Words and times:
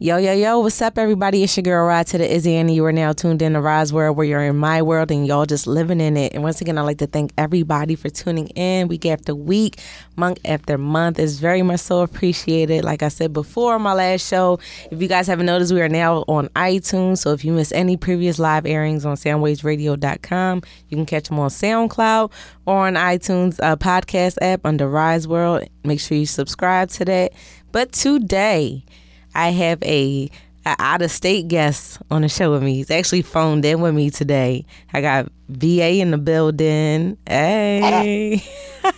Yo, 0.00 0.16
yo, 0.16 0.32
yo, 0.32 0.60
what's 0.60 0.80
up, 0.80 0.96
everybody? 0.96 1.42
It's 1.42 1.56
your 1.56 1.64
girl, 1.64 1.84
Rod 1.84 2.06
to 2.06 2.18
the 2.18 2.32
Izzy, 2.32 2.54
and 2.54 2.72
you 2.72 2.84
are 2.84 2.92
now 2.92 3.12
tuned 3.12 3.42
in 3.42 3.54
to 3.54 3.60
Rod's 3.60 3.92
World, 3.92 4.16
where 4.16 4.24
you're 4.24 4.44
in 4.44 4.56
my 4.56 4.80
world 4.80 5.10
and 5.10 5.26
y'all 5.26 5.44
just 5.44 5.66
living 5.66 6.00
in 6.00 6.16
it. 6.16 6.34
And 6.34 6.44
once 6.44 6.60
again, 6.60 6.78
I'd 6.78 6.82
like 6.82 6.98
to 6.98 7.08
thank 7.08 7.32
everybody 7.36 7.96
for 7.96 8.08
tuning 8.08 8.46
in 8.50 8.86
week 8.86 9.04
after 9.06 9.34
week, 9.34 9.80
month 10.14 10.38
after 10.44 10.78
month. 10.78 11.18
It's 11.18 11.38
very 11.38 11.62
much 11.62 11.80
so 11.80 12.02
appreciated. 12.02 12.84
Like 12.84 13.02
I 13.02 13.08
said 13.08 13.32
before 13.32 13.74
on 13.74 13.82
my 13.82 13.92
last 13.92 14.24
show, 14.24 14.60
if 14.92 15.02
you 15.02 15.08
guys 15.08 15.26
haven't 15.26 15.46
noticed, 15.46 15.72
we 15.72 15.80
are 15.80 15.88
now 15.88 16.18
on 16.28 16.46
iTunes. 16.50 17.18
So 17.18 17.32
if 17.32 17.44
you 17.44 17.50
miss 17.50 17.72
any 17.72 17.96
previous 17.96 18.38
live 18.38 18.66
airings 18.66 19.04
on 19.04 19.16
soundwavesradio.com, 19.16 20.62
you 20.90 20.96
can 20.96 21.06
catch 21.06 21.26
them 21.28 21.40
on 21.40 21.50
SoundCloud 21.50 22.30
or 22.66 22.86
on 22.86 22.94
iTunes 22.94 23.58
uh, 23.60 23.74
podcast 23.74 24.38
app 24.42 24.60
under 24.64 24.88
Ry's 24.88 25.26
World. 25.26 25.68
Make 25.82 25.98
sure 25.98 26.16
you 26.16 26.26
subscribe 26.26 26.88
to 26.90 27.04
that. 27.06 27.32
But 27.72 27.90
today, 27.90 28.84
I 29.34 29.50
have 29.50 29.82
a, 29.82 30.30
a 30.66 30.76
out 30.78 31.02
of 31.02 31.10
state 31.10 31.48
guest 31.48 31.98
on 32.10 32.22
the 32.22 32.28
show 32.28 32.52
with 32.52 32.62
me. 32.62 32.74
He's 32.74 32.90
actually 32.90 33.22
phoned 33.22 33.64
in 33.64 33.80
with 33.80 33.94
me 33.94 34.10
today. 34.10 34.64
I 34.92 35.00
got 35.00 35.30
VA 35.48 36.00
in 36.00 36.10
the 36.10 36.18
building. 36.18 37.16
Hey. 37.26 38.42
Ah. 38.44 38.88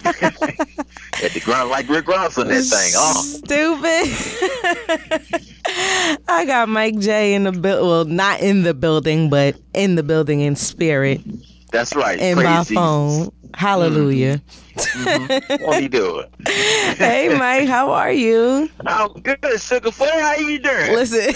At 1.22 1.32
the 1.32 1.40
ground 1.44 1.70
like 1.70 1.88
Rick 1.88 2.08
Ross 2.08 2.38
on 2.38 2.48
that 2.48 2.62
thing. 2.62 2.92
Oh. 2.96 3.22
Stupid. 3.22 4.06
I 6.28 6.44
got 6.46 6.68
Mike 6.68 6.98
Jay 6.98 7.34
in 7.34 7.44
the 7.44 7.52
build. 7.52 7.86
Well, 7.86 8.04
not 8.06 8.40
in 8.40 8.62
the 8.62 8.72
building, 8.74 9.28
but 9.28 9.56
in 9.74 9.96
the 9.96 10.02
building 10.02 10.40
in 10.40 10.56
spirit. 10.56 11.20
That's 11.72 11.94
right. 11.94 12.18
In 12.18 12.36
Praise 12.36 12.46
my 12.46 12.64
phone. 12.64 13.32
Hallelujah. 13.54 14.40
Mhm. 14.76 15.60
What 15.66 15.76
are 15.76 15.80
you 15.80 15.88
doing? 15.88 16.26
hey, 16.46 17.34
Mike, 17.38 17.68
how 17.68 17.90
are 17.92 18.12
you? 18.12 18.68
I'm 18.86 19.12
good, 19.14 19.38
Sugar 19.60 19.90
Foot. 19.90 20.08
How 20.10 20.34
you 20.36 20.58
doing? 20.58 20.92
Listen. 20.94 21.34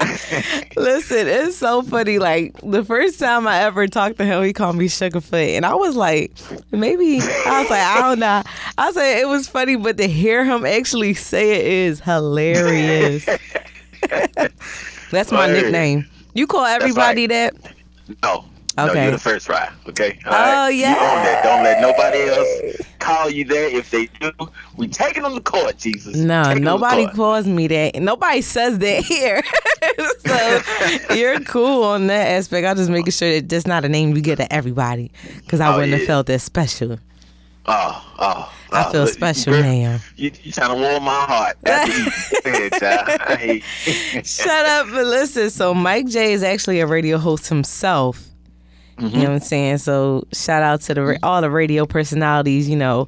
Listen, 0.76 1.28
it's 1.28 1.56
so 1.56 1.82
funny. 1.82 2.18
Like 2.18 2.54
the 2.62 2.84
first 2.84 3.20
time 3.20 3.46
I 3.46 3.62
ever 3.62 3.86
talked 3.86 4.18
to 4.18 4.24
him, 4.24 4.42
he 4.42 4.52
called 4.52 4.76
me 4.76 4.86
Sugarfoot, 4.88 5.50
and 5.56 5.64
I 5.64 5.74
was 5.74 5.94
like, 5.94 6.32
maybe 6.72 7.20
I 7.20 7.60
was 7.60 7.70
like, 7.70 7.80
I 7.80 8.00
don't 8.00 8.18
know. 8.18 8.42
I 8.78 8.92
said 8.92 9.20
it 9.20 9.28
was 9.28 9.46
funny, 9.48 9.76
but 9.76 9.96
to 9.98 10.08
hear 10.08 10.44
him 10.44 10.64
actually 10.66 11.14
say 11.14 11.60
it 11.60 11.66
is 11.66 12.00
hilarious. 12.00 13.26
That's 15.10 15.30
my 15.30 15.46
nickname. 15.46 16.08
You 16.34 16.46
call 16.46 16.64
everybody 16.64 17.26
that? 17.28 17.54
No. 18.22 18.44
No, 18.76 18.92
you're 18.92 19.10
the 19.10 19.18
first 19.18 19.48
ride. 19.48 19.70
Okay. 19.88 20.18
All 20.26 20.32
Oh, 20.34 20.68
You 20.68 20.86
own 20.86 20.92
that. 20.94 21.42
Don't 21.44 21.62
let 21.62 21.80
nobody 21.80 22.20
else 22.22 22.80
call 22.98 23.28
you 23.30 23.44
that. 23.44 23.72
If 23.76 23.90
they 23.90 24.06
do, 24.20 24.30
we 24.76 24.88
taking 24.88 25.22
them 25.24 25.34
to 25.34 25.40
court, 25.40 25.76
Jesus. 25.78 26.16
No, 26.16 26.42
Take 26.44 26.62
nobody 26.62 27.06
calls 27.08 27.46
me 27.46 27.66
that. 27.68 27.96
Nobody 27.96 28.40
says 28.40 28.78
that 28.78 29.04
here. 29.04 29.42
so 31.08 31.14
you're 31.14 31.40
cool 31.40 31.84
on 31.84 32.06
that 32.06 32.28
aspect. 32.28 32.66
I'm 32.66 32.76
just 32.76 32.90
making 32.90 33.12
sure 33.12 33.32
that 33.34 33.48
that's 33.48 33.66
not 33.66 33.84
a 33.84 33.88
name 33.88 34.14
you 34.16 34.22
get 34.22 34.36
to 34.36 34.52
everybody 34.52 35.10
because 35.36 35.60
I 35.60 35.72
Oh, 35.72 35.76
wouldn't 35.76 35.92
have 35.98 36.06
felt 36.06 36.26
that 36.28 36.40
special. 36.40 36.98
Oh, 37.66 38.14
oh. 38.18 38.52
I 38.72 38.86
oh, 38.86 38.90
feel 38.90 39.00
look, 39.04 39.12
special 39.12 39.52
now. 39.52 39.98
You, 40.16 40.32
you 40.42 40.50
trying 40.50 40.70
to 40.74 40.82
warm 40.82 41.04
my 41.04 41.12
heart. 41.12 41.56
After 41.66 41.92
you 41.98 42.10
said, 42.10 42.72
child. 42.80 43.20
I 43.20 43.36
hate- 43.36 44.26
Shut 44.26 44.66
up 44.66 44.86
and 44.86 45.10
listen. 45.10 45.50
So 45.50 45.74
Mike 45.74 46.06
Jay 46.08 46.32
is 46.32 46.42
actually 46.42 46.80
a 46.80 46.86
radio 46.86 47.18
host 47.18 47.48
himself. 47.48 48.28
You 48.98 49.04
Mm-hmm. 49.06 49.18
know 49.18 49.28
what 49.28 49.30
I'm 49.34 49.40
saying? 49.40 49.78
So 49.78 50.26
shout 50.32 50.62
out 50.62 50.80
to 50.82 50.94
the 50.94 51.18
all 51.22 51.40
the 51.40 51.50
radio 51.50 51.86
personalities, 51.86 52.68
you 52.68 52.76
know, 52.76 53.06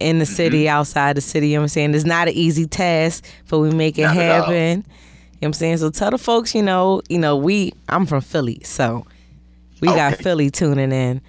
in 0.00 0.18
the 0.18 0.24
Mm-hmm. 0.24 0.34
city, 0.34 0.68
outside 0.68 1.16
the 1.16 1.20
city. 1.20 1.48
You 1.48 1.54
know 1.56 1.60
what 1.60 1.64
I'm 1.64 1.68
saying? 1.68 1.94
It's 1.94 2.04
not 2.04 2.28
an 2.28 2.34
easy 2.34 2.66
task, 2.66 3.24
but 3.48 3.58
we 3.60 3.70
make 3.70 3.98
it 3.98 4.04
Not 4.04 4.14
happen. 4.16 4.78
You 4.78 4.82
know 4.82 4.84
what 5.40 5.46
I'm 5.48 5.52
saying? 5.52 5.76
So 5.78 5.90
tell 5.90 6.10
the 6.10 6.18
folks, 6.18 6.54
you 6.54 6.62
know, 6.62 7.02
you 7.08 7.18
know, 7.18 7.36
we 7.36 7.72
I'm 7.88 8.06
from 8.06 8.22
Philly, 8.22 8.60
so 8.64 9.06
we 9.80 9.88
got 9.88 10.16
Philly 10.16 10.50
tuning 10.50 10.90
in. 10.92 11.20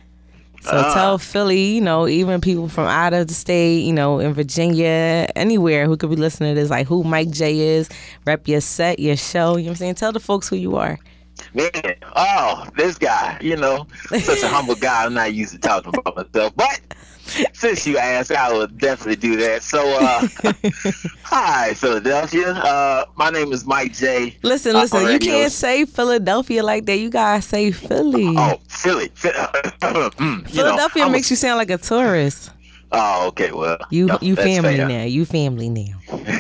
So 0.62 0.72
Ah. 0.78 0.94
tell 0.94 1.18
Philly, 1.18 1.76
you 1.76 1.82
know, 1.82 2.08
even 2.08 2.42
people 2.42 2.68
from 2.68 2.88
out 2.88 3.14
of 3.14 3.28
the 3.28 3.34
state, 3.34 3.82
you 3.82 3.94
know, 3.94 4.20
in 4.20 4.34
Virginia, 4.34 5.28
anywhere 5.36 5.86
who 5.86 5.96
could 5.98 6.10
be 6.10 6.16
listening 6.16 6.56
to 6.56 6.60
this, 6.62 6.70
like 6.70 6.88
who 6.88 7.04
Mike 7.04 7.30
Jay 7.30 7.60
is, 7.60 7.90
rep 8.26 8.48
your 8.48 8.62
set, 8.62 9.00
your 9.00 9.16
show. 9.18 9.58
You 9.58 9.64
know 9.66 9.70
what 9.70 9.72
I'm 9.72 9.76
saying? 9.76 9.96
Tell 9.96 10.12
the 10.12 10.20
folks 10.20 10.48
who 10.50 10.56
you 10.56 10.76
are. 10.78 10.98
Man, 11.54 11.72
oh, 12.16 12.66
this 12.76 12.98
guy, 12.98 13.38
you 13.42 13.56
know, 13.56 13.88
such 14.22 14.44
a 14.44 14.48
humble 14.56 14.76
guy. 14.76 15.06
I'm 15.06 15.14
not 15.14 15.34
used 15.34 15.54
to 15.54 15.60
talking 15.60 15.94
about 15.96 16.16
myself, 16.16 16.54
but 16.56 16.80
since 17.54 17.86
you 17.86 17.98
asked, 17.98 18.32
I 18.32 18.52
will 18.54 18.68
definitely 18.68 19.16
do 19.18 19.36
that. 19.38 19.62
So, 19.64 19.80
uh, 19.90 20.28
hi, 21.24 21.74
Philadelphia. 21.74 22.52
Uh, 22.54 23.06
my 23.16 23.30
name 23.30 23.52
is 23.52 23.66
Mike 23.66 23.94
Jay. 23.94 24.38
Listen, 24.44 24.76
Uh, 24.76 24.82
listen, 24.82 25.08
you 25.12 25.20
can't 25.20 25.52
say 25.52 25.86
Philadelphia 25.86 26.64
like 26.64 26.86
that. 26.86 26.98
You 26.98 27.10
gotta 27.10 27.42
say 27.42 27.72
Philly. 27.72 28.26
Oh, 28.38 28.60
Philly. 28.68 29.10
Phil- 29.14 29.32
mm, 29.82 30.20
you 30.20 30.28
know, 30.38 30.44
Philadelphia 30.50 31.06
a- 31.06 31.10
makes 31.10 31.30
you 31.30 31.36
sound 31.36 31.58
like 31.58 31.70
a 31.70 31.78
tourist. 31.78 32.52
Oh, 32.92 33.28
okay. 33.28 33.52
Well, 33.52 33.78
You 33.90 34.08
yeah, 34.08 34.18
you 34.22 34.36
family 34.38 34.78
fair. 34.78 34.88
now. 34.88 35.04
You 35.04 35.26
family 35.26 35.70
now. 35.70 36.00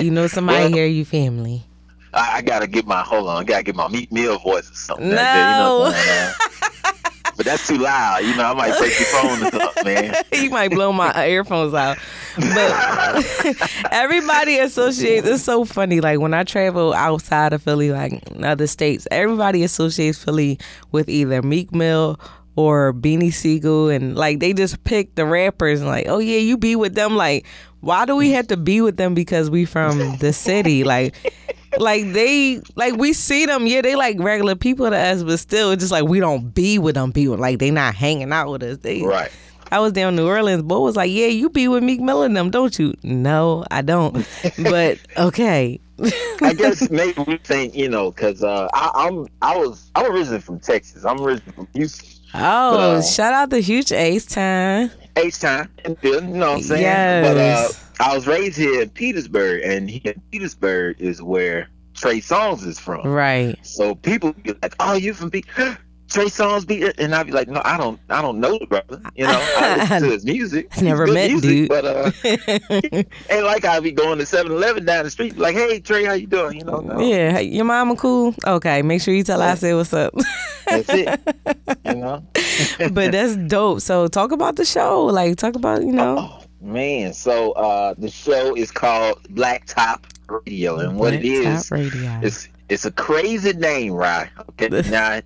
You 0.00 0.10
know 0.10 0.26
somebody 0.26 0.64
Well, 0.64 0.72
here, 0.72 0.86
you 0.86 1.04
family. 1.04 1.64
I, 2.12 2.38
I 2.38 2.42
gotta 2.42 2.66
get 2.66 2.86
my 2.86 3.02
hold 3.02 3.28
on. 3.28 3.36
I 3.36 3.44
gotta 3.44 3.62
get 3.62 3.74
my 3.74 3.88
Meek 3.88 4.10
Mill 4.12 4.38
voice 4.38 4.70
or 4.70 4.74
something. 4.74 5.08
No. 5.10 5.14
Like 5.14 5.24
that, 5.24 5.46
you 5.52 5.64
know 5.64 5.78
what 5.78 5.94
I'm 5.94 6.02
saying, 6.02 7.32
but 7.36 7.46
that's 7.46 7.66
too 7.66 7.78
loud. 7.78 8.18
You 8.18 8.36
know, 8.36 8.44
I 8.44 8.54
might 8.54 8.78
break 8.78 8.98
your 8.98 9.08
phone 9.08 9.60
up, 9.62 9.84
man. 9.84 10.14
you 10.32 10.50
might 10.50 10.70
blow 10.70 10.92
my 10.92 11.26
earphones 11.26 11.74
out. 11.74 11.98
But 12.36 13.72
everybody 13.92 14.58
associates 14.58 15.26
it's 15.26 15.42
so 15.42 15.64
funny. 15.64 16.00
Like 16.00 16.20
when 16.20 16.34
I 16.34 16.44
travel 16.44 16.92
outside 16.94 17.52
of 17.52 17.62
Philly, 17.62 17.90
like 17.90 18.22
other 18.42 18.66
states, 18.66 19.06
everybody 19.10 19.62
associates 19.62 20.22
Philly 20.22 20.58
with 20.92 21.08
either 21.08 21.42
Meek 21.42 21.72
Mill 21.72 22.18
or 22.56 22.92
Beanie 22.92 23.32
Sigel 23.32 23.88
and 23.88 24.16
like 24.16 24.40
they 24.40 24.52
just 24.52 24.82
pick 24.84 25.14
the 25.14 25.24
rappers 25.24 25.80
and 25.80 25.88
like, 25.88 26.06
oh 26.08 26.18
yeah, 26.18 26.38
you 26.38 26.56
be 26.56 26.76
with 26.76 26.94
them. 26.94 27.16
Like, 27.16 27.46
why 27.80 28.04
do 28.04 28.16
we 28.16 28.32
have 28.32 28.48
to 28.48 28.56
be 28.56 28.80
with 28.80 28.96
them 28.96 29.14
because 29.14 29.48
we 29.48 29.64
from 29.64 30.16
the 30.18 30.32
city? 30.32 30.84
Like 30.84 31.14
like 31.78 32.12
they 32.12 32.60
like 32.76 32.96
we 32.96 33.12
see 33.12 33.46
them, 33.46 33.66
yeah, 33.66 33.80
they 33.82 33.94
like 33.96 34.18
regular 34.18 34.54
people 34.54 34.88
to 34.90 34.96
us, 34.96 35.22
but 35.22 35.38
still 35.38 35.70
it's 35.70 35.82
just 35.82 35.92
like 35.92 36.04
we 36.04 36.20
don't 36.20 36.54
be 36.54 36.78
with 36.78 36.94
them 36.94 37.12
people. 37.12 37.36
Like 37.36 37.58
they 37.58 37.70
not 37.70 37.94
hanging 37.94 38.32
out 38.32 38.50
with 38.50 38.62
us. 38.62 38.78
They 38.78 39.02
Right. 39.02 39.30
I 39.72 39.78
was 39.78 39.92
down 39.92 40.14
in 40.14 40.16
New 40.16 40.26
Orleans. 40.26 40.62
boy 40.64 40.80
was 40.80 40.96
like, 40.96 41.12
"Yeah, 41.12 41.26
you 41.28 41.48
be 41.48 41.68
with 41.68 41.84
Meek 41.84 42.00
Mill 42.00 42.22
and 42.22 42.36
them, 42.36 42.50
don't 42.50 42.76
you?" 42.76 42.92
No, 43.04 43.64
I 43.70 43.82
don't. 43.82 44.26
but 44.64 44.98
okay. 45.16 45.78
I 46.42 46.54
guess 46.54 46.90
maybe 46.90 47.22
we 47.26 47.36
think, 47.36 47.76
you 47.76 47.88
know, 47.88 48.10
because 48.10 48.42
uh, 48.42 48.68
I, 48.74 48.90
I'm 48.94 49.28
I 49.42 49.56
was 49.56 49.92
I'm 49.94 50.10
originally 50.10 50.40
from 50.40 50.58
Texas. 50.58 51.04
I'm 51.04 51.20
originally 51.20 51.52
from 51.52 51.68
Houston. 51.74 52.08
Oh, 52.34 52.96
Uh, 52.96 53.02
shout 53.02 53.32
out 53.32 53.50
to 53.50 53.58
Huge 53.60 53.92
Ace 53.92 54.26
Time. 54.26 54.90
Ace 55.16 55.38
time, 55.40 55.68
you 56.02 56.20
know 56.20 56.50
what 56.50 56.56
I'm 56.58 56.62
saying? 56.62 56.82
Yes. 56.82 57.26
But 57.26 57.36
uh, 57.36 57.79
I 58.00 58.14
was 58.14 58.26
raised 58.26 58.56
here 58.56 58.80
in 58.82 58.88
Petersburg, 58.90 59.62
and 59.62 59.88
here 59.90 60.12
in 60.14 60.22
Petersburg 60.32 61.00
is 61.00 61.20
where 61.22 61.68
Trey 61.94 62.20
Songz 62.20 62.66
is 62.66 62.78
from. 62.78 63.06
Right. 63.06 63.56
So 63.62 63.94
people 63.94 64.32
be 64.32 64.54
like, 64.62 64.74
"Oh, 64.80 64.94
you 64.94 65.12
from 65.12 65.30
P- 65.30 65.44
Trey 66.08 66.24
Songz?" 66.26 66.66
Be 66.66 66.90
and 66.98 67.14
I'd 67.14 67.26
be 67.26 67.32
like, 67.32 67.48
"No, 67.48 67.60
I 67.64 67.76
don't. 67.76 68.00
I 68.08 68.22
don't 68.22 68.40
know 68.40 68.58
the 68.58 68.66
brother. 68.66 69.02
You 69.14 69.26
know, 69.26 69.38
I 69.58 69.76
listen 69.76 70.02
to 70.04 70.08
his 70.12 70.24
music. 70.24 70.80
Never 70.80 71.06
met 71.06 71.30
music, 71.30 71.42
dude. 71.42 71.68
but 71.68 71.84
uh, 71.84 72.10
ain't 73.30 73.44
like 73.44 73.64
I'd 73.66 73.82
be 73.82 73.92
going 73.92 74.18
to 74.18 74.24
7-Eleven 74.24 74.84
down 74.86 75.04
the 75.04 75.10
street, 75.10 75.36
like, 75.36 75.54
"Hey, 75.54 75.80
Trey, 75.80 76.04
how 76.04 76.14
you 76.14 76.26
doing?" 76.26 76.58
You 76.58 76.64
know, 76.64 76.78
no. 76.80 77.00
yeah, 77.00 77.32
hey, 77.32 77.42
your 77.42 77.66
mama 77.66 77.96
cool. 77.96 78.34
Okay, 78.46 78.80
make 78.82 79.02
sure 79.02 79.12
you 79.12 79.24
tell 79.24 79.40
her 79.40 79.48
I 79.48 79.54
said 79.56 79.74
what's 79.74 79.92
up. 79.92 80.14
That's 80.66 80.88
it. 80.88 81.20
You 81.84 81.94
know. 81.96 82.24
but 82.92 83.12
that's 83.12 83.36
dope. 83.36 83.80
So 83.82 84.08
talk 84.08 84.32
about 84.32 84.56
the 84.56 84.64
show. 84.64 85.04
Like 85.04 85.36
talk 85.36 85.54
about 85.54 85.82
you 85.82 85.92
know. 85.92 86.16
Oh 86.18 86.39
man, 86.60 87.12
so 87.12 87.52
uh, 87.52 87.94
the 87.96 88.10
show 88.10 88.54
is 88.56 88.70
called 88.70 89.20
Black 89.30 89.66
Top 89.66 90.06
Radio, 90.28 90.78
and 90.78 90.98
what 90.98 91.14
it 91.14 91.24
is, 91.24 91.70
Radio. 91.70 92.20
it's 92.22 92.48
it's 92.68 92.84
a 92.84 92.92
crazy 92.92 93.52
name, 93.52 93.92
right? 93.92 94.30
Okay, 94.50 94.68
now 94.90 95.20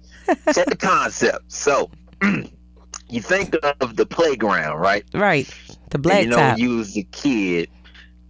check 0.52 0.66
the 0.66 0.76
concept. 0.78 1.52
So 1.52 1.90
you 2.22 3.20
think 3.20 3.54
of 3.80 3.96
the 3.96 4.06
playground, 4.06 4.78
right? 4.80 5.04
right. 5.14 5.46
The 5.90 5.96
And 5.96 6.02
black 6.02 6.22
you 6.24 6.30
know, 6.30 6.54
you 6.56 6.76
was 6.78 6.96
a 6.96 7.02
kid, 7.02 7.68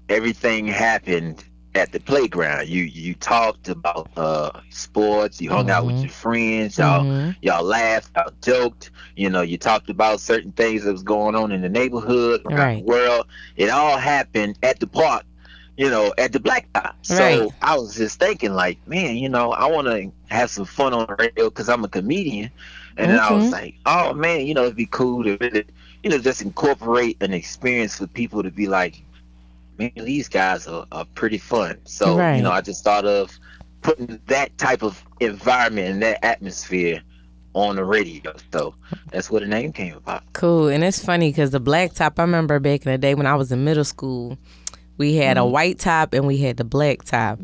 everything 0.08 0.66
happened 0.66 1.44
at 1.74 1.92
the 1.92 2.00
playground. 2.00 2.68
You 2.68 2.82
you 2.84 3.14
talked 3.14 3.68
about 3.68 4.10
uh 4.16 4.60
sports, 4.70 5.40
you 5.40 5.50
hung 5.50 5.70
out 5.70 5.86
with 5.86 6.02
Mhm. 6.02 6.04
your 6.04 6.12
friends, 6.12 6.78
y'all 6.78 7.08
Mhm. 7.08 7.36
y'all 7.42 7.64
laughed, 7.64 8.10
y'all 8.16 8.32
joked, 8.42 8.90
you 9.16 9.30
know, 9.30 9.42
you 9.42 9.58
talked 9.58 9.90
about 9.90 10.20
certain 10.20 10.52
things 10.52 10.84
that 10.84 10.92
was 10.92 11.02
going 11.02 11.34
on 11.34 11.52
in 11.52 11.62
the 11.62 11.68
neighborhood, 11.68 12.42
around 12.46 12.70
Right. 12.70 12.84
the 12.84 12.84
world. 12.84 13.26
It 13.56 13.70
all 13.70 13.98
happened 13.98 14.58
at 14.62 14.80
the 14.80 14.86
park, 14.86 15.24
you 15.76 15.90
know, 15.90 16.12
at 16.18 16.32
the 16.32 16.40
black 16.40 16.68
top. 16.72 16.96
So 17.02 17.52
Right. 17.52 17.54
I 17.62 17.76
was 17.76 17.94
just 17.96 18.18
thinking 18.18 18.52
like, 18.54 18.78
man, 18.86 19.16
you 19.16 19.28
know, 19.28 19.52
I 19.52 19.66
want 19.66 19.86
to 19.88 20.12
have 20.34 20.50
some 20.50 20.64
fun 20.64 20.92
on 20.94 21.06
the 21.08 21.16
radio 21.16 21.46
because 21.50 21.68
I'm 21.68 21.84
a 21.84 21.88
comedian. 21.88 22.50
And 22.96 23.10
then 23.10 23.18
I 23.18 23.32
was 23.32 23.50
like, 23.52 23.76
oh 23.86 24.12
man, 24.14 24.46
you 24.46 24.54
know, 24.54 24.64
it'd 24.64 24.76
be 24.76 24.86
cool 24.86 25.24
to 25.24 25.36
really, 25.40 25.64
you 26.02 26.10
know, 26.10 26.18
just 26.18 26.42
incorporate 26.42 27.16
an 27.22 27.32
experience 27.32 27.96
for 27.98 28.06
people 28.06 28.42
to 28.42 28.50
be 28.50 28.66
like, 28.66 29.04
man, 29.78 29.92
these 29.96 30.28
guys 30.28 30.66
are, 30.66 30.86
are 30.92 31.04
pretty 31.14 31.38
fun. 31.38 31.78
So 31.84 32.16
Right. 32.16 32.36
you 32.36 32.42
know, 32.42 32.52
I 32.52 32.60
just 32.60 32.84
thought 32.84 33.04
of 33.04 33.38
putting 33.82 34.18
that 34.26 34.56
type 34.58 34.82
of 34.82 35.04
environment 35.20 35.88
and 35.88 36.02
that 36.02 36.24
atmosphere 36.24 37.02
on 37.54 37.76
the 37.76 37.84
radio. 37.84 38.34
So 38.52 38.74
that's 39.10 39.30
where 39.30 39.40
the 39.40 39.46
name 39.46 39.72
came 39.72 39.94
about. 39.94 40.24
Cool. 40.32 40.68
And 40.68 40.82
it's 40.84 41.04
funny 41.04 41.30
because 41.30 41.50
the 41.50 41.60
black 41.60 41.94
top, 41.94 42.18
I 42.18 42.22
remember 42.22 42.58
back 42.58 42.84
in 42.84 42.92
the 42.92 42.98
day 42.98 43.14
when 43.14 43.26
I 43.26 43.34
was 43.36 43.52
in 43.52 43.64
middle 43.64 43.84
school, 43.84 44.36
we 44.96 45.16
had 45.16 45.36
a 45.36 45.40
mm-hmm. 45.40 45.52
white 45.52 45.78
top 45.78 46.14
and 46.14 46.26
we 46.26 46.38
had 46.38 46.56
the 46.56 46.64
black 46.64 47.04
top. 47.04 47.38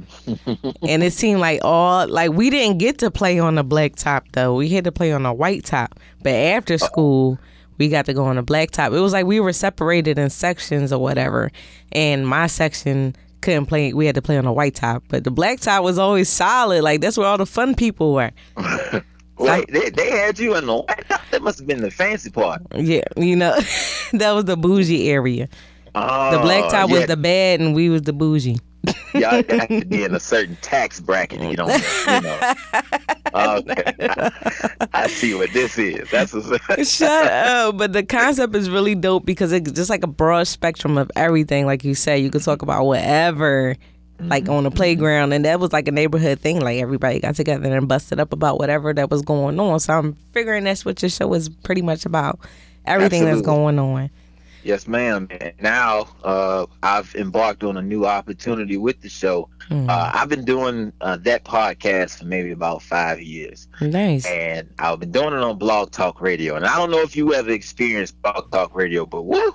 and 0.89 1.03
it 1.03 1.13
seemed 1.13 1.41
like 1.41 1.61
all, 1.63 2.07
like 2.09 2.33
we 2.33 2.51
didn't 2.51 2.79
get 2.79 2.99
to 2.99 3.11
play 3.11 3.39
on 3.39 3.57
the 3.57 3.65
black 3.65 3.97
top 3.97 4.25
though. 4.33 4.55
We 4.55 4.69
had 4.69 4.85
to 4.85 4.93
play 4.93 5.13
on 5.13 5.23
the 5.23 5.33
white 5.33 5.65
top. 5.65 5.99
But 6.23 6.35
after 6.35 6.79
school, 6.79 7.39
we 7.81 7.89
got 7.89 8.05
to 8.05 8.13
go 8.13 8.27
on 8.27 8.37
the 8.37 8.43
black 8.43 8.71
top. 8.71 8.93
It 8.93 9.01
was 9.01 9.15
like 9.15 9.25
we 9.25 9.41
were 9.41 9.55
separated 9.55 10.19
in 10.19 10.29
sections 10.29 10.93
or 10.93 11.01
whatever. 11.01 11.51
And 11.93 12.29
my 12.29 12.47
section 12.47 13.17
couldn't 13.41 13.67
play, 13.67 13.95
we 13.95 14.05
had 14.05 14.15
to 14.17 14.23
play 14.23 14.37
on 14.37 14.45
the 14.45 14.53
white 14.53 14.75
top. 14.75 15.03
But 15.09 15.25
the 15.25 15.31
black 15.31 15.61
top 15.61 15.83
was 15.83 15.99
always 15.99 16.29
solid. 16.29 16.83
Like 16.83 17.01
that's 17.01 17.17
where 17.17 17.27
all 17.27 17.39
the 17.39 17.47
fun 17.47 17.75
people 17.75 18.13
were. 18.13 18.31
Wait, 19.39 19.73
they, 19.73 19.89
they 19.89 20.11
had 20.11 20.39
you 20.39 20.55
in 20.55 20.67
the 20.67 20.77
White 20.77 21.05
House. 21.07 21.23
That 21.31 21.41
must 21.41 21.59
have 21.59 21.67
been 21.67 21.81
the 21.81 21.91
fancy 21.91 22.29
part. 22.29 22.61
Yeah, 22.75 23.01
you 23.17 23.35
know, 23.35 23.59
that 24.13 24.33
was 24.33 24.45
the 24.45 24.59
bougie 24.59 25.09
area. 25.09 25.49
Oh, 25.95 26.33
The 26.33 26.39
black 26.41 26.71
top 26.71 26.91
was 26.91 27.07
the 27.07 27.17
bad 27.17 27.61
and 27.61 27.75
we 27.75 27.89
was 27.89 28.03
the 28.03 28.13
bougie. 28.13 28.61
Y'all 29.15 29.43
have 29.49 29.69
to 29.69 29.85
be 29.87 30.05
in 30.05 30.15
a 30.15 30.21
certain 30.21 30.57
tax 30.63 31.01
bracket. 31.01 31.41
You 31.41 31.57
don't, 31.57 31.71
you 31.71 32.21
know. 32.21 32.55
Okay, 33.35 33.95
I 34.93 35.07
see 35.09 35.35
what 35.35 35.53
this 35.53 35.79
is. 35.79 36.11
That's 36.11 36.33
Shut 36.97 37.27
up. 37.27 37.79
But 37.79 37.93
the 37.93 38.03
concept 38.03 38.55
is 38.55 38.71
really 38.71 38.95
dope 38.95 39.25
because 39.25 39.53
it's 39.53 39.71
just 39.73 39.91
like 39.91 40.03
a 40.03 40.09
broad 40.09 40.47
spectrum 40.47 40.99
of 40.99 41.11
everything. 41.17 41.67
Like 41.67 41.85
you 41.85 41.95
said, 41.95 42.17
you 42.17 42.31
can 42.31 42.41
talk 42.41 42.63
about 42.63 42.85
whatever, 42.85 43.77
like 44.21 44.49
on 44.49 44.65
the 44.65 44.71
mm-hmm. 44.71 44.77
playground. 44.77 45.33
And 45.33 45.45
that 45.45 45.61
was 45.61 45.73
like 45.73 45.89
a 45.89 45.93
neighborhood 45.93 46.41
thing. 46.41 46.61
Like 46.61 46.81
everybody 46.81 47.21
got 47.21 47.37
together 47.37 47.77
and 47.77 47.89
busted 47.89 48.19
up 48.19 48.33
about 48.33 48.59
whatever 48.59 48.93
that 48.93 49.11
was 49.11 49.23
going 49.23 49.61
on. 49.61 49.81
So 49.81 49.95
I'm 49.95 50.15
figuring 50.33 50.65
that's 50.65 50.85
what 50.85 51.03
your 51.03 51.11
show 51.11 51.33
is 51.35 51.49
pretty 51.49 51.83
much 51.83 52.07
about. 52.07 52.41
Everything 52.87 53.27
that's 53.27 53.43
going 53.43 53.79
on. 53.79 54.11
Yes, 54.63 54.87
ma'am. 54.87 55.29
And 55.31 55.53
now 55.61 56.09
uh, 56.25 56.67
I've 56.83 57.15
embarked 57.15 57.65
on 57.65 57.77
a 57.77 57.83
new 57.83 58.07
opportunity 58.07 58.77
with 58.77 59.01
the 59.01 59.09
show. 59.09 59.49
Mm. 59.71 59.89
Uh, 59.89 60.11
I've 60.15 60.29
been 60.29 60.45
doing 60.45 60.93
uh, 61.01 61.17
that 61.19 61.45
podcast 61.45 62.19
for 62.19 62.25
maybe 62.27 62.51
about 62.51 62.83
five 62.83 63.21
years, 63.23 63.69
Nice. 63.81 64.27
and 64.27 64.69
I've 64.79 65.01
been 65.01 65.13
doing 65.13 65.29
it 65.33 65.41
on 65.43 65.59
Blog 65.59 65.93
Talk 65.93 66.21
Radio. 66.21 66.57
And 66.57 66.67
I 66.67 66.77
don't 66.77 66.91
know 66.91 67.01
if 67.01 67.15
you 67.17 67.33
ever 67.35 67.51
experienced 67.51 68.21
Blog 68.23 68.51
Talk 68.51 68.75
Radio, 68.75 69.07
but 69.07 69.23
woo, 69.23 69.53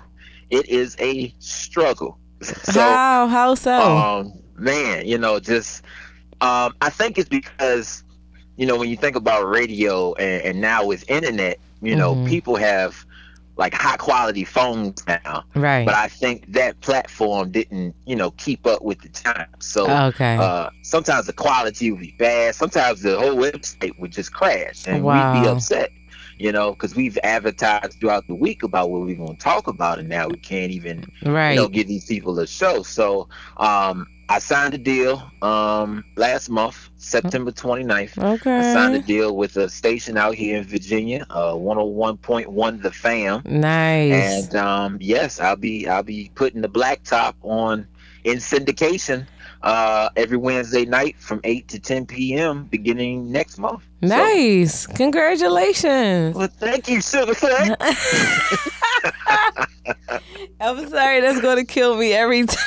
it 0.50 0.68
is 0.70 0.96
a 1.00 1.34
struggle. 1.40 2.18
So, 2.44 2.80
how? 2.80 3.28
How 3.28 3.56
so? 3.56 3.74
um, 3.82 4.34
man, 4.56 5.06
you 5.08 5.18
know, 5.18 5.40
just 5.40 5.84
um, 6.42 6.74
I 6.82 6.90
think 6.90 7.18
it's 7.18 7.30
because 7.30 8.04
you 8.58 8.66
know 8.66 8.76
when 8.78 8.90
you 8.90 8.98
think 8.98 9.16
about 9.16 9.48
radio 9.48 10.14
and, 10.16 10.44
and 10.44 10.62
now 10.62 10.86
with 10.86 11.10
internet, 11.10 11.60
you 11.82 11.96
know, 11.96 12.14
Mhm. 12.16 12.28
people 12.28 12.56
have 12.58 13.06
like 13.58 13.74
high 13.74 13.98
quality 13.98 14.44
phones 14.44 15.06
now 15.08 15.44
right. 15.56 15.86
but 15.86 15.96
I 15.96 16.08
think 16.08 16.52
that 16.54 16.80
platform 16.82 17.52
didn't, 17.52 17.96
you 18.06 18.16
know, 18.16 18.32
keep 18.32 18.66
up 18.68 18.82
with 18.82 19.02
the 19.02 19.10
times. 19.10 19.66
So 19.66 19.90
okay. 19.90 20.38
uh, 20.38 20.70
sometimes 20.82 21.28
the 21.28 21.34
quality 21.34 21.92
would 21.92 22.02
be 22.02 22.16
bad. 22.18 22.56
Sometimes 22.56 23.02
the 23.02 23.18
whole 23.18 23.36
website 23.36 23.98
would 24.00 24.12
just 24.12 24.34
crash, 24.34 24.88
and 24.88 25.04
we'd 25.04 25.42
be 25.42 25.48
upset. 25.48 25.92
You 26.38 26.52
know, 26.52 26.72
because 26.74 26.96
we've 26.96 27.18
advertised 27.24 27.98
throughout 28.02 28.28
the 28.28 28.36
week 28.36 28.62
about 28.62 28.90
what 28.90 29.04
we're 29.04 29.16
going 29.16 29.38
to 29.38 29.42
talk 29.42 29.68
about, 29.68 30.00
and 30.00 30.10
now 30.10 30.28
we 30.28 30.36
can't 30.36 30.70
even, 30.70 31.06
right. 31.24 31.52
you 31.52 31.62
know, 31.62 31.70
give 31.70 31.88
these 31.88 32.06
people 32.06 32.38
a 32.40 32.46
show. 32.46 32.84
So 32.84 33.30
um, 33.56 34.06
I 34.28 34.40
signed 34.40 34.74
a 34.74 34.78
deal 34.78 35.32
um, 35.42 36.04
last 36.16 36.50
month, 36.50 36.90
September 36.98 37.52
29th. 37.52 38.18
I 38.60 38.74
signed 38.74 38.96
a 38.96 39.00
deal 39.00 39.36
with 39.36 39.56
a 39.58 39.70
station 39.70 40.18
out 40.18 40.36
here 40.36 40.58
in 40.58 40.64
Virginia, 40.64 41.26
uh, 41.30 41.54
101.1 41.54 42.82
The 42.82 42.92
Fam. 42.92 43.44
Nice. 43.46 44.46
And 44.46 44.56
um, 44.56 44.98
yes, 45.00 45.40
I'll 45.40 45.56
be 45.56 45.88
I'll 45.88 46.04
be 46.04 46.32
putting 46.34 46.62
the 46.62 46.70
blacktop 46.70 47.36
on 47.44 47.88
in 48.24 48.38
syndication 48.40 49.28
uh, 49.62 50.10
every 50.16 50.38
Wednesday 50.38 50.86
night 50.86 51.16
from 51.20 51.40
eight 51.44 51.68
to 51.70 51.80
ten 51.80 52.06
p.m. 52.06 52.66
beginning 52.66 53.32
next 53.32 53.58
month. 53.58 53.84
So- 54.08 54.16
Nice. 54.16 54.88
Congratulations. 54.88 56.36
well, 56.36 56.48
thank 56.60 56.88
you, 56.88 57.02
Fat. 57.02 57.78
I'm 60.60 60.88
sorry, 60.90 61.22
that's 61.22 61.42
going 61.42 61.58
to 61.58 61.66
kill 61.66 61.98
me 61.98 62.14
every 62.14 62.46
time. 62.46 62.58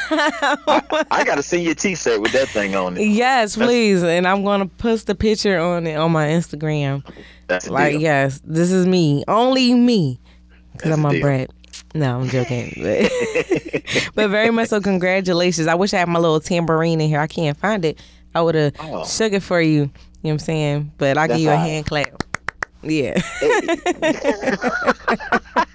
I 1.11 1.23
gotta 1.25 1.43
see 1.43 1.61
your 1.63 1.75
t 1.75 1.95
shirt 1.95 2.21
with 2.21 2.33
that 2.33 2.49
thing 2.49 2.75
on 2.77 2.97
it. 2.97 3.05
yes, 3.07 3.57
please. 3.57 4.03
And 4.03 4.27
I'm 4.27 4.45
going 4.45 4.61
to 4.61 4.67
post 4.67 5.07
the 5.07 5.15
picture 5.15 5.59
on 5.59 5.87
it 5.87 5.97
on 5.97 6.13
my 6.13 6.27
Instagram. 6.29 7.03
That's 7.49 7.69
Like, 7.69 7.93
deal. 7.93 8.01
yes, 8.03 8.41
this 8.45 8.71
is 8.71 8.87
me. 8.87 9.25
Only 9.27 9.75
me. 9.75 10.21
Because 10.73 10.93
I'm 10.93 11.09
deal. 11.11 11.21
brat. 11.23 11.51
No, 11.95 12.21
I'm 12.21 12.29
joking. 12.29 12.73
But, 12.77 13.11
but 14.15 14.29
very 14.29 14.51
much 14.51 14.69
so, 14.69 14.81
congratulations. 14.81 15.67
I 15.67 15.75
wish 15.75 15.95
I 15.95 15.99
had 15.99 16.09
my 16.09 16.19
little 16.19 16.41
tambourine 16.41 17.01
in 17.01 17.09
here. 17.09 17.21
I 17.21 17.27
can't 17.27 17.57
find 17.57 17.85
it. 17.85 17.99
I 18.39 18.41
would 18.41 18.55
have 18.55 18.73
Oh. 18.81 19.05
shook 19.05 19.33
it 19.33 19.43
for 19.43 19.61
you. 19.61 19.71
You 19.73 19.81
know 19.83 19.91
what 20.23 20.31
I'm 20.33 20.39
saying? 20.39 20.93
But 20.97 21.19
I'll 21.19 21.27
give 21.29 21.39
you 21.41 21.49
a 21.51 21.55
right. 21.55 21.67
hand 21.67 21.87
clap. 21.87 22.23
Yeah. 22.83 23.21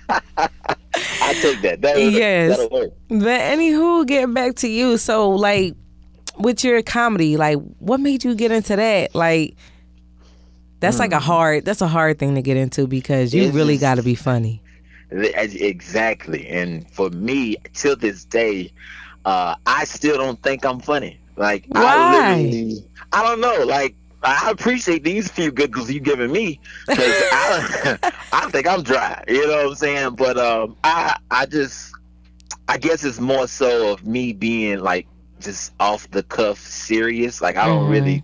I 0.08 1.34
take 1.42 1.62
that. 1.62 1.80
that 1.82 1.98
Yes. 2.12 2.58
that'll 2.58 2.70
work. 2.70 2.92
But 3.10 3.42
anywho, 3.42 4.06
get 4.08 4.34
back 4.34 4.56
to 4.58 4.68
you. 4.70 4.98
So 4.98 5.30
like 5.32 5.76
with 6.38 6.64
your 6.64 6.82
comedy, 6.82 7.38
like 7.38 7.58
what 7.80 8.00
made 8.00 8.24
you 8.24 8.36
get 8.36 8.52
into 8.52 8.76
that? 8.76 9.14
Like 9.16 9.56
that's 10.80 11.00
like 11.00 11.12
a 11.14 11.20
hard 11.20 11.66
that's 11.66 11.82
a 11.82 11.88
hard 11.88 12.20
thing 12.20 12.36
to 12.36 12.42
get 12.42 12.58
into 12.58 12.88
because 12.88 13.34
you 13.34 13.44
It 13.44 13.54
really 13.54 13.76
is. 13.76 13.82
gotta 13.82 14.04
be 14.04 14.16
funny. 14.16 14.62
Exactly. 15.12 16.48
And 16.48 16.90
for 16.92 17.10
me, 17.10 17.58
till 17.74 17.96
this 17.96 18.26
day, 18.26 18.72
uh, 19.26 19.56
I 19.66 19.84
still 19.86 20.18
don't 20.18 20.42
think 20.42 20.66
I'm 20.66 20.80
funny. 20.80 21.20
Like 21.36 21.66
Why? 21.70 21.82
I 21.96 22.10
literally, 22.10 22.84
I 23.12 23.24
don't 23.24 23.42
know. 23.42 23.64
Like 23.66 23.96
I 24.24 24.52
appreciate 24.52 25.04
these 25.04 25.30
few 25.30 25.52
giggles 25.52 25.92
you 25.92 26.00
giving 26.00 26.32
me 26.32 26.60
because 26.88 27.22
I, 27.32 27.98
I 28.32 28.50
think 28.50 28.68
I'm 28.68 28.84
dry. 28.84 29.24
You 29.28 29.48
know 29.48 29.58
what 29.58 29.66
I'm 29.68 29.76
saying? 29.76 30.16
But 30.16 30.38
um, 30.38 30.78
I, 30.84 31.18
I 31.32 31.46
just, 31.46 31.92
I 32.68 32.78
guess 32.78 33.04
it's 33.04 33.20
more 33.20 33.48
so 33.48 33.92
of 33.94 34.06
me 34.06 34.32
being 34.34 34.80
like 34.80 35.08
just 35.40 35.74
off 35.80 36.10
the 36.12 36.24
cuff 36.24 36.60
serious. 36.60 37.42
Like 37.42 37.58
I 37.58 37.68
don't 37.68 37.86
Mhm. 37.86 37.90
really, 37.92 38.24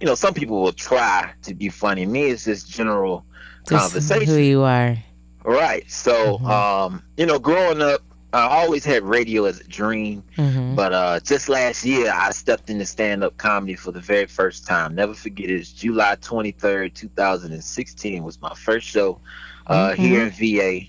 you 0.00 0.06
know, 0.06 0.14
some 0.14 0.34
people 0.34 0.60
will 0.62 0.72
try 0.72 1.32
to 1.42 1.54
be 1.54 1.68
funny. 1.68 2.06
Me, 2.06 2.24
it's 2.30 2.44
just 2.44 2.68
general 2.68 3.24
Just 3.68 3.92
conversation. 3.92 4.26
who 4.34 4.40
you 4.40 4.62
are. 4.62 4.96
Right. 5.44 5.88
So, 5.90 6.38
Mhm. 6.38 6.48
um, 6.50 7.02
you 7.16 7.26
know, 7.26 7.38
growing 7.38 7.80
up, 7.80 8.00
I 8.36 8.62
always 8.62 8.84
had 8.84 9.02
radio 9.02 9.44
as 9.44 9.60
a 9.60 9.64
dream. 9.64 10.22
hmm 10.36 10.74
But 10.74 10.92
uh, 10.92 11.20
just 11.20 11.48
last 11.48 11.84
year, 11.84 12.12
I 12.14 12.30
stepped 12.30 12.70
into 12.70 12.84
stand 12.86 13.24
up 13.24 13.36
comedy 13.36 13.74
for 13.74 13.92
the 13.92 14.00
very 14.00 14.26
first 14.26 14.66
time. 14.66 14.94
Never 14.94 15.14
forget 15.14 15.50
it. 15.50 15.54
It's 15.60 15.72
July 15.72 16.16
23rd, 16.16 16.94
2016 16.94 18.22
was 18.22 18.40
my 18.40 18.54
first 18.54 18.86
show 18.86 19.20
uh, 19.66 19.90
Mhm. 19.92 19.96
here 19.96 20.22
in 20.22 20.30
VA. 20.30 20.80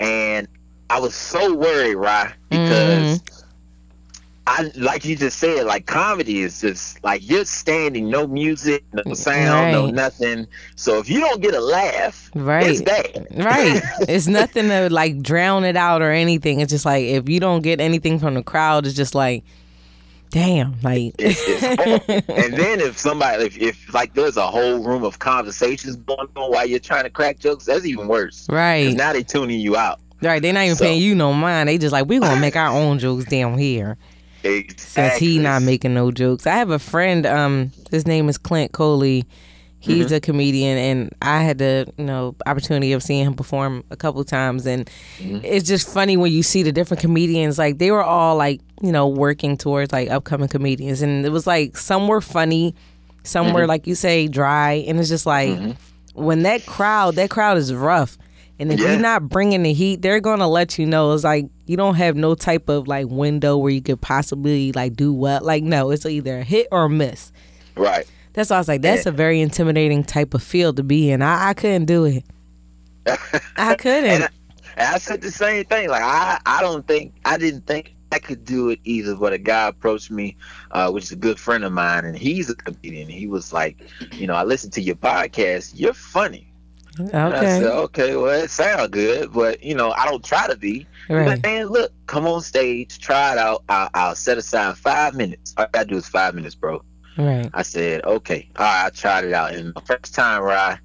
And 0.00 0.48
I 0.90 1.00
was 1.00 1.14
so 1.14 1.54
worried, 1.54 1.96
right? 1.96 2.34
Because 2.48 3.22
I, 4.48 4.70
like 4.76 5.04
you 5.04 5.16
just 5.16 5.38
said, 5.40 5.66
like 5.66 5.86
comedy 5.86 6.40
is 6.42 6.60
just 6.60 7.02
like 7.02 7.28
you're 7.28 7.44
standing, 7.44 8.08
no 8.08 8.26
music, 8.28 8.84
no 8.92 9.02
mm, 9.02 9.16
sound, 9.16 9.72
no 9.72 9.86
nothing. 9.86 10.46
So 10.76 10.98
if 11.00 11.10
you 11.10 11.18
don't 11.20 11.42
get 11.42 11.54
a 11.54 11.60
laugh, 11.60 12.30
it's 12.32 12.36
Right. 12.36 12.84
bad. 12.84 13.26
Right. 13.32 13.82
it's 14.08 14.28
nothing 14.28 14.68
to 14.68 14.88
like 14.90 15.20
drown 15.20 15.64
it 15.64 15.76
out 15.76 16.00
or 16.00 16.12
anything. 16.12 16.60
It's 16.60 16.70
just 16.70 16.84
like 16.84 17.02
if 17.04 17.28
you 17.28 17.40
don't 17.40 17.62
get 17.62 17.80
anything 17.80 18.20
from 18.20 18.34
the 18.34 18.42
crowd, 18.44 18.86
it's 18.86 18.94
just 18.94 19.14
like 19.16 19.42
damn. 20.30 20.80
Like 20.80 21.14
It's, 21.18 21.42
it's 21.46 22.28
and 22.28 22.54
then 22.54 22.80
if 22.80 22.98
somebody, 22.98 23.44
if, 23.46 23.58
if 23.58 23.94
like 23.94 24.14
there's 24.14 24.36
a 24.36 24.46
whole 24.46 24.78
room 24.84 25.02
of 25.02 25.18
conversations 25.18 25.96
going 25.96 26.28
on 26.36 26.50
while 26.52 26.66
you're 26.66 26.78
trying 26.78 27.04
to 27.04 27.10
crack 27.10 27.38
jokes, 27.40 27.64
that's 27.64 27.84
even 27.84 28.06
worse. 28.06 28.46
Right. 28.48 28.94
now 28.94 29.12
they're 29.12 29.22
tuning 29.24 29.58
you 29.60 29.76
out. 29.76 29.98
Right. 30.22 30.40
They're 30.40 30.52
not 30.52 30.64
even 30.64 30.76
So- 30.76 30.84
paying 30.84 31.02
you 31.02 31.14
no 31.16 31.32
mind. 31.32 31.68
They 31.68 31.78
just 31.78 31.92
like, 31.92 32.06
we're 32.06 32.20
gonna 32.20 32.40
make 32.40 32.54
our 32.56 32.68
own 32.70 32.98
jokes 33.00 33.24
down 33.24 33.58
here. 33.58 33.96
Since 34.42 35.16
he 35.16 35.38
not 35.38 35.62
making 35.62 35.94
no 35.94 36.10
jokes. 36.10 36.46
I 36.46 36.56
have 36.56 36.70
a 36.70 36.78
friend. 36.78 37.26
Um, 37.26 37.72
his 37.90 38.06
name 38.06 38.28
is 38.28 38.38
Clint 38.38 38.72
Coley. 38.72 39.24
He's 39.78 40.06
mm-hmm. 40.06 40.14
a 40.14 40.20
comedian, 40.20 40.78
and 40.78 41.14
I 41.22 41.42
had 41.42 41.58
the 41.58 41.86
you 41.96 42.04
know 42.04 42.34
opportunity 42.46 42.92
of 42.92 43.02
seeing 43.02 43.24
him 43.24 43.34
perform 43.34 43.84
a 43.90 43.96
couple 43.96 44.24
times, 44.24 44.66
and 44.66 44.90
mm-hmm. 45.18 45.44
it's 45.44 45.68
just 45.68 45.88
funny 45.88 46.16
when 46.16 46.32
you 46.32 46.42
see 46.42 46.62
the 46.62 46.72
different 46.72 47.00
comedians. 47.00 47.58
Like 47.58 47.78
they 47.78 47.90
were 47.90 48.02
all 48.02 48.36
like 48.36 48.60
you 48.82 48.90
know 48.90 49.06
working 49.06 49.56
towards 49.56 49.92
like 49.92 50.10
upcoming 50.10 50.48
comedians, 50.48 51.02
and 51.02 51.24
it 51.24 51.30
was 51.30 51.46
like 51.46 51.76
some 51.76 52.08
were 52.08 52.20
funny, 52.20 52.74
some 53.22 53.52
were 53.52 53.60
mm-hmm. 53.60 53.68
like 53.68 53.86
you 53.86 53.94
say 53.94 54.26
dry, 54.26 54.84
and 54.88 54.98
it's 54.98 55.08
just 55.08 55.26
like 55.26 55.56
when 56.14 56.42
that 56.42 56.66
crowd, 56.66 57.14
that 57.16 57.30
crowd 57.30 57.56
is 57.58 57.72
rough. 57.72 58.18
And 58.58 58.72
if 58.72 58.80
Yeah. 58.80 58.92
you're 58.92 59.00
not 59.00 59.28
bringing 59.28 59.62
the 59.62 59.74
heat, 59.74 60.00
they're 60.02 60.20
gonna 60.20 60.48
let 60.48 60.78
you 60.78 60.86
know. 60.86 61.12
It's 61.12 61.24
like 61.24 61.46
you 61.66 61.76
don't 61.76 61.96
have 61.96 62.16
no 62.16 62.34
type 62.34 62.68
of 62.68 62.88
like 62.88 63.06
window 63.08 63.56
where 63.56 63.72
you 63.72 63.82
could 63.82 64.00
possibly 64.00 64.72
like 64.72 64.94
do 64.94 65.12
what. 65.12 65.44
Like 65.44 65.62
no, 65.62 65.90
it's 65.90 66.06
either 66.06 66.38
a 66.38 66.44
hit 66.44 66.68
or 66.70 66.84
a 66.84 66.90
miss. 66.90 67.32
Right. 67.76 68.06
That's 68.32 68.50
why 68.50 68.56
I 68.56 68.60
was 68.60 68.68
like, 68.68 68.82
that's 68.82 69.06
a 69.06 69.12
very 69.12 69.40
intimidating 69.40 70.04
type 70.04 70.34
of 70.34 70.42
field 70.42 70.76
to 70.76 70.82
be 70.82 71.10
in. 71.10 71.22
I, 71.22 71.48
I 71.50 71.54
couldn't 71.54 71.86
do 71.86 72.04
it. 72.04 72.24
I 73.56 73.74
couldn't. 73.76 74.10
and, 74.10 74.24
I, 74.24 74.28
and 74.76 74.94
I 74.94 74.98
said 74.98 75.22
the 75.22 75.30
same 75.30 75.64
thing. 75.64 75.88
Like 75.88 76.02
I, 76.02 76.38
I 76.44 76.60
don't 76.60 76.86
think 76.86 77.14
I 77.24 77.38
didn't 77.38 77.66
think 77.66 77.94
I 78.12 78.18
could 78.18 78.44
do 78.44 78.68
it 78.68 78.80
either. 78.84 79.14
But 79.14 79.32
a 79.32 79.38
guy 79.38 79.68
approached 79.68 80.10
me, 80.10 80.36
uh, 80.70 80.90
which 80.90 81.04
is 81.04 81.12
a 81.12 81.16
good 81.16 81.40
friend 81.40 81.64
of 81.64 81.72
mine, 81.72 82.04
and 82.04 82.16
he's 82.16 82.50
a 82.50 82.54
comedian. 82.54 83.08
He 83.08 83.26
was 83.26 83.52
like, 83.52 83.78
you 84.12 84.26
know, 84.26 84.34
I 84.34 84.44
listened 84.44 84.72
to 84.74 84.82
your 84.82 84.96
podcast. 84.96 85.72
You're 85.74 85.94
funny. 85.94 86.45
Okay. 86.98 87.60
said, 87.60 87.64
okay, 87.64 88.16
well, 88.16 88.42
it 88.42 88.50
sounds 88.50 88.88
good, 88.88 89.32
but 89.32 89.62
you 89.62 89.74
know, 89.74 89.90
I 89.92 90.06
don't 90.06 90.24
try 90.24 90.46
to 90.46 90.56
be. 90.56 90.86
Right. 91.08 91.26
But 91.26 91.42
man, 91.42 91.66
look, 91.66 91.92
come 92.06 92.26
on 92.26 92.40
stage, 92.42 92.98
try 92.98 93.32
it 93.32 93.38
out. 93.38 93.64
I'll, 93.68 93.90
I'll 93.94 94.14
set 94.14 94.38
aside 94.38 94.76
five 94.78 95.14
minutes. 95.14 95.54
All 95.56 95.64
I 95.64 95.68
gotta 95.70 95.88
do 95.88 95.96
is 95.96 96.08
five 96.08 96.34
minutes, 96.34 96.54
bro. 96.54 96.82
Right. 97.18 97.50
I 97.54 97.62
said, 97.62 98.04
okay, 98.04 98.48
all 98.56 98.64
right, 98.64 98.86
I 98.86 98.90
tried 98.90 99.24
it 99.24 99.32
out. 99.32 99.54
And 99.54 99.74
the 99.74 99.80
first 99.80 100.14
time 100.14 100.42
where 100.42 100.56
I, 100.56 100.78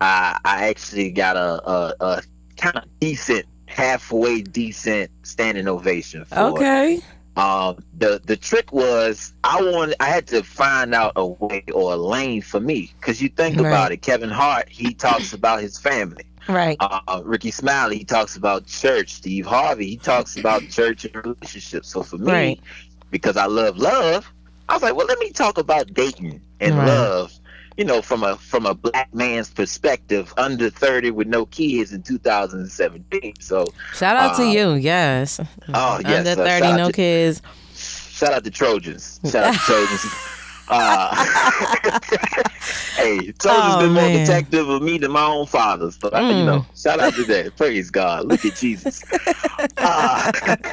I, 0.00 0.38
actually 0.68 1.10
got 1.10 1.36
a, 1.36 1.68
a, 1.68 1.94
a 2.00 2.22
kind 2.56 2.76
of 2.76 2.84
decent, 3.00 3.46
halfway 3.66 4.42
decent 4.42 5.10
standing 5.22 5.68
ovation 5.68 6.24
for. 6.24 6.38
Okay. 6.38 7.00
Um, 7.36 7.84
the 7.98 8.20
the 8.24 8.36
trick 8.36 8.72
was 8.72 9.34
I 9.44 9.60
wanted 9.62 9.96
I 10.00 10.06
had 10.06 10.26
to 10.28 10.42
find 10.42 10.94
out 10.94 11.12
a 11.16 11.26
way 11.26 11.64
or 11.72 11.92
a 11.92 11.96
lane 11.96 12.40
for 12.40 12.60
me 12.60 12.92
because 12.98 13.20
you 13.20 13.28
think 13.28 13.58
Right. 13.58 13.66
about 13.68 13.92
it. 13.92 13.98
Kevin 14.02 14.30
Hart 14.30 14.68
he 14.70 14.94
talks 14.94 15.32
about 15.34 15.60
his 15.60 15.78
family. 15.78 16.24
Right. 16.48 16.76
Uh, 16.80 17.20
Rickey 17.24 17.50
Smiley 17.50 17.98
he 17.98 18.04
talks 18.04 18.36
about 18.36 18.66
church. 18.66 19.12
Steve 19.14 19.44
Harvey 19.46 19.86
he 19.90 19.96
talks 19.96 20.36
about 20.36 20.68
church 20.68 21.04
and 21.04 21.14
relationships. 21.26 21.88
So 21.88 22.02
for 22.02 22.16
me, 22.18 22.32
Right. 22.32 22.60
because 23.10 23.36
I 23.36 23.46
love 23.46 23.76
love, 23.76 24.32
I 24.68 24.74
was 24.74 24.82
like, 24.82 24.96
well, 24.96 25.06
let 25.06 25.18
me 25.18 25.30
talk 25.30 25.58
about 25.58 25.92
dating 25.92 26.40
and 26.60 26.76
Right. 26.76 26.86
love. 26.86 27.32
You 27.76 27.84
know, 27.84 28.00
from 28.00 28.22
a 28.22 28.36
from 28.36 28.64
a 28.64 28.74
black 28.74 29.14
man's 29.14 29.50
perspective, 29.50 30.32
under 30.38 30.70
thirty 30.70 31.10
with 31.10 31.26
no 31.28 31.44
kids 31.46 31.92
in 31.92 32.02
2017. 32.02 33.34
So, 33.40 33.66
Shout 33.94 34.16
out 34.16 34.36
to 34.36 34.42
Um, 34.44 34.48
you. 34.50 34.72
Yes. 34.74 35.40
oh 35.74 36.00
yes, 36.02 36.26
Under 36.26 36.42
uh, 36.42 36.44
thirty, 36.46 36.72
no 36.72 36.86
to- 36.86 36.92
kids. 36.92 37.42
Shout 37.74 38.32
out 38.32 38.44
to 38.44 38.50
Trojans. 38.50 39.20
Shout 39.30 39.44
out 39.44 39.52
to 39.52 39.58
Trojans. 39.66 40.02
Uh, 40.68 41.14
hey, 42.96 43.32
Trojans 43.32 43.74
Oh, 43.76 43.78
been 43.80 43.92
more 43.92 44.02
man. 44.04 44.26
protective 44.26 44.68
of 44.68 44.82
me 44.82 44.98
than 44.98 45.12
my 45.12 45.24
own 45.24 45.46
father. 45.46 45.90
So, 45.90 46.10
I- 46.12 46.30
you 46.32 46.42
Mm. 46.42 46.44
know, 46.46 46.66
shout 46.76 47.00
out 47.00 47.14
to 47.16 47.24
that. 47.26 47.56
Praise 47.56 47.90
God. 47.90 48.26
Look 48.26 48.44
at 48.44 48.54
Jesus. 48.54 49.04
Uh, 49.78 50.30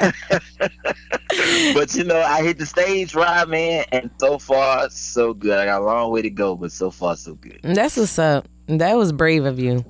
but, 1.72 1.94
you 1.94 2.04
know, 2.04 2.20
I 2.20 2.42
hit 2.42 2.58
the 2.58 2.66
stage 2.66 3.14
right, 3.14 3.46
man, 3.48 3.84
and 3.92 4.10
so 4.18 4.38
far, 4.38 4.88
so 4.90 5.34
good. 5.34 5.58
I 5.58 5.66
got 5.66 5.82
a 5.82 5.84
long 5.84 6.10
way 6.10 6.22
to 6.22 6.30
go, 6.30 6.54
but 6.56 6.72
so 6.72 6.90
far, 6.90 7.16
so 7.16 7.34
good. 7.34 7.58
That's 7.62 7.96
what's 7.96 8.18
up. 8.18 8.48
That 8.66 8.96
was 8.96 9.12
brave 9.12 9.44
of 9.44 9.58
you. 9.58 9.84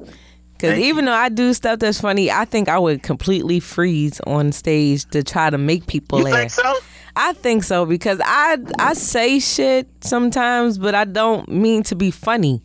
Because 0.52 0.78
even 0.78 1.04
though 1.04 1.12
I 1.12 1.28
do 1.28 1.52
stuff 1.54 1.80
that's 1.80 2.00
funny, 2.00 2.30
I 2.30 2.44
think 2.44 2.68
I 2.68 2.78
would 2.78 3.02
completely 3.02 3.60
freeze 3.60 4.20
on 4.26 4.52
stage 4.52 5.04
to 5.10 5.22
try 5.22 5.50
to 5.50 5.58
make 5.58 5.86
people 5.86 6.18
You 6.18 6.24
laugh. 6.24 6.34
think 6.34 6.50
so? 6.50 6.74
I 7.16 7.32
think 7.32 7.64
so 7.64 7.86
because 7.86 8.20
I 8.24 8.58
I 8.78 8.94
say 8.94 9.38
shit 9.38 9.88
sometimes, 10.00 10.78
but 10.78 10.94
I 10.94 11.04
don't 11.04 11.48
mean 11.48 11.82
to 11.84 11.94
be 11.94 12.10
funny. 12.10 12.62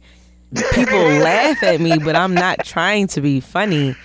People 0.74 0.98
laugh 1.00 1.62
at 1.64 1.80
me, 1.80 1.98
but 2.00 2.16
I'm 2.16 2.34
not 2.34 2.66
trying 2.66 3.08
to 3.08 3.22
be 3.22 3.40
funny. 3.40 3.96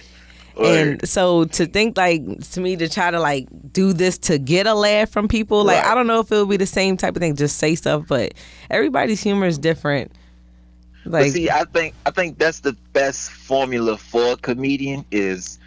And 0.62 1.06
so 1.08 1.46
to 1.46 1.66
think 1.66 1.96
like 1.96 2.22
to 2.50 2.60
me 2.60 2.76
to 2.76 2.88
try 2.88 3.10
to 3.10 3.18
like 3.18 3.48
do 3.72 3.92
this 3.92 4.18
to 4.18 4.38
get 4.38 4.66
a 4.66 4.74
laugh 4.74 5.10
from 5.10 5.26
people, 5.26 5.64
like 5.64 5.82
Right. 5.82 5.92
I 5.92 5.94
don't 5.94 6.06
know 6.06 6.20
if 6.20 6.30
it 6.30 6.36
would 6.36 6.48
be 6.48 6.56
the 6.56 6.66
same 6.66 6.96
type 6.96 7.16
of 7.16 7.20
thing, 7.20 7.34
just 7.34 7.58
say 7.58 7.74
stuff, 7.74 8.04
but 8.06 8.34
everybody's 8.70 9.22
humor 9.22 9.46
is 9.46 9.58
different. 9.58 10.12
But 11.06 11.30
see, 11.30 11.50
I 11.50 11.64
think 11.64 11.94
I 12.06 12.10
think 12.10 12.38
that's 12.38 12.60
the 12.60 12.74
best 12.92 13.30
formula 13.30 13.96
for 13.96 14.32
a 14.32 14.36
comedian 14.36 15.04
is 15.10 15.58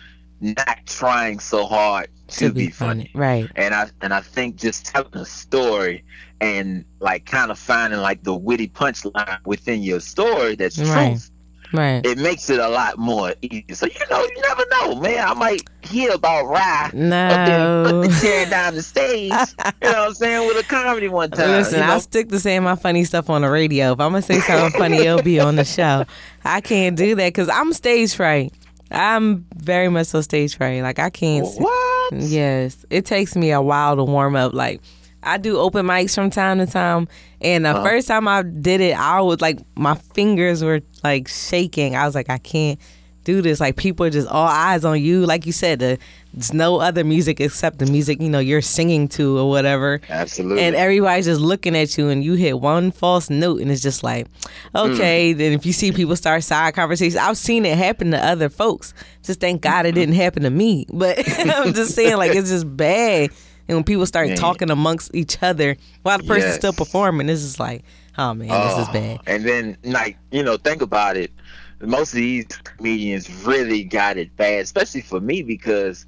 not 0.41 0.79
trying 0.85 1.39
so 1.39 1.65
hard 1.65 2.09
to, 2.29 2.51
be, 2.51 2.69
funny. 2.69 3.09
Right. 3.15 3.49
And 3.55 3.73
I 3.73 3.89
and 4.01 4.13
I 4.13 4.21
think 4.21 4.55
just 4.57 4.85
telling 4.85 5.15
a 5.15 5.25
story 5.25 6.03
and 6.41 6.85
like 6.99 7.25
kind 7.25 7.51
of 7.51 7.57
finding 7.57 7.99
like 7.99 8.23
the 8.23 8.35
witty 8.35 8.67
punchline 8.69 9.39
within 9.45 9.81
your 9.81 9.99
story 9.99 10.55
that's 10.55 10.77
Right. 10.77 11.11
truth. 11.11 11.31
Right. 11.73 12.05
It 12.05 12.17
makes 12.17 12.49
it 12.49 12.59
a 12.59 12.69
lot 12.69 12.97
more 12.97 13.33
easy. 13.41 13.65
So 13.73 13.87
you 13.87 13.99
know, 14.09 14.21
you 14.23 14.41
never 14.41 14.63
know, 14.71 14.95
man. 15.01 15.27
I 15.27 15.33
might 15.33 15.63
hear 15.81 16.11
about 16.11 16.45
Ry, 16.47 16.89
then 16.93 17.85
put 17.85 17.91
No. 17.91 18.01
the 18.03 18.19
chair 18.21 18.45
down 18.49 18.75
the 18.75 18.81
stage. 18.83 19.31
you 19.31 19.35
know 19.81 19.89
what 19.89 19.97
I'm 19.97 20.13
saying 20.13 20.47
with 20.47 20.63
a 20.65 20.67
comedy 20.69 21.09
one 21.09 21.29
time. 21.31 21.49
Listen, 21.51 21.79
you 21.79 21.85
know? 21.85 21.91
I'll 21.93 21.99
stick 21.99 22.29
to 22.29 22.39
saying 22.39 22.63
my 22.63 22.75
funny 22.75 23.03
stuff 23.03 23.29
on 23.29 23.41
the 23.41 23.49
radio. 23.49 23.91
If 23.93 23.99
I'm 23.99 24.11
gonna 24.11 24.21
say 24.21 24.39
something 24.39 24.79
funny, 24.79 24.97
it'll 24.97 25.21
be 25.23 25.39
on 25.41 25.57
the 25.57 25.65
show. 25.65 26.05
I 26.45 26.61
can't 26.61 26.95
do 26.95 27.15
that 27.15 27.27
because 27.33 27.49
I'm 27.49 27.73
stage 27.73 28.15
fright. 28.15 28.53
I'm 28.91 29.45
very 29.55 29.89
much 29.89 30.07
so 30.07 30.21
stage 30.21 30.55
fright. 30.57 30.81
Like 30.81 30.99
I 30.99 31.09
can't. 31.09 31.45
what? 31.57 32.13
Yes, 32.13 32.85
it 32.89 33.05
takes 33.05 33.35
me 33.35 33.51
a 33.51 33.61
while 33.61 33.95
to 33.97 34.03
warm 34.03 34.35
up. 34.35 34.53
Like 34.53 34.81
I 35.23 35.37
do 35.37 35.57
open 35.57 35.85
mics 35.85 36.15
from 36.15 36.29
time 36.29 36.59
to 36.59 36.65
time, 36.67 37.07
and 37.41 37.65
the 37.65 37.69
Uh-huh. 37.71 37.83
first 37.83 38.07
time 38.07 38.27
I 38.27 38.43
did 38.43 38.79
it, 38.81 38.97
I 38.97 39.19
was 39.21 39.41
like, 39.41 39.59
my 39.75 39.95
fingers 39.95 40.63
were 40.63 40.81
like 41.03 41.27
shaking. 41.27 41.95
I 41.95 42.05
was 42.05 42.15
like, 42.15 42.29
I 42.29 42.37
can't 42.37 42.79
do 43.25 43.41
this. 43.41 43.59
Like 43.59 43.75
people 43.75 44.05
are 44.05 44.09
just 44.09 44.27
all 44.29 44.47
eyes 44.47 44.85
on 44.85 45.01
you. 45.01 45.25
Like 45.25 45.45
you 45.45 45.51
said, 45.51 45.79
the, 45.79 45.97
there's 46.37 46.53
no 46.53 46.79
other 46.79 47.03
music 47.03 47.41
except 47.41 47.79
the 47.79 47.85
music 47.87 48.21
you 48.21 48.29
know 48.29 48.37
you're 48.39 48.61
singing 48.61 49.07
to 49.09 49.37
or 49.39 49.49
whatever. 49.49 49.99
Absolutely. 50.09 50.63
And 50.63 50.75
everybody's 50.75 51.25
just 51.25 51.41
looking 51.41 51.75
at 51.75 51.97
you, 51.97 52.09
and 52.09 52.23
you 52.23 52.35
hit 52.35 52.59
one 52.59 52.91
false 52.91 53.29
note, 53.29 53.59
and 53.61 53.71
it's 53.71 53.81
just 53.81 54.03
like, 54.03 54.27
okay. 54.75 55.33
Mm. 55.33 55.37
Then 55.37 55.51
if 55.53 55.65
you 55.65 55.73
see 55.73 55.91
people 55.91 56.15
start 56.15 56.43
side 56.43 56.73
conversations, 56.75 57.15
I've 57.15 57.37
seen 57.37 57.65
it 57.65 57.77
happen 57.77 58.11
to 58.11 58.23
other 58.23 58.49
folks. 58.49 58.93
Just 59.23 59.39
thank 59.39 59.61
God 59.61 59.85
it 59.85 59.93
didn't 59.93 60.15
happen 60.15 60.43
to 60.43 60.49
me. 60.49 60.85
But 60.93 61.17
I'm 61.39 61.73
just 61.73 61.95
saying, 61.95 62.17
like, 62.17 62.35
it's 62.35 62.49
just 62.49 62.77
bad. 62.77 63.31
And 63.67 63.75
when 63.77 63.83
people 63.83 64.05
start 64.05 64.29
Yeah. 64.29 64.35
talking 64.35 64.69
amongst 64.69 65.13
each 65.13 65.41
other 65.41 65.75
while 66.03 66.17
the 66.19 66.23
person's 66.23 66.51
Yes. 66.51 66.55
still 66.57 66.73
performing, 66.73 67.27
it's 67.29 67.41
just 67.41 67.59
like, 67.59 67.83
oh 68.17 68.33
man, 68.33 68.47
this 68.47 68.77
is 68.77 68.87
Oh, 68.89 68.93
bad. 68.93 69.19
And 69.27 69.43
then, 69.43 69.77
like, 69.83 70.17
you 70.31 70.41
know, 70.43 70.55
think 70.57 70.81
about 70.81 71.17
it. 71.17 71.31
Most 71.81 72.13
of 72.13 72.17
these 72.17 72.45
comedians 72.63 73.29
really 73.45 73.83
got 73.83 74.17
it 74.17 74.35
bad, 74.37 74.61
especially 74.63 75.01
for 75.01 75.19
me 75.19 75.41
because 75.43 76.05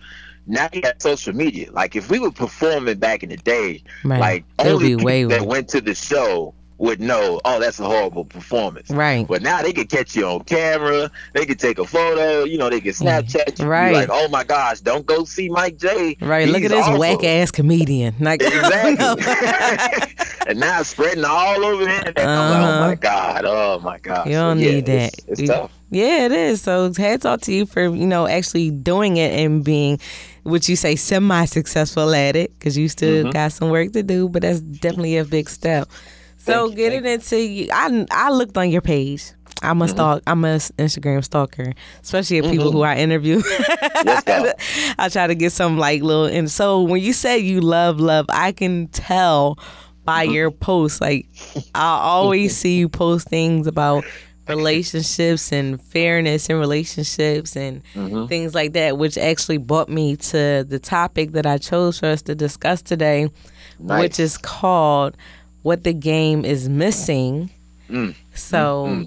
now 0.48 0.68
you 0.74 0.82
got 0.82 1.02
social 1.02 1.34
media. 1.34 1.72
Like, 1.72 1.96
if 1.96 2.10
we 2.10 2.18
were 2.20 2.32
performing 2.32 2.98
back 2.98 3.22
in 3.24 3.30
the 3.30 3.38
day, 3.38 3.84
Right. 4.04 4.20
like, 4.20 4.44
It'll 4.60 4.78
only 4.78 4.96
be 4.96 5.04
way 5.04 5.24
that 5.26 5.42
worse. 5.42 5.48
went 5.48 5.68
to 5.70 5.82
the 5.82 5.94
show 5.94 6.54
would 6.80 7.02
know, 7.02 7.42
oh, 7.44 7.60
that's 7.60 7.78
a 7.82 7.84
horrible 7.84 8.24
performance. 8.24 8.90
Right. 8.90 9.28
But 9.28 9.42
now 9.42 9.62
they 9.62 9.74
can 9.74 9.86
catch 9.88 10.16
you 10.16 10.26
on 10.26 10.46
camera. 10.46 11.12
They 11.34 11.46
can 11.46 11.58
take 11.58 11.78
a 11.78 11.86
photo. 11.86 12.46
You 12.46 12.58
know, 12.58 12.70
they 12.70 12.80
can 12.80 12.92
Snapchat 12.94 13.60
you. 13.60 13.66
Right. 13.66 13.92
Like, 13.94 14.08
oh 14.10 14.30
my 14.30 14.46
gosh, 14.46 14.80
don't 14.80 15.06
go 15.06 15.26
see 15.26 15.50
Mike 15.50 15.78
Jay. 15.78 16.16
Right. 16.22 16.48
Look 16.48 16.64
at 16.64 16.72
this 16.72 16.86
awful. 16.86 17.00
whack 17.00 17.22
ass 17.26 17.52
comedian. 17.52 18.16
Like, 18.22 18.42
Exactly. 18.44 18.96
and 20.50 20.60
now 20.60 20.80
it's 20.82 20.90
spreading 20.90 21.24
all 21.24 21.64
over 21.64 21.86
the 21.86 21.92
internet. 21.96 22.28
I'm 22.28 22.52
like, 22.52 22.60
oh 22.60 22.64
Uh-huh. 22.66 22.88
my 22.90 22.96
god, 22.96 23.46
oh 23.46 23.80
my 23.82 23.98
god. 24.00 24.28
You 24.28 24.34
don't 24.34 24.60
yeah, 24.60 24.72
need 24.72 24.86
that. 24.88 25.14
It's, 25.14 25.26
it's 25.30 25.42
You- 25.42 25.48
tough. 25.48 25.72
Yeah, 25.92 26.26
it 26.26 26.32
is. 26.32 26.62
So 26.62 26.94
hats 26.94 27.26
off 27.26 27.42
to 27.42 27.52
you 27.54 27.66
for 27.66 27.82
you 27.84 28.06
know 28.06 28.28
actually 28.28 28.70
doing 28.70 29.18
it 29.18 29.32
and 29.40 29.64
being, 29.64 30.00
what 30.44 30.70
you 30.70 30.76
say, 30.76 30.96
semi 30.96 31.46
successful 31.46 32.14
at 32.14 32.36
it 32.36 32.52
because 32.60 32.78
you 32.78 32.90
still 32.90 33.26
Mhm. 33.26 33.34
got 33.34 33.52
some 33.54 33.70
work 33.72 33.94
to 33.94 34.04
do, 34.04 34.30
but 34.30 34.44
that's 34.44 34.60
definitely 34.62 35.18
a 35.18 35.26
big 35.26 35.50
step. 35.50 35.88
So 36.38 36.70
getting 36.70 37.06
into 37.06 37.38
you, 37.42 37.70
I 37.74 38.06
I 38.12 38.30
looked 38.32 38.56
on 38.58 38.70
your 38.70 38.82
page. 38.82 39.32
I'm 39.64 39.82
a 39.82 39.86
Mm-hmm. 39.86 39.92
stalk. 39.96 40.22
I'm 40.28 40.46
a 40.46 40.56
Instagram 40.78 41.24
stalker, 41.24 41.74
especially 42.04 42.38
of 42.38 42.46
people 42.52 42.72
who 42.72 42.82
I 42.84 42.96
interview. 42.98 43.42
I 44.98 45.10
try 45.12 45.28
to 45.28 45.36
get 45.36 45.52
some 45.52 45.78
like 45.78 46.02
little. 46.02 46.26
And 46.26 46.50
so 46.50 46.82
when 46.82 47.02
you 47.02 47.14
say 47.14 47.38
you 47.40 47.62
love 47.62 48.00
love, 48.00 48.26
I 48.30 48.52
can 48.52 48.88
tell 48.90 49.58
by 50.10 50.26
Mm-hmm. 50.26 50.34
your 50.34 50.52
posts. 50.52 51.00
Like 51.02 51.28
I 51.76 52.00
always 52.02 52.56
see 52.58 52.78
you 52.78 52.90
post 52.90 53.28
things 53.30 53.68
about 53.68 54.04
relationships 54.48 55.52
and 55.52 55.82
fairness 55.82 56.50
in 56.50 56.58
relationships 56.58 57.56
and 57.56 57.82
Mm-hmm. 57.96 58.26
things 58.28 58.54
like 58.56 58.74
that, 58.74 58.98
which 58.98 59.18
actually 59.18 59.58
brought 59.58 59.90
me 59.90 60.16
to 60.34 60.66
the 60.68 60.80
topic 60.80 61.32
that 61.34 61.46
I 61.46 61.58
chose 61.58 62.00
for 62.00 62.08
us 62.08 62.22
to 62.24 62.36
discuss 62.36 62.82
today, 62.82 63.30
Nice. 63.80 64.02
which 64.02 64.20
is 64.20 64.38
called 64.38 65.16
"What 65.62 65.84
the 65.84 65.94
Game 65.94 66.46
Is 66.46 66.68
Missing." 66.70 67.50
Mm. 67.90 68.16
So. 68.34 69.06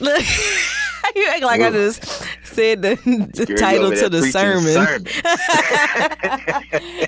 Look, 0.00 0.24
you 1.16 1.26
act 1.28 1.42
like 1.42 1.60
I 1.60 1.70
just 1.70 2.04
said 2.44 2.82
the, 2.82 2.94
the 3.34 3.46
title 3.58 3.90
to 3.90 4.08
the 4.08 4.20
preaching 4.20 4.60
sermon. 4.62 5.04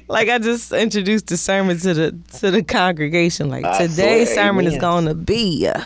like 0.08 0.28
I 0.28 0.38
just 0.38 0.72
introduced 0.72 1.26
the 1.28 1.36
sermon 1.36 1.78
to 1.78 1.94
the 1.94 2.12
to 2.38 2.50
the 2.50 2.62
congregation. 2.62 3.48
Like 3.50 3.64
I 3.64 3.86
today's 3.86 4.32
swear, 4.32 4.46
sermon 4.46 4.66
is 4.66 4.76
going 4.78 5.06
to 5.06 5.14
be 5.14 5.68
uh, 5.68 5.84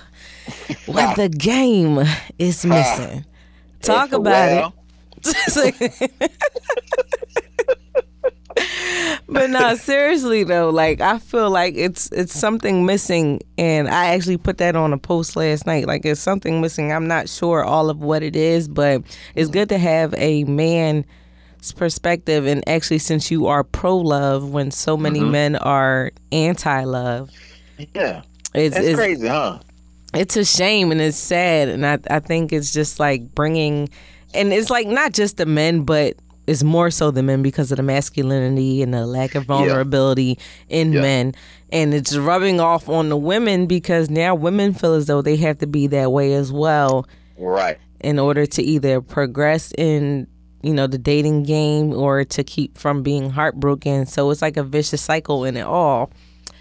what 0.87 1.17
the 1.17 1.29
game 1.29 2.05
is 2.39 2.65
missing. 2.65 3.25
Talk 3.83 4.13
Well, 4.13 4.21
about 4.23 4.73
it. 4.73 6.31
but 9.29 9.51
no, 9.51 9.75
seriously 9.77 10.45
though, 10.45 10.71
like 10.71 11.01
I 11.01 11.19
feel 11.19 11.51
like 11.51 11.75
it's 11.77 12.11
it's 12.13 12.39
something 12.39 12.85
missing, 12.87 13.41
and 13.57 13.89
I 13.89 14.07
actually 14.15 14.37
put 14.39 14.59
that 14.59 14.77
on 14.77 14.93
a 14.93 14.99
post 14.99 15.37
last 15.37 15.67
night. 15.67 15.87
Like 15.87 16.05
it's 16.05 16.21
something 16.21 16.61
missing. 16.61 16.93
I'm 16.93 17.07
not 17.07 17.29
sure 17.29 17.65
all 17.65 17.91
of 17.91 17.99
what 17.99 18.23
it 18.23 18.37
is, 18.37 18.69
but 18.69 19.03
it's 19.35 19.51
good 19.51 19.69
to 19.71 19.79
have 19.79 20.15
a 20.17 20.45
man's 20.45 21.05
perspective. 21.77 22.47
And 22.47 22.67
actually, 22.69 22.99
since 22.99 23.31
you 23.31 23.47
are 23.47 23.65
pro 23.65 23.97
love, 23.97 24.51
when 24.51 24.71
so 24.71 24.97
many 24.97 25.21
Mhm. 25.21 25.31
men 25.31 25.57
are 25.57 26.11
anti 26.33 26.85
love, 26.85 27.31
Yeah, 27.95 28.23
it's 28.55 28.75
that's 28.75 28.87
it's, 28.89 28.97
crazy, 28.99 29.27
huh? 29.27 29.59
it's 30.15 30.37
a 30.37 30.45
shame 30.45 30.91
and 30.91 31.01
it's 31.01 31.19
sad 31.19 31.69
and 31.69 31.85
I, 31.87 31.99
I 32.11 32.19
think 32.21 32.51
it's 32.53 32.73
just 32.73 32.99
like 32.99 33.35
bringing 33.35 33.91
and 34.35 34.53
it's 34.55 34.71
like 34.71 34.87
not 34.87 35.13
just 35.13 35.37
the 35.37 35.45
men 35.45 35.83
but 35.83 36.15
it's 36.49 36.63
more 36.63 36.91
so 36.91 37.11
than 37.11 37.27
men 37.27 37.43
because 37.43 37.71
of 37.71 37.77
the 37.77 37.83
masculinity 37.83 38.83
and 38.83 38.93
the 38.95 39.07
lack 39.07 39.35
of 39.35 39.45
vulnerability 39.45 40.39
in 40.69 40.93
Yeah. 40.93 41.01
men 41.03 41.35
and 41.71 41.93
it's 41.95 42.17
rubbing 42.17 42.59
off 42.61 42.89
on 42.89 43.09
the 43.11 43.17
women 43.17 43.67
because 43.67 44.09
now 44.11 44.35
women 44.35 44.73
feel 44.75 44.95
as 44.95 45.07
though 45.07 45.23
they 45.23 45.37
have 45.37 45.59
to 45.59 45.67
be 45.67 45.87
that 45.89 46.11
way 46.13 46.33
as 46.35 46.51
well 46.51 47.07
Right. 47.39 47.79
in 48.01 48.19
order 48.19 48.47
to 48.47 48.63
either 48.63 49.01
progress 49.01 49.73
in 49.77 50.27
you 50.63 50.73
know 50.75 50.87
the 50.89 50.99
dating 50.99 51.45
game 51.45 51.93
or 51.93 52.25
to 52.25 52.43
keep 52.43 52.77
from 52.77 53.03
being 53.03 53.31
heartbroken 53.31 54.07
so 54.07 54.31
it's 54.31 54.43
like 54.43 54.57
a 54.57 54.65
vicious 54.65 55.01
cycle 55.03 55.45
in 55.45 55.57
it 55.57 55.67
all 55.67 56.11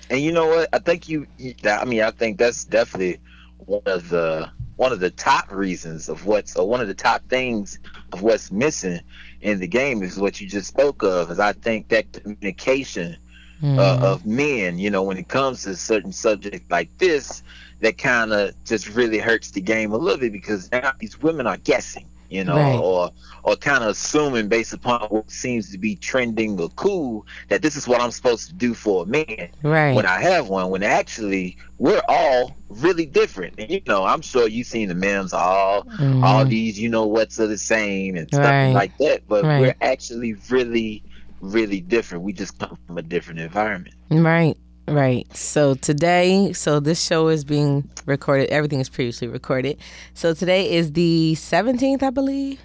And 0.09 0.21
you 0.21 0.31
know 0.31 0.47
what? 0.47 0.69
I 0.71 0.79
think 0.79 1.09
you. 1.09 1.27
you- 1.37 1.53
I 1.65 1.83
mean, 1.83 2.01
I 2.01 2.11
think 2.11 2.37
that's 2.37 2.63
definitely 2.63 3.19
one 3.65 3.81
of 3.87 4.07
the 4.09 4.49
one 4.77 4.91
of 4.93 4.99
the 4.99 5.09
top 5.09 5.51
reasons 5.51 6.07
of 6.07 6.25
what's 6.27 6.55
or 6.55 6.65
one 6.69 6.79
of 6.79 6.87
the 6.87 6.93
top 6.93 7.27
things 7.27 7.79
of 8.13 8.21
what's 8.21 8.51
missing 8.51 8.99
in 9.47 9.59
the 9.59 9.67
game 9.67 10.03
is 10.03 10.17
what 10.17 10.41
you 10.41 10.47
just 10.47 10.67
spoke 10.67 11.03
of. 11.03 11.31
Is 11.31 11.39
I 11.39 11.53
think 11.53 11.89
that 11.89 12.11
communication 12.13 13.17
Mm. 13.63 13.79
uh, 13.79 13.97
of 14.01 14.23
men, 14.25 14.77
you 14.77 14.91
know, 14.91 15.01
when 15.01 15.17
it 15.17 15.29
comes 15.29 15.63
to 15.63 15.75
certain 15.75 16.11
subjects 16.11 16.69
like 16.69 16.95
this, 16.99 17.41
that 17.81 17.97
kind 17.97 18.31
of 18.31 18.53
just 18.65 18.87
really 18.89 19.17
hurts 19.17 19.51
the 19.51 19.61
game 19.61 19.91
a 19.93 19.97
little 19.97 20.19
bit 20.19 20.31
because 20.31 20.71
now 20.71 20.93
these 20.99 21.19
women 21.21 21.47
are 21.47 21.57
guessing, 21.57 22.07
you 22.29 22.43
know, 22.43 22.55
Right. 22.57 22.79
or 22.79 23.11
or 23.43 23.55
kind 23.55 23.83
of 23.83 23.91
assuming 23.91 24.47
based 24.49 24.73
upon 24.73 25.01
what 25.09 25.31
seems 25.31 25.71
to 25.71 25.77
be 25.77 25.95
trending 25.95 26.59
or 26.59 26.69
cool 26.69 27.25
that 27.49 27.61
this 27.61 27.75
is 27.75 27.87
what 27.87 28.01
I'm 28.01 28.11
supposed 28.11 28.47
to 28.49 28.53
do 28.53 28.73
for 28.73 29.03
a 29.03 29.05
man 29.05 29.49
right 29.63 29.95
when 29.95 30.05
I 30.05 30.19
have 30.21 30.49
one. 30.49 30.69
When 30.69 30.83
actually 30.83 31.57
we're 31.77 32.01
all 32.07 32.57
really 32.69 33.05
different, 33.05 33.55
and 33.57 33.69
you 33.69 33.81
know, 33.87 34.03
I'm 34.03 34.21
sure 34.21 34.47
you've 34.47 34.67
seen 34.67 34.89
the 34.89 34.95
memes, 34.95 35.33
all 35.33 35.83
Mhm. 35.99 36.23
all 36.23 36.45
these, 36.45 36.79
you 36.79 36.89
know, 36.89 37.05
what's 37.07 37.39
are 37.39 37.47
the 37.47 37.57
same 37.57 38.15
and 38.15 38.27
stuff 38.33 38.43
Right. 38.45 38.73
like 38.73 38.97
that. 38.99 39.21
But 39.27 39.43
we're 39.45 39.75
actually 39.81 40.35
really, 40.49 41.03
really 41.39 41.81
different. 41.81 42.23
We 42.23 42.33
just 42.33 42.57
come 42.57 42.77
from 42.87 42.97
a 42.97 43.01
different 43.01 43.39
environment. 43.39 43.95
Right, 44.09 44.57
right. 44.87 45.25
So 45.35 45.75
today, 45.75 46.53
so 46.53 46.79
this 46.79 47.01
show 47.03 47.27
is 47.27 47.43
being 47.43 47.89
recorded. 48.05 48.49
Everything 48.49 48.79
is 48.79 48.89
previously 48.89 49.27
recorded. 49.27 49.77
So 50.13 50.33
today 50.33 50.71
is 50.71 50.93
the 50.93 51.33
17th, 51.37 52.03
I 52.03 52.09
believe. 52.09 52.59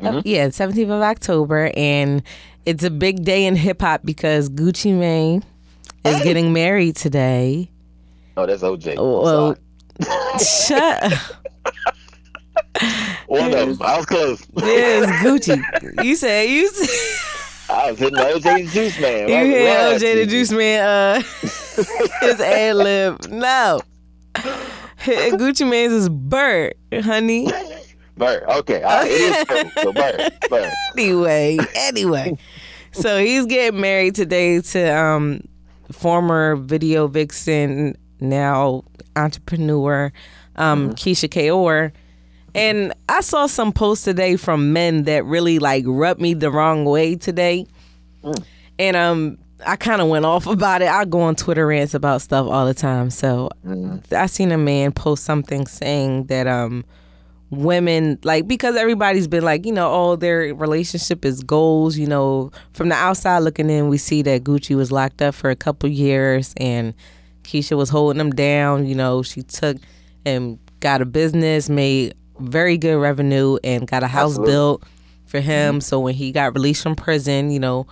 Uh, 0.00 0.04
Mhm. 0.12 0.22
yeah, 0.24 0.48
17th 0.48 0.90
of 0.90 1.02
October. 1.02 1.70
And 1.76 2.22
it's 2.66 2.82
a 2.84 2.90
big 2.90 3.24
day 3.24 3.44
in 3.46 3.56
hip 3.56 3.80
hop 3.82 4.00
because 4.04 4.48
Gucci 4.48 4.92
Mane 4.92 5.44
is 6.04 6.20
getting 6.22 6.52
married 6.52 6.96
today. 6.96 7.70
Oh, 8.36 8.46
that's 8.46 8.62
OJ. 8.62 8.96
Well. 8.96 9.56
Shut 10.44 11.02
up. 11.04 11.12
One 13.28 13.44
of 13.46 13.52
them. 13.52 13.78
I 13.80 13.96
was 13.96 14.06
close. 14.06 14.44
Yes, 14.56 15.06
Gucci. 15.24 15.62
You 16.04 16.16
said, 16.16 16.48
you 16.50 16.68
said. 16.68 17.33
I 17.74 17.90
was 17.90 17.98
hitting 17.98 18.18
OJ 18.18 18.64
the 18.64 18.70
Juice 18.70 19.00
Man. 19.00 19.28
You 19.28 19.34
Right- 19.34 19.46
hear 19.46 19.74
right. 19.90 19.94
OJ 20.00 20.14
the 20.14 20.26
Juice 20.26 20.52
Man 20.52 20.84
uh 20.86 21.20
his 22.20 22.40
ad 22.40 22.76
lib. 22.76 23.28
No. 23.30 23.80
Gucci 25.04 25.68
Mane's 25.68 25.92
is 25.92 26.08
Bird, 26.08 26.74
honey. 27.02 27.50
Bird. 28.16 28.42
Okay. 28.48 28.82
Right. 28.82 29.06
It 29.10 29.66
is. 29.66 29.72
So 29.82 29.92
Bird. 29.92 30.32
Bird. 30.48 30.72
Anyway, 30.96 31.58
anyway. 31.74 32.38
So 32.92 33.18
he's 33.18 33.46
getting 33.46 33.80
married 33.80 34.14
today 34.14 34.60
to 34.60 34.96
um 34.96 35.40
former 35.92 36.54
video 36.56 37.08
vixen, 37.08 37.96
now 38.20 38.84
entrepreneur, 39.16 40.12
um, 40.56 40.90
Keyshia 40.94 41.28
Ka'oir. 41.30 41.92
And 42.54 42.92
I 43.08 43.20
saw 43.20 43.46
some 43.46 43.72
posts 43.72 44.04
today 44.04 44.36
from 44.36 44.72
men 44.72 45.04
that 45.04 45.24
really 45.24 45.58
like 45.58 45.84
rubbed 45.86 46.20
me 46.20 46.34
the 46.34 46.50
wrong 46.50 46.84
way 46.84 47.16
today. 47.16 47.66
And 48.78 48.96
um 48.96 49.38
I 49.66 49.76
kind 49.76 50.02
of 50.02 50.08
went 50.08 50.24
off 50.24 50.46
about 50.46 50.82
it. 50.82 50.88
I 50.88 51.04
go 51.04 51.20
on 51.22 51.36
Twitter 51.36 51.66
rants 51.66 51.94
about 51.94 52.22
stuff 52.22 52.46
all 52.46 52.66
the 52.66 52.74
time. 52.74 53.10
So 53.10 53.50
I 54.12 54.26
seen 54.26 54.52
a 54.52 54.58
man 54.58 54.92
post 54.92 55.24
something 55.24 55.66
saying 55.66 56.26
that 56.26 56.46
um 56.46 56.84
women 57.50 58.18
like 58.24 58.48
because 58.48 58.74
everybody's 58.74 59.28
been 59.28 59.44
like 59.44 59.64
you 59.64 59.72
know 59.72 59.92
oh 59.92 60.16
their 60.16 60.52
relationship 60.54 61.24
is 61.24 61.42
goals 61.42 61.96
you 61.96 62.06
know 62.06 62.50
from 62.72 62.88
the 62.88 62.94
outside 62.94 63.38
looking 63.40 63.70
in 63.70 63.88
we 63.88 63.96
see 63.98 64.22
that 64.22 64.42
Gucci 64.42 64.74
was 64.74 64.90
locked 64.90 65.22
up 65.22 65.34
for 65.34 65.50
a 65.50 65.54
couple 65.56 65.88
years 65.88 66.52
and 66.56 66.94
Keyshia 67.44 67.76
was 67.76 67.90
holding 67.90 68.18
him 68.18 68.30
down 68.30 68.86
you 68.86 68.94
know 68.94 69.22
she 69.22 69.42
took 69.42 69.76
and 70.24 70.58
got 70.80 71.00
a 71.00 71.04
business 71.04 71.68
made 71.68 72.14
very 72.38 72.78
good 72.78 72.96
revenue 72.96 73.58
and 73.64 73.86
got 73.86 74.02
a 74.02 74.06
house 74.06 74.32
Absolutely. 74.32 74.52
built 74.52 74.82
for 75.26 75.40
mm-hmm. 75.40 75.48
him. 75.48 75.80
So 75.80 76.00
when 76.00 76.14
he 76.14 76.32
got 76.32 76.54
released 76.54 76.82
from 76.82 76.96
prison 76.96 77.50
you 77.50 77.60
know 77.60 77.86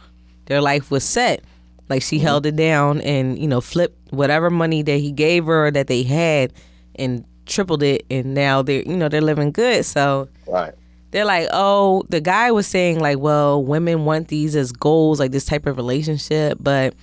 their 0.46 0.60
life 0.60 0.90
was 0.90 1.04
set. 1.04 1.42
Like 1.88 2.02
she 2.02 2.16
mm-hmm. 2.16 2.26
held 2.26 2.46
it 2.46 2.56
down 2.56 3.00
and 3.02 3.38
you 3.38 3.46
know 3.46 3.60
flipped 3.60 4.12
whatever 4.12 4.50
money 4.50 4.82
that 4.82 4.98
he 4.98 5.12
gave 5.12 5.46
her 5.46 5.70
that 5.70 5.86
they 5.86 6.02
had 6.02 6.52
and 6.94 7.24
tripled 7.46 7.82
it. 7.82 8.04
And 8.10 8.34
now 8.34 8.62
they're 8.62 8.82
you 8.82 8.96
know 8.96 9.08
they're 9.08 9.20
living 9.20 9.52
good. 9.52 9.84
So 9.84 10.28
Right. 10.46 10.72
they're 11.10 11.24
like 11.24 11.48
oh 11.52 12.04
the 12.08 12.20
guy 12.20 12.50
was 12.50 12.66
saying 12.66 13.00
like 13.00 13.18
well 13.18 13.62
women 13.62 14.04
want 14.04 14.28
these 14.28 14.56
as 14.56 14.72
goals 14.72 15.20
like 15.20 15.32
this 15.32 15.44
type 15.44 15.66
of 15.66 15.76
relationship. 15.76 16.58
But 16.60 16.94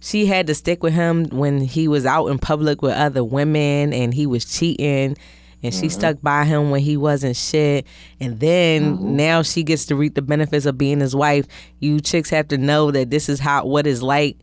she 0.00 0.26
had 0.26 0.46
to 0.46 0.54
stick 0.54 0.82
with 0.82 0.92
him 0.92 1.26
when 1.30 1.60
he 1.60 1.88
was 1.88 2.06
out 2.06 2.26
in 2.26 2.38
public 2.38 2.82
with 2.82 2.92
other 2.92 3.24
women 3.24 3.92
and 3.92 4.12
he 4.12 4.26
was 4.26 4.44
cheating 4.44 5.16
and 5.62 5.74
she 5.74 5.86
mm-hmm. 5.86 5.98
stuck 5.98 6.22
by 6.22 6.44
him 6.44 6.70
when 6.70 6.80
he 6.80 6.96
wasn't 6.96 7.36
shit. 7.36 7.86
And 8.20 8.38
then 8.40 8.96
mm-hmm. 8.96 9.16
now 9.16 9.42
she 9.42 9.62
gets 9.62 9.86
to 9.86 9.96
reap 9.96 10.14
the 10.14 10.22
benefits 10.22 10.66
of 10.66 10.78
being 10.78 11.00
his 11.00 11.14
wife. 11.14 11.46
You 11.80 12.00
chicks 12.00 12.30
have 12.30 12.48
to 12.48 12.58
know 12.58 12.90
that 12.90 13.10
this 13.10 13.28
is 13.28 13.40
how 13.40 13.66
what 13.66 13.86
is 13.86 14.02
like. 14.02 14.36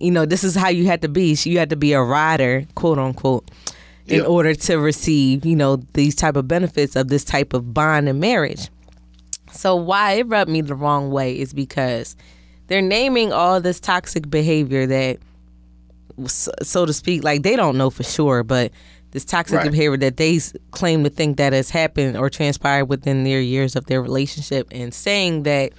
You 0.00 0.10
know 0.10 0.26
this 0.26 0.42
is 0.42 0.54
how 0.54 0.68
you 0.68 0.86
had 0.86 1.02
to 1.02 1.08
be. 1.08 1.36
You 1.44 1.58
had 1.58 1.70
to 1.70 1.76
be 1.76 1.92
a 1.92 2.02
rider 2.02 2.66
quote 2.74 2.98
unquote 2.98 3.50
in 4.06 4.20
Yeah. 4.20 4.26
order 4.26 4.54
to 4.54 4.76
receive 4.78 5.46
you 5.46 5.56
know 5.56 5.76
these 5.94 6.14
type 6.14 6.36
of 6.36 6.48
benefits 6.48 6.96
of 6.96 7.08
this 7.08 7.24
type 7.24 7.52
of 7.52 7.72
bond 7.72 8.08
and 8.08 8.20
marriage. 8.20 8.68
So 9.52 9.76
why 9.76 10.12
it 10.12 10.26
rubbed 10.26 10.50
me 10.50 10.62
the 10.62 10.74
wrong 10.74 11.10
way 11.10 11.38
is 11.38 11.52
because 11.52 12.16
they're 12.66 12.82
naming 12.82 13.32
all 13.32 13.60
this 13.60 13.78
toxic 13.78 14.28
behavior 14.28 14.86
that 14.86 15.18
so 16.28 16.86
to 16.86 16.92
speak 16.92 17.24
like 17.24 17.42
they 17.42 17.56
don't 17.56 17.76
know 17.76 17.90
for 17.90 18.04
sure 18.04 18.44
but 18.44 18.70
this 19.14 19.24
toxic 19.24 19.58
Right. 19.58 19.70
behavior 19.70 19.96
that 19.98 20.16
they 20.16 20.40
claim 20.72 21.04
to 21.04 21.08
think 21.08 21.36
that 21.38 21.52
has 21.52 21.70
happened 21.70 22.16
or 22.16 22.28
transpired 22.28 22.86
within 22.86 23.22
their 23.22 23.40
years 23.40 23.76
of 23.76 23.86
their 23.86 24.02
relationship 24.02 24.66
and 24.72 24.92
saying 24.92 25.44
that 25.44 25.72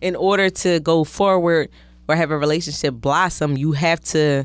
in 0.00 0.16
order 0.16 0.50
to 0.50 0.80
go 0.80 1.04
forward 1.04 1.70
or 2.08 2.16
have 2.16 2.32
a 2.32 2.36
relationship 2.36 2.94
blossom 2.94 3.56
you 3.56 3.70
have 3.70 4.00
to 4.00 4.44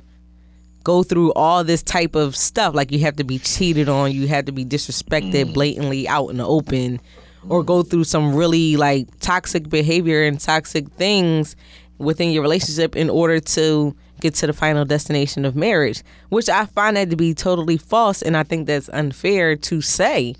go 0.83 1.01
through 1.01 1.33
all 1.33 1.63
this 1.63 1.81
type 1.81 2.15
of 2.15 2.35
stuff 2.35 2.75
like 2.75 2.91
you 2.91 2.99
have 2.99 3.15
to 3.15 3.23
be 3.23 3.39
cheated 3.39 3.89
on 3.89 4.11
you 4.11 4.27
have 4.27 4.45
to 4.45 4.51
be 4.51 4.63
disrespected 4.63 5.45
mm. 5.45 5.53
blatantly 5.53 6.07
out 6.07 6.29
in 6.29 6.37
the 6.37 6.45
open 6.45 7.01
or 7.49 7.63
go 7.63 7.81
through 7.81 8.03
some 8.03 8.35
really 8.35 8.77
like 8.77 9.07
toxic 9.19 9.67
behavior 9.67 10.23
and 10.23 10.39
toxic 10.39 10.87
things 10.91 11.55
within 11.97 12.31
your 12.31 12.41
relationship 12.41 12.95
in 12.95 13.09
order 13.09 13.39
to 13.39 13.95
get 14.19 14.33
to 14.33 14.47
the 14.47 14.53
final 14.53 14.83
destination 14.83 15.45
of 15.45 15.55
marriage 15.55 16.03
which 16.29 16.49
i 16.49 16.65
find 16.65 16.97
that 16.97 17.09
to 17.09 17.15
be 17.15 17.33
totally 17.33 17.77
false 17.77 18.21
and 18.21 18.35
i 18.35 18.43
think 18.43 18.67
that's 18.67 18.89
unfair 18.89 19.55
to 19.55 19.81
say. 19.81 20.35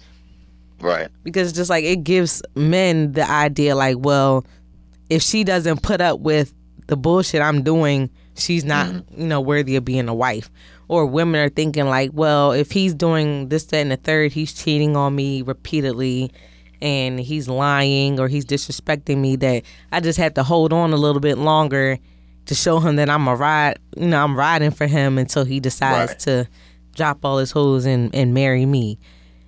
Right. 0.79 1.09
because 1.23 1.53
just 1.53 1.69
like 1.71 1.83
it 1.83 2.03
gives 2.03 2.43
men 2.55 3.13
the 3.13 3.27
idea 3.27 3.75
like 3.75 3.97
well 3.99 4.45
if 5.09 5.23
she 5.23 5.43
doesn't 5.43 5.81
put 5.81 6.01
up 6.01 6.19
with 6.19 6.53
the 6.85 6.95
bullshit 6.95 7.41
i'm 7.41 7.63
doing 7.63 8.11
she's 8.39 8.63
not 8.63 8.87
mm-hmm. 8.87 9.21
you 9.21 9.27
know 9.27 9.41
worthy 9.41 9.75
of 9.75 9.85
being 9.85 10.07
a 10.07 10.15
wife. 10.15 10.49
Or 10.89 11.05
women 11.05 11.41
are 11.41 11.49
thinking 11.49 11.85
like 11.85 12.11
well 12.13 12.53
if 12.53 12.71
he's 12.71 12.93
doing 12.93 13.49
this 13.49 13.65
that 13.65 13.77
and 13.77 13.91
the 13.91 13.97
third 13.97 14.31
he's 14.31 14.53
cheating 14.53 14.95
on 14.95 15.15
me 15.15 15.41
repeatedly 15.41 16.31
and 16.81 17.19
he's 17.19 17.47
lying 17.47 18.19
or 18.19 18.27
he's 18.27 18.45
disrespecting 18.45 19.17
me 19.17 19.35
that 19.35 19.63
i 19.91 19.99
just 19.99 20.17
have 20.19 20.33
to 20.33 20.43
hold 20.43 20.71
on 20.73 20.93
a 20.93 20.97
little 20.97 21.21
bit 21.21 21.37
longer 21.37 21.97
to 22.45 22.55
show 22.55 22.79
him 22.79 22.95
that 22.97 23.09
i'm 23.09 23.27
a 23.27 23.35
ride 23.35 23.77
you 23.95 24.07
know 24.07 24.23
i'm 24.23 24.35
riding 24.37 24.71
for 24.71 24.87
him 24.87 25.17
until 25.17 25.43
he 25.45 25.59
decides 25.59 26.11
Right. 26.11 26.19
to 26.19 26.47
drop 26.95 27.23
all 27.23 27.37
his 27.37 27.51
hoes 27.51 27.85
and, 27.85 28.13
and 28.15 28.33
marry 28.33 28.65
me 28.65 28.97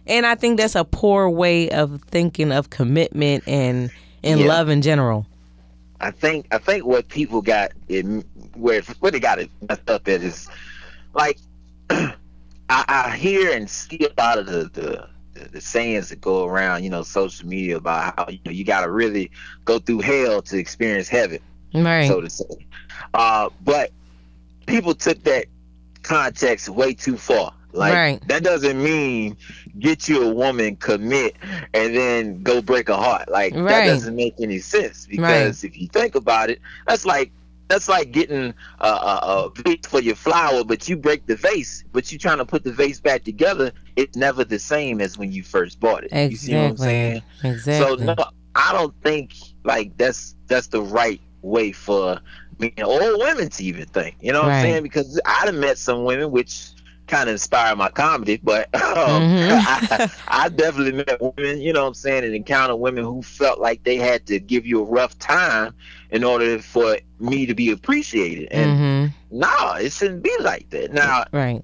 and 0.07 0.25
I 0.25 0.33
think 0.33 0.57
that's 0.59 0.73
a 0.73 0.83
poor 0.83 1.29
way 1.29 1.69
of 1.69 2.01
thinking 2.07 2.51
of 2.51 2.71
commitment 2.71 3.43
and 3.45 3.91
and 4.23 4.39
Yeah. 4.39 4.47
love 4.47 4.67
in 4.69 4.81
general. 4.81 5.27
I 6.01 6.09
think 6.09 6.47
I 6.51 6.57
think 6.57 6.83
what 6.83 7.07
people 7.09 7.43
got 7.43 7.73
it 7.89 8.05
where 8.55 8.81
where 9.01 9.11
they 9.11 9.19
got 9.19 9.37
it 9.37 9.51
messed 9.69 9.87
up 9.87 10.07
at 10.07 10.23
is 10.23 10.49
like 11.13 11.37
I, 11.91 12.15
I 12.69 13.15
hear 13.17 13.51
and 13.51 13.69
see 13.69 13.99
a 13.99 14.21
lot 14.21 14.39
of 14.39 14.47
the, 14.47 14.69
the 14.73 15.07
the, 15.39 15.49
the 15.49 15.61
sayings 15.61 16.09
that 16.09 16.21
go 16.21 16.45
around, 16.45 16.83
you 16.83 16.89
know, 16.89 17.03
social 17.03 17.47
media 17.47 17.77
about 17.77 18.13
how 18.17 18.27
you 18.29 18.39
know 18.45 18.51
you 18.51 18.63
got 18.65 18.81
to 18.81 18.91
really 18.91 19.31
go 19.65 19.79
through 19.79 19.99
hell 20.01 20.41
to 20.43 20.57
experience 20.57 21.07
heaven, 21.07 21.39
Right. 21.73 22.07
so 22.07 22.21
to 22.21 22.29
say. 22.29 22.45
Uh, 23.13 23.49
but 23.61 23.91
people 24.67 24.93
took 24.95 25.23
that 25.23 25.45
context 26.03 26.69
way 26.69 26.93
too 26.93 27.17
far. 27.17 27.53
Like 27.71 27.93
Right. 27.93 28.27
that 28.27 28.43
doesn't 28.43 28.81
mean 28.81 29.37
get 29.77 30.09
you 30.09 30.23
a 30.23 30.33
woman, 30.33 30.75
commit, 30.75 31.35
and 31.73 31.95
then 31.95 32.41
go 32.41 32.61
break 32.61 32.89
a 32.89 32.97
heart. 32.97 33.29
Like 33.29 33.53
that 33.53 33.85
doesn't 33.85 34.15
make 34.15 34.35
any 34.39 34.59
sense 34.59 35.05
because 35.05 35.63
if 35.63 35.77
you 35.77 35.87
think 35.87 36.15
about 36.15 36.49
it, 36.49 36.59
that's 36.87 37.05
like 37.05 37.31
that's 37.69 37.87
like 37.87 38.11
getting 38.11 38.53
a, 38.79 38.87
a, 38.87 38.89
a 38.89 39.51
vase 39.63 39.85
for 39.87 40.01
your 40.01 40.15
flower, 40.15 40.63
but 40.63 40.89
you 40.89 40.97
break 40.97 41.25
the 41.27 41.35
vase, 41.35 41.83
but 41.93 42.11
you're 42.11 42.19
trying 42.19 42.39
to 42.39 42.45
put 42.45 42.63
the 42.63 42.71
vase 42.73 42.99
back 42.99 43.23
together. 43.23 43.71
It's 43.95 44.17
never 44.17 44.43
the 44.43 44.59
same 44.59 44.99
as 44.99 45.17
when 45.17 45.31
you 45.31 45.43
first 45.43 45.79
bought 45.79 46.03
it. 46.03 46.11
You 46.31 46.35
see 46.35 46.55
what 46.55 46.61
I'm 46.71 46.77
saying? 46.77 47.21
Exactly. 47.43 47.49
Exactly. 47.51 48.05
So 48.07 48.13
no, 48.15 48.15
I 48.55 48.73
don't 48.73 48.93
think 49.03 49.35
like 49.63 49.95
that's 49.97 50.35
that's 50.47 50.67
the 50.67 50.81
right 50.81 51.21
way 51.41 51.71
for 51.71 52.19
men 52.59 52.71
or 52.85 53.17
women 53.17 53.49
to 53.49 53.63
even 53.63 53.85
think. 53.85 54.15
You 54.19 54.33
know 54.33 54.41
what 54.41 54.49
Right. 54.49 54.57
I'm 54.57 54.63
saying? 54.63 54.83
Because 54.83 55.21
I've 55.25 55.53
met 55.55 55.77
some 55.77 56.03
women 56.03 56.31
which 56.31 56.71
kind 57.09 57.29
of 57.29 57.33
inspire 57.33 57.75
my 57.75 57.89
comedy, 57.89 58.39
but 58.43 58.73
um, 58.75 59.23
Mhm. 59.23 59.61
I, 59.65 60.09
I 60.27 60.49
definitely 60.49 60.93
met 60.93 61.19
women, 61.21 61.61
you 61.61 61.73
know 61.73 61.81
what 61.81 61.89
I'm 61.89 61.93
saying, 61.95 62.23
and 62.23 62.35
encountered 62.35 62.77
women 62.77 63.03
who 63.03 63.21
felt 63.21 63.59
like 63.59 63.83
they 63.83 63.97
had 63.97 64.25
to 64.27 64.39
give 64.39 64.65
you 64.65 64.81
a 64.81 64.85
rough 64.85 65.17
time 65.19 65.73
in 66.11 66.23
order 66.23 66.59
for 66.59 66.97
me 67.19 67.45
to 67.45 67.55
be 67.55 67.71
appreciated. 67.71 68.47
And 68.51 68.77
hmm 68.77 69.07
nah, 69.31 69.75
it 69.75 69.91
shouldn't 69.91 70.23
be 70.23 70.35
like 70.41 70.69
that. 70.71 70.93
Now, 70.93 71.25
Right. 71.33 71.63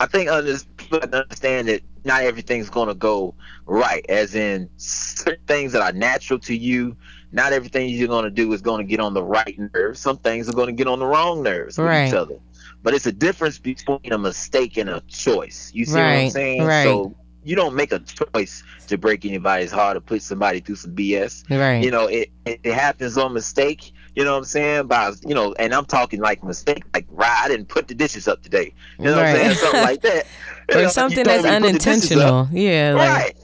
I 0.00 0.06
think 0.06 0.30
under, 0.30 0.56
people 0.76 1.00
have 1.00 1.10
to 1.12 1.22
understand 1.22 1.68
that 1.68 1.82
not 2.04 2.22
everything's 2.22 2.70
going 2.70 2.88
to 2.88 2.94
go 2.94 3.34
right, 3.66 4.04
as 4.08 4.34
in 4.34 4.68
certain 4.76 5.40
things 5.46 5.72
that 5.72 5.82
are 5.82 5.92
natural 5.92 6.38
to 6.40 6.56
you. 6.56 6.96
Not 7.32 7.52
everything 7.52 7.88
you're 7.90 8.08
going 8.08 8.24
to 8.24 8.30
do 8.30 8.52
is 8.52 8.60
going 8.62 8.84
to 8.84 8.88
get 8.90 9.00
on 9.00 9.14
the 9.14 9.22
right 9.22 9.58
nerves. 9.74 10.00
Some 10.00 10.18
things 10.18 10.48
are 10.48 10.52
going 10.52 10.68
to 10.68 10.72
get 10.72 10.86
on 10.86 10.98
the 11.00 11.06
wrong 11.06 11.42
nerves 11.42 11.80
with 11.80 11.86
Right. 11.86 12.08
each 12.08 12.14
other. 12.14 12.36
But 12.84 12.94
it's 12.94 13.06
a 13.06 13.12
difference 13.12 13.58
between 13.58 14.12
a 14.12 14.18
mistake 14.18 14.76
and 14.76 14.88
a 14.88 15.00
choice. 15.08 15.72
You 15.74 15.84
see 15.86 15.94
what 15.94 16.02
I'm 16.04 16.30
saying? 16.30 16.64
right. 16.64 16.84
So 16.84 17.16
you 17.42 17.56
don't 17.56 17.74
make 17.74 17.92
a 17.92 17.98
choice 17.98 18.62
to 18.86 18.96
break 18.96 19.24
anybody's 19.26 19.70
heart 19.72 19.96
or 19.96 20.00
put 20.00 20.22
somebody 20.22 20.60
through 20.60 20.76
some 20.76 20.94
BS 20.94 21.44
Right. 21.50 21.82
you 21.84 21.90
know 21.90 22.06
it, 22.06 22.30
it 22.46 22.60
it 22.62 22.72
happens 22.72 23.18
on 23.18 23.34
mistake 23.34 23.92
you 24.16 24.24
know 24.24 24.32
what 24.32 24.38
i'm 24.38 24.44
saying 24.44 24.86
by 24.86 25.12
you 25.26 25.34
know 25.34 25.52
and 25.58 25.74
i'm 25.74 25.84
talking 25.84 26.20
like 26.20 26.42
mistake 26.42 26.82
like 26.94 27.04
right 27.10 27.40
i 27.44 27.48
didn't 27.48 27.68
put 27.68 27.86
the 27.88 27.94
dishes 27.94 28.28
up 28.28 28.42
today 28.42 28.72
you 28.98 29.04
know 29.04 29.16
what 29.16 29.26
i'm 29.26 29.34
Right. 29.34 29.42
saying 29.44 29.56
something 29.58 29.82
like 29.82 30.00
that 30.02 30.26
You 30.70 30.74
know, 30.76 30.84
or 30.84 30.88
something 30.88 31.24
that's 31.24 31.44
me 31.44 31.50
to 31.50 31.60
put 31.60 31.72
the 31.72 31.78
dishes 31.78 32.12
up. 32.12 32.16
unintentional. 32.32 32.48
Yeah. 32.52 32.94
Like, 32.94 33.08
right 33.10 33.36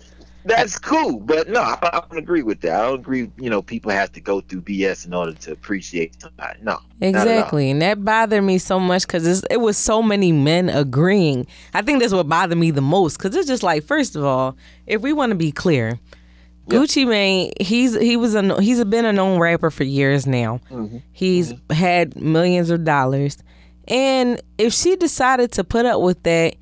that's 0.44 0.78
cool 0.78 1.20
but 1.20 1.48
no 1.48 1.60
I, 1.60 1.78
I 1.82 2.02
don't 2.08 2.18
agree 2.18 2.42
with 2.42 2.60
that 2.62 2.80
i 2.80 2.86
don't 2.86 3.00
agree 3.00 3.30
you 3.36 3.50
know 3.50 3.60
people 3.62 3.90
have 3.92 4.10
to 4.12 4.20
go 4.20 4.40
through 4.40 4.62
bs 4.62 5.06
in 5.06 5.12
order 5.12 5.32
to 5.34 5.52
appreciate 5.52 6.20
somebody 6.20 6.58
no 6.62 6.78
not 7.00 7.14
at 7.14 7.14
all. 7.16 7.22
Exactly, 7.22 7.70
and 7.70 7.80
that 7.82 8.04
bothered 8.04 8.44
me 8.44 8.58
so 8.58 8.78
much 8.78 9.06
because 9.06 9.44
it 9.50 9.60
was 9.60 9.78
so 9.78 10.02
many 10.02 10.32
men 10.32 10.68
agreeing. 10.68 11.46
I 11.72 11.80
think 11.80 12.00
that's 12.00 12.12
what 12.12 12.28
bothered 12.28 12.58
me 12.58 12.70
the 12.70 12.82
most 12.82 13.16
because 13.16 13.34
it's 13.34 13.48
just 13.48 13.62
like, 13.62 13.84
first 13.84 14.16
of 14.16 14.24
all, 14.24 14.56
if 14.86 15.00
we 15.00 15.14
want 15.14 15.30
to 15.30 15.36
be 15.36 15.50
clear, 15.50 15.98
Gucci 16.68 17.08
Mane, 17.08 17.52
he's 17.58 17.98
he 17.98 18.18
was 18.18 18.34
a 18.34 18.60
he's 18.60 18.84
been 18.84 19.06
a 19.06 19.14
known 19.14 19.40
rapper 19.40 19.70
for 19.70 19.84
years 19.84 20.26
now. 20.26 20.60
Mhm. 20.70 21.02
He's 21.12 21.54
had 21.70 22.20
millions 22.20 22.68
of 22.68 22.84
dollars, 22.84 23.38
and 23.88 24.40
if 24.58 24.74
she 24.74 24.94
decided 24.96 25.52
to 25.52 25.64
put 25.64 25.86
up 25.86 26.02
with 26.02 26.22
that, 26.24 26.56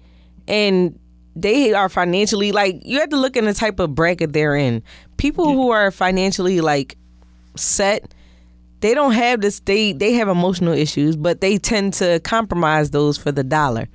and 0.46 0.98
they 1.42 1.72
are 1.72 1.88
financially 1.88 2.52
like, 2.52 2.80
you 2.84 2.98
have 3.00 3.08
to 3.10 3.16
look 3.16 3.36
in 3.36 3.44
the 3.44 3.54
type 3.54 3.78
of 3.80 3.94
bracket 3.94 4.32
they're 4.32 4.56
in. 4.56 4.82
People 5.16 5.46
who 5.52 5.70
are 5.70 5.90
financially 5.90 6.60
like 6.60 6.96
set 7.56 8.12
they 8.80 8.94
don't 8.94 9.12
have 9.12 9.40
this 9.40 9.58
they 9.60 9.92
they 9.92 10.12
have 10.12 10.28
emotional 10.28 10.72
issues 10.72 11.16
but 11.16 11.40
they 11.40 11.58
tend 11.58 11.92
to 11.94 12.20
compromise 12.20 12.90
those 12.92 13.18
for 13.18 13.32
the 13.32 13.42
dollar 13.42 13.88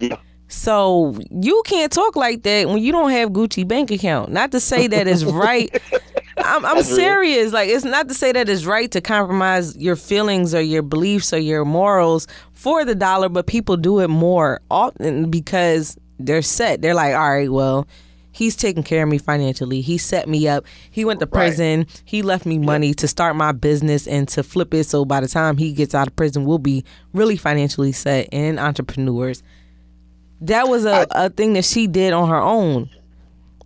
Yeah. 0.00 0.16
so 0.48 1.16
you 1.30 1.62
can't 1.64 1.92
talk 1.92 2.16
like 2.16 2.42
that 2.42 2.68
when 2.68 2.78
you 2.82 2.90
don't 2.90 3.12
have 3.12 3.30
gucci 3.30 3.66
bank 3.68 3.92
account 3.92 4.32
not 4.32 4.50
to 4.50 4.58
say 4.58 4.88
that 4.88 5.06
it's 5.06 5.22
right 5.22 5.70
i'm, 6.38 6.66
I'm 6.66 6.76
That's 6.78 6.88
real. 6.88 6.96
serious 6.96 7.52
like 7.52 7.68
it's 7.68 7.84
not 7.84 8.08
to 8.08 8.14
say 8.14 8.32
that 8.32 8.48
it's 8.48 8.64
right 8.64 8.90
to 8.90 9.00
compromise 9.00 9.76
your 9.76 9.94
feelings 9.94 10.52
or 10.52 10.60
your 10.60 10.82
beliefs 10.82 11.32
or 11.32 11.38
your 11.38 11.64
morals 11.64 12.26
for 12.52 12.84
the 12.84 12.96
dollar 12.96 13.28
but 13.28 13.46
people 13.46 13.76
do 13.76 14.00
it 14.00 14.08
more 14.08 14.60
often 14.68 15.30
because 15.30 15.96
they're 16.18 16.42
set 16.42 16.82
they're 16.82 16.94
like 16.94 17.14
all 17.14 17.30
right 17.30 17.50
well 17.52 17.86
He's 18.30 18.54
taking 18.54 18.84
care 18.84 19.02
of 19.02 19.08
me 19.08 19.18
financially. 19.18 19.80
He 19.80 19.98
set 19.98 20.28
me 20.28 20.46
up. 20.46 20.64
He 20.92 21.04
went 21.04 21.18
to 21.18 21.26
Right. 21.26 21.32
prison. 21.48 21.86
He 22.04 22.22
left 22.22 22.46
me 22.46 22.56
money 22.58 22.94
to 22.94 23.08
start 23.08 23.34
my 23.34 23.50
business 23.50 24.06
and 24.06 24.28
to 24.28 24.44
flip 24.44 24.72
it. 24.74 24.84
So 24.84 25.04
by 25.04 25.20
the 25.20 25.26
time 25.26 25.56
he 25.56 25.72
gets 25.72 25.92
out 25.92 26.06
of 26.06 26.14
prison, 26.14 26.44
we'll 26.44 26.58
be 26.58 26.84
really 27.12 27.36
financially 27.36 27.90
set 27.90 28.28
and 28.30 28.60
entrepreneurs. 28.60 29.42
That 30.40 30.68
was 30.68 30.84
a, 30.84 31.06
a 31.10 31.30
thing 31.30 31.54
that 31.54 31.64
she 31.64 31.88
did 31.88 32.12
on 32.12 32.28
her 32.28 32.40
own. 32.40 32.90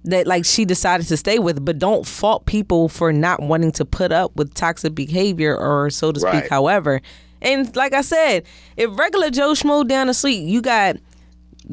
That 0.05 0.27
like 0.27 0.47
she 0.47 0.65
decided 0.65 1.07
to 1.09 1.19
stay 1.19 1.39
with, 1.39 1.63
but 1.63 1.79
don't 1.79 2.07
fault 2.07 2.47
people 2.47 2.89
for 2.89 3.13
not 3.13 3.43
wanting 3.43 3.73
to 3.73 3.85
put 3.85 4.11
up 4.11 4.35
with 4.37 4.55
toxic 4.55 4.95
behavior 4.95 5.55
or 5.55 5.91
so 5.91 6.13
to 6.13 6.21
speak. 6.21 6.33
Right. 6.33 6.49
However, 6.49 7.03
and 7.43 7.75
like 7.77 7.93
I 7.93 8.01
said, 8.01 8.45
if 8.79 8.97
regular 8.99 9.29
Joe 9.29 9.53
Schmo 9.53 9.87
down 9.87 10.07
the 10.07 10.15
street, 10.15 10.41
you 10.47 10.63
got 10.63 10.97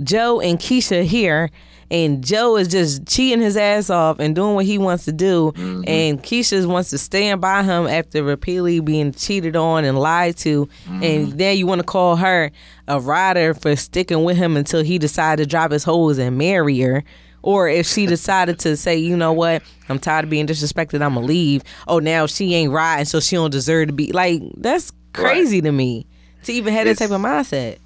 Joe 0.03 0.39
and 0.39 0.59
Keisha 0.59 1.03
here, 1.03 1.49
and 1.91 2.23
Joe 2.23 2.55
is 2.57 2.67
just 2.67 3.07
cheating 3.07 3.41
his 3.41 3.57
ass 3.57 3.89
off 3.89 4.19
and 4.19 4.35
doing 4.35 4.55
what 4.55 4.65
he 4.65 4.77
wants 4.77 5.05
to 5.05 5.11
do, 5.11 5.51
mm-hmm. 5.51 5.83
and 5.87 6.21
Keisha 6.21 6.65
wants 6.65 6.91
to 6.91 6.97
stand 6.97 7.41
by 7.41 7.63
him 7.63 7.87
after 7.87 8.23
repeatedly 8.23 8.79
being 8.79 9.11
cheated 9.11 9.55
on 9.55 9.83
and 9.83 9.97
lied 9.97 10.37
to, 10.37 10.69
and 10.87 11.01
mm-hmm. 11.01 11.37
then 11.37 11.57
you 11.57 11.65
want 11.65 11.79
to 11.79 11.85
call 11.85 12.15
her 12.17 12.51
a 12.87 12.99
rider 12.99 13.53
for 13.53 13.75
sticking 13.75 14.23
with 14.23 14.37
him 14.37 14.55
until 14.55 14.83
he 14.83 14.97
decided 14.97 15.43
to 15.43 15.49
drop 15.49 15.71
his 15.71 15.83
hose 15.83 16.17
and 16.17 16.37
marry 16.37 16.79
her. 16.79 17.03
Or 17.41 17.69
if 17.69 17.87
she 17.87 18.05
decided 18.07 18.59
to 18.59 18.77
say, 18.77 18.97
you 18.97 19.15
know 19.17 19.33
what, 19.33 19.63
I'm 19.87 19.99
tired 19.99 20.25
of 20.25 20.29
being 20.29 20.47
disrespected, 20.47 21.01
I'm 21.01 21.15
gonna 21.15 21.25
leave. 21.25 21.63
Oh, 21.87 21.99
now 21.99 22.27
she 22.27 22.53
ain't 22.53 22.71
riding, 22.71 23.05
so 23.05 23.19
she 23.19 23.35
don't 23.35 23.51
deserve 23.51 23.87
to 23.87 23.93
be 23.93 24.11
like. 24.11 24.41
That's 24.57 24.91
crazy 25.13 25.61
to 25.61 25.71
me 25.71 26.05
to 26.43 26.53
even 26.53 26.73
have 26.73 26.85
that 26.85 26.97
type 26.97 27.11
of 27.11 27.21
mindset. 27.21 27.79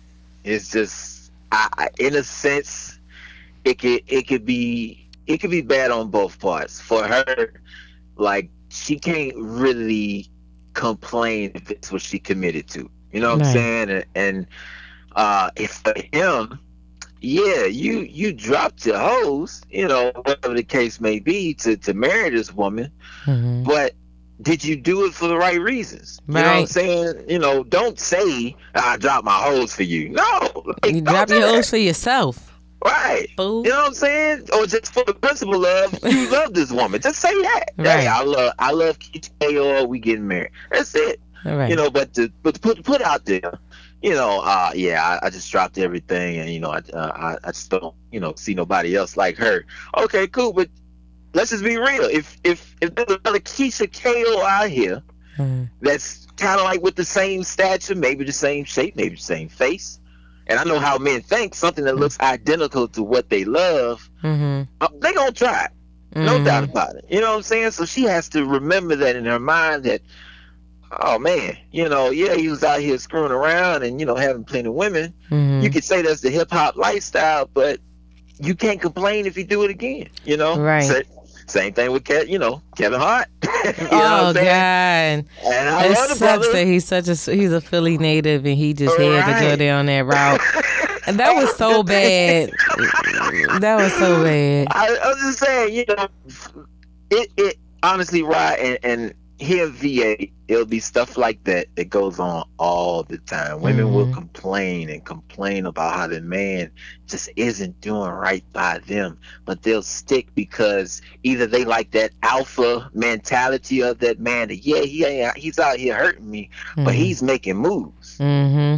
it's 0.43 0.69
just 0.71 1.12
I, 1.53 1.69
I, 1.77 1.89
in 1.99 2.15
a 2.15 2.23
sense 2.23 2.99
it 3.65 3.79
could 3.79 4.01
it 4.07 4.27
could 4.27 4.45
be 4.45 5.09
it 5.27 5.37
could 5.39 5.51
be 5.51 5.61
bad 5.61 5.91
on 5.91 6.09
both 6.09 6.39
parts 6.39 6.81
for 6.81 7.03
her 7.05 7.53
like 8.17 8.49
she 8.69 8.99
can't 8.99 9.33
really 9.37 10.27
complain 10.73 11.51
if 11.55 11.69
it's 11.71 11.91
what 11.91 12.01
she 12.01 12.19
committed 12.19 12.67
to 12.69 12.89
you 13.11 13.21
know 13.21 13.31
what 13.31 13.41
Right. 13.41 13.47
i'm 13.47 13.53
saying 13.53 13.89
and, 13.89 14.05
and 14.15 14.47
uh 15.15 15.51
if 15.55 15.71
for 15.71 15.93
him 16.11 16.59
yeah 17.21 17.65
you 17.65 17.99
you 18.01 18.33
dropped 18.33 18.85
your 18.85 18.97
hose 18.97 19.61
you 19.69 19.87
know 19.87 20.11
whatever 20.25 20.55
the 20.55 20.63
case 20.63 20.99
may 20.99 21.19
be 21.19 21.53
to 21.55 21.77
to 21.77 21.93
marry 21.93 22.29
this 22.31 22.53
woman 22.53 22.91
Mhm. 23.25 23.63
but 23.65 23.93
did 24.41 24.63
you 24.63 24.75
do 24.75 25.05
it 25.05 25.13
for 25.13 25.27
the 25.27 25.37
right 25.37 25.59
reasons? 25.59 26.19
You 26.27 26.33
know 26.33 26.41
what 26.41 26.49
I'm 26.49 26.65
saying? 26.67 27.25
You 27.29 27.39
know, 27.39 27.63
don't 27.63 27.99
say 27.99 28.55
I 28.75 28.97
dropped 28.97 29.25
my 29.25 29.37
hose 29.37 29.73
for 29.75 29.83
you. 29.83 30.09
No, 30.09 30.63
like, 30.83 30.93
You 30.93 31.01
drop 31.01 31.29
your 31.29 31.41
hose 31.41 31.69
for 31.69 31.77
yourself, 31.77 32.53
right. 32.83 33.27
You 33.37 33.63
know 33.63 33.69
what 33.69 33.87
I'm 33.87 33.93
saying? 33.93 34.47
Or 34.53 34.65
just 34.65 34.93
for 34.93 35.03
the 35.05 35.13
principle 35.13 35.65
of 35.65 35.99
you 36.03 36.29
love 36.31 36.53
this 36.53 36.71
woman. 36.71 37.01
Just 37.01 37.19
say 37.19 37.33
that. 37.43 37.65
Right. 37.77 37.99
Hey, 38.01 38.07
I 38.07 38.23
love 38.23 38.53
I 38.59 38.71
love 38.71 38.97
Or 39.41 39.87
we 39.87 39.99
getting 39.99 40.27
married. 40.27 40.51
That's 40.71 40.95
it. 40.95 41.19
Right. 41.45 41.69
You 41.69 41.75
know, 41.75 41.89
but 41.89 42.13
to 42.15 42.31
but 42.41 42.55
to 42.55 42.59
put 42.59 42.83
put 42.83 43.01
out 43.01 43.25
there, 43.25 43.59
you 44.01 44.13
know, 44.13 44.41
uh, 44.41 44.71
yeah, 44.75 45.19
I, 45.21 45.27
I 45.27 45.29
just 45.29 45.51
dropped 45.51 45.77
everything, 45.77 46.37
and 46.37 46.49
you 46.49 46.59
know, 46.59 46.71
I, 46.71 46.81
uh, 46.93 47.11
I 47.15 47.47
I 47.47 47.51
just 47.51 47.69
don't 47.69 47.93
you 48.11 48.19
know 48.19 48.33
see 48.35 48.53
nobody 48.53 48.95
else 48.95 49.17
like 49.17 49.37
her. 49.37 49.65
Okay, 49.97 50.27
cool, 50.27 50.53
but 50.53 50.69
let's 51.33 51.51
just 51.51 51.63
be 51.63 51.77
real. 51.77 52.03
If 52.05 52.37
if 52.43 52.75
if 52.81 52.95
there's 52.95 53.19
another 53.23 53.39
Keisha 53.39 53.87
Ko 53.91 54.43
out 54.43 54.69
here 54.69 55.01
Mhm. 55.37 55.69
that's 55.81 56.27
kind 56.37 56.59
of 56.59 56.65
like 56.65 56.81
with 56.81 56.95
the 56.95 57.05
same 57.05 57.43
stature, 57.43 57.95
maybe 57.95 58.23
the 58.23 58.31
same 58.31 58.65
shape, 58.65 58.95
maybe 58.95 59.15
the 59.15 59.21
same 59.21 59.49
face. 59.49 59.99
And 60.47 60.59
I 60.59 60.63
know 60.65 60.79
how 60.79 60.97
men 60.97 61.21
think 61.21 61.55
something 61.55 61.85
that 61.85 61.95
looks 61.95 62.19
identical 62.19 62.87
to 62.89 63.03
what 63.03 63.29
they 63.29 63.45
love, 63.45 64.09
Mhm. 64.23 64.67
uh, 64.81 64.87
they 65.01 65.13
gonna 65.13 65.31
try 65.31 65.65
it. 65.65 65.71
No 66.15 66.37
Mhm. 66.39 66.45
doubt 66.45 66.63
about 66.65 66.95
it. 66.95 67.05
You 67.09 67.21
know 67.21 67.29
what 67.31 67.37
I'm 67.37 67.43
saying? 67.43 67.71
So 67.71 67.85
she 67.85 68.03
has 68.03 68.29
to 68.29 68.45
remember 68.45 68.95
that 68.97 69.15
in 69.15 69.25
her 69.25 69.39
mind 69.39 69.83
that, 69.85 70.01
oh 71.01 71.17
man, 71.17 71.57
you 71.71 71.89
know, 71.89 72.09
yeah, 72.11 72.35
he 72.35 72.49
was 72.49 72.63
out 72.63 72.79
here 72.81 72.97
screwing 72.97 73.31
around 73.31 73.83
and 73.83 73.99
you 73.99 74.05
know 74.05 74.15
having 74.15 74.43
plenty 74.43 74.67
of 74.69 74.75
women. 74.75 75.13
Mhm. 75.31 75.63
You 75.63 75.69
could 75.69 75.83
say 75.83 76.01
that's 76.01 76.21
the 76.21 76.29
hip 76.29 76.51
hop 76.51 76.75
lifestyle, 76.75 77.49
but 77.51 77.79
you 78.39 78.55
can't 78.55 78.81
complain 78.81 79.25
if 79.25 79.37
you 79.37 79.43
do 79.43 79.63
it 79.63 79.71
again. 79.71 80.09
You 80.23 80.37
know, 80.37 80.57
Right. 80.57 80.83
So 80.83 81.01
Same 81.47 81.73
thing 81.73 81.91
with 81.91 82.05
Ke- 82.05 82.27
you 82.27 82.39
know 82.39 82.61
Kevin 82.77 82.99
Hart. 82.99 83.27
you 83.43 83.49
know 83.91 84.29
oh? 84.29 84.33
God. 84.33 84.43
And 84.43 85.25
I 85.45 85.85
It 85.85 85.97
sucks 85.97 86.19
brother. 86.19 86.51
that 86.51 86.65
he's 86.65 86.85
such 86.85 87.07
a 87.07 87.15
he's 87.31 87.51
a 87.51 87.61
Philly 87.61 87.97
native 87.97 88.45
and 88.45 88.57
he 88.57 88.73
just 88.73 88.97
had 88.97 89.39
to 89.39 89.45
go 89.45 89.55
down 89.55 89.85
that 89.87 90.05
route. 90.05 90.41
And 91.05 91.19
that 91.19 91.35
was 91.35 91.53
so 91.57 91.83
bad. 91.83 92.49
That 93.59 93.75
was 93.75 93.91
so 93.93 94.23
bad. 94.23 94.67
I, 94.71 94.85
I 95.03 95.07
was 95.09 95.17
just 95.17 95.39
saying, 95.39 95.73
you 95.73 95.83
know, 95.89 96.07
it 97.09 97.29
it 97.35 97.57
honestly, 97.83 98.23
right, 98.23 98.57
and, 98.57 98.77
and 98.83 99.13
here 99.43 99.65
at 99.67 99.71
VA, 99.71 100.27
it'll 100.47 100.65
be 100.65 100.79
stuff 100.79 101.17
like 101.17 101.43
that 101.43 101.67
that 101.75 101.89
goes 101.89 102.19
on 102.19 102.43
all 102.57 103.03
the 103.03 103.17
time. 103.19 103.61
Women 103.61 103.91
will 103.91 104.07
Mhm. 104.07 104.13
complain 104.13 104.89
and 104.89 105.03
complain 105.05 105.65
about 105.65 105.95
how 105.95 106.07
the 106.07 106.21
man 106.21 106.71
just 107.07 107.29
isn't 107.35 107.79
doing 107.81 108.09
right 108.11 108.43
by 108.53 108.79
them, 108.87 109.17
but 109.45 109.61
they'll 109.63 109.81
stick 109.83 110.27
because 110.35 111.01
either 111.23 111.45
they 111.47 111.65
like 111.65 111.91
that 111.91 112.11
alpha 112.23 112.89
mentality 112.93 113.81
of 113.81 113.99
that 113.99 114.19
man 114.19 114.47
that 114.49 114.65
yeah, 114.65 114.81
he 114.81 115.05
ain't, 115.05 115.37
he's 115.37 115.59
out 115.59 115.77
here 115.77 115.95
hurting 115.95 116.29
me, 116.29 116.49
but 116.77 116.95
he's 116.95 117.21
making 117.21 117.57
moves. 117.57 118.17
hmm 118.17 118.75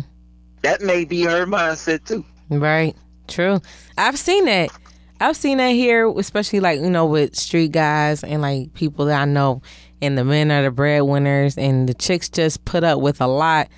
That 0.61 0.81
may 0.81 1.05
be 1.05 1.23
her 1.23 1.45
mindset 1.45 2.05
too. 2.05 2.25
Right. 2.49 2.95
True. 3.27 3.61
I've 3.97 4.17
seen 4.19 4.45
that. 4.45 4.69
I've 5.21 5.37
seen 5.37 5.57
that 5.59 5.69
here, 5.71 6.07
especially 6.17 6.59
like, 6.59 6.79
you 6.79 6.89
know, 6.89 7.05
with 7.05 7.35
street 7.35 7.71
guys 7.71 8.23
and 8.23 8.41
like 8.41 8.73
people 8.73 9.05
that 9.05 9.21
I 9.21 9.25
know. 9.25 9.61
And 10.01 10.17
the 10.17 10.25
men 10.25 10.51
are 10.51 10.61
the 10.63 10.71
breadwinners 10.71 11.57
and 11.57 11.87
the 11.87 11.93
chicks 11.93 12.27
just 12.29 12.65
put 12.65 12.83
up 12.83 12.99
with 12.99 13.21
a 13.21 13.27
lot 13.27 13.69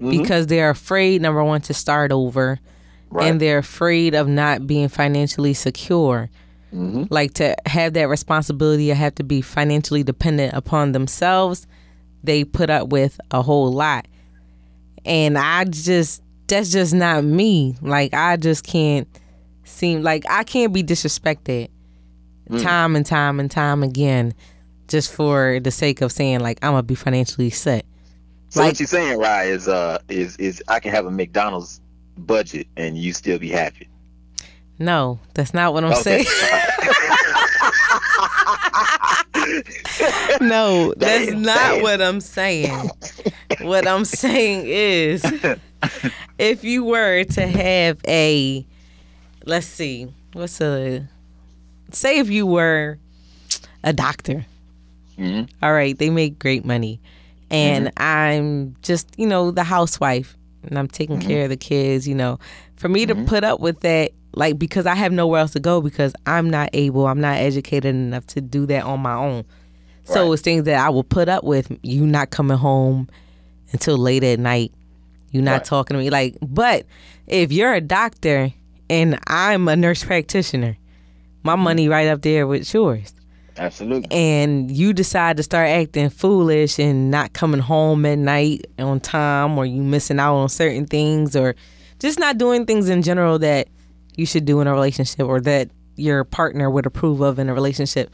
Mhm. 0.00 0.10
because 0.22 0.46
they're 0.46 0.70
afraid, 0.70 1.20
number 1.20 1.42
one, 1.42 1.60
to 1.62 1.74
start 1.74 2.12
over. 2.12 2.58
Right. 3.10 3.26
And 3.28 3.40
they're 3.40 3.58
afraid 3.58 4.14
of 4.14 4.28
not 4.28 4.66
being 4.66 4.88
financially 4.88 5.54
secure. 5.54 6.30
hmm 6.70 7.04
Like 7.10 7.34
to 7.34 7.54
have 7.66 7.92
that 7.94 8.08
responsibility 8.08 8.90
or 8.90 8.94
have 8.94 9.14
to 9.16 9.24
be 9.24 9.40
financially 9.42 10.02
dependent 10.02 10.54
upon 10.54 10.92
themselves, 10.92 11.66
they 12.22 12.44
put 12.44 12.70
up 12.70 12.88
with 12.88 13.20
a 13.30 13.42
whole 13.42 13.72
lot. 13.72 14.06
And 15.04 15.36
I 15.38 15.64
just, 15.64 16.22
that's 16.46 16.70
just 16.72 16.94
not 16.94 17.24
me. 17.24 17.76
Like, 17.82 18.14
I 18.14 18.36
just 18.36 18.64
can't 18.64 19.06
seem 19.64 20.02
like 20.02 20.24
I 20.30 20.44
can't 20.44 20.72
be 20.72 20.82
disrespected 20.82 21.68
Mm. 22.50 22.62
time 22.62 22.94
and 22.94 23.06
time 23.06 23.40
and 23.40 23.50
time 23.50 23.82
again 23.82 24.34
just 24.88 25.10
for 25.10 25.60
the 25.60 25.70
sake 25.70 26.02
of 26.02 26.12
saying, 26.12 26.40
like, 26.40 26.58
I'm 26.62 26.74
to 26.74 26.82
be 26.82 26.94
financially 26.94 27.48
set. 27.48 27.86
So 28.50 28.60
Like- 28.60 28.72
what 28.72 28.80
you're 28.80 28.86
saying, 28.86 29.18
right, 29.18 29.48
is 29.48 29.66
uh 29.66 29.98
is 30.10 30.36
is 30.36 30.62
I 30.68 30.78
can 30.78 30.90
have 30.92 31.06
a 31.06 31.10
McDonald's 31.10 31.80
budget 32.18 32.66
and 32.76 32.98
you 32.98 33.14
still 33.14 33.38
be 33.38 33.48
happy. 33.48 33.88
No, 34.78 35.18
that's 35.32 35.54
not 35.54 35.72
what 35.72 35.84
I'm 35.84 35.92
Okay. 35.92 36.24
saying. 36.24 36.26
no, 40.40 40.94
that's 40.96 41.26
Damn, 41.30 41.42
not 41.42 41.82
what 41.82 42.00
I'm 42.02 42.20
saying. 42.20 42.90
what 43.62 43.86
I'm 43.86 44.04
saying 44.04 44.64
is 44.66 45.24
if 46.38 46.64
you 46.64 46.84
were 46.84 47.24
to 47.24 47.46
have 47.46 47.98
a 48.06 48.66
let's 49.44 49.66
see, 49.66 50.08
what's 50.32 50.60
a 50.60 51.06
say 51.92 52.18
if 52.18 52.30
you 52.30 52.46
were 52.46 52.98
a 53.82 53.92
doctor. 53.92 54.46
Mhm. 55.18 55.48
All 55.62 55.72
right, 55.72 55.96
they 55.96 56.10
make 56.10 56.38
great 56.38 56.64
money. 56.64 57.00
And 57.50 57.86
mm-hmm. 57.86 58.02
I'm 58.02 58.76
just, 58.82 59.08
you 59.16 59.26
know, 59.26 59.50
the 59.50 59.62
housewife 59.62 60.36
and 60.64 60.78
I'm 60.78 60.88
taking 60.88 61.18
mm-hmm. 61.18 61.28
care 61.28 61.44
of 61.44 61.50
the 61.50 61.56
kids, 61.56 62.08
you 62.08 62.14
know. 62.14 62.38
For 62.76 62.88
me 62.88 63.06
to 63.06 63.14
mm-hmm. 63.14 63.26
put 63.26 63.44
up 63.44 63.60
with 63.60 63.80
that 63.80 64.12
like 64.34 64.58
because 64.58 64.86
I 64.86 64.94
have 64.96 65.12
nowhere 65.12 65.40
else 65.40 65.52
to 65.52 65.60
go 65.60 65.80
because 65.80 66.14
I'm 66.26 66.50
not 66.50 66.70
able, 66.72 67.06
I'm 67.06 67.20
not 67.20 67.36
educated 67.36 67.94
enough 67.94 68.26
to 68.28 68.40
do 68.40 68.66
that 68.66 68.84
on 68.84 69.00
my 69.00 69.14
own. 69.14 69.44
So 70.04 70.24
Right. 70.24 70.32
it's 70.32 70.42
things 70.42 70.64
that 70.64 70.84
I 70.84 70.90
will 70.90 71.04
put 71.04 71.28
up 71.28 71.44
with 71.44 71.70
you 71.82 72.06
not 72.06 72.30
coming 72.30 72.58
home 72.58 73.08
until 73.72 73.96
late 73.96 74.24
at 74.24 74.38
night. 74.38 74.72
You 75.30 75.40
not 75.40 75.52
Right. 75.52 75.64
talking 75.64 75.96
to 75.96 76.02
me 76.02 76.10
like 76.10 76.36
but 76.42 76.86
if 77.26 77.52
you're 77.52 77.72
a 77.72 77.80
doctor 77.80 78.52
and 78.90 79.18
I'm 79.26 79.68
a 79.68 79.76
nurse 79.76 80.04
practitioner, 80.04 80.76
my 81.42 81.56
money 81.56 81.84
mm-hmm. 81.84 81.92
right 81.92 82.08
up 82.08 82.22
there 82.22 82.46
with 82.46 82.72
yours. 82.72 83.12
Absolutely. 83.56 84.10
and 84.10 84.70
you 84.70 84.92
decide 84.92 85.36
to 85.36 85.42
start 85.42 85.68
acting 85.68 86.10
foolish 86.10 86.78
and 86.80 87.10
not 87.10 87.34
coming 87.34 87.60
home 87.60 88.04
at 88.04 88.18
night 88.18 88.66
on 88.78 88.98
time 88.98 89.56
or 89.56 89.64
you 89.64 89.80
missing 89.80 90.18
out 90.18 90.34
on 90.34 90.48
certain 90.48 90.86
things 90.86 91.36
or 91.36 91.54
just 92.00 92.18
not 92.18 92.36
doing 92.36 92.66
things 92.66 92.88
in 92.88 93.02
general 93.02 93.38
that 93.38 93.68
you 94.16 94.26
should 94.26 94.44
do 94.44 94.60
in 94.60 94.66
a 94.66 94.72
relationship 94.72 95.20
or 95.26 95.40
that 95.40 95.70
your 95.96 96.24
partner 96.24 96.68
would 96.68 96.86
approve 96.86 97.20
of 97.20 97.38
in 97.38 97.48
a 97.48 97.54
relationship. 97.54 98.10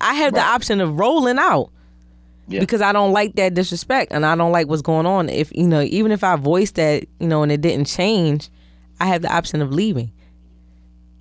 I 0.00 0.14
have 0.14 0.34
the 0.34 0.40
option 0.40 0.80
of 0.80 0.96
rolling 0.98 1.38
out 1.38 1.70
Yeah. 2.46 2.60
because 2.60 2.80
i 2.80 2.92
don't 2.92 3.12
like 3.12 3.34
that 3.34 3.54
disrespect 3.54 4.12
and 4.12 4.24
i 4.24 4.36
don't 4.36 4.52
like 4.52 4.68
what's 4.68 4.82
going 4.82 5.06
on. 5.06 5.28
If 5.28 5.50
you 5.56 5.66
know 5.66 5.80
even 5.80 6.12
if 6.12 6.22
i 6.22 6.36
voiced 6.36 6.76
that 6.76 7.04
you 7.18 7.26
know 7.26 7.42
and 7.42 7.50
it 7.50 7.60
didn't 7.60 7.86
change 7.86 8.48
i 9.00 9.06
have 9.06 9.22
the 9.22 9.32
option 9.34 9.60
of 9.62 9.72
leaving 9.72 10.10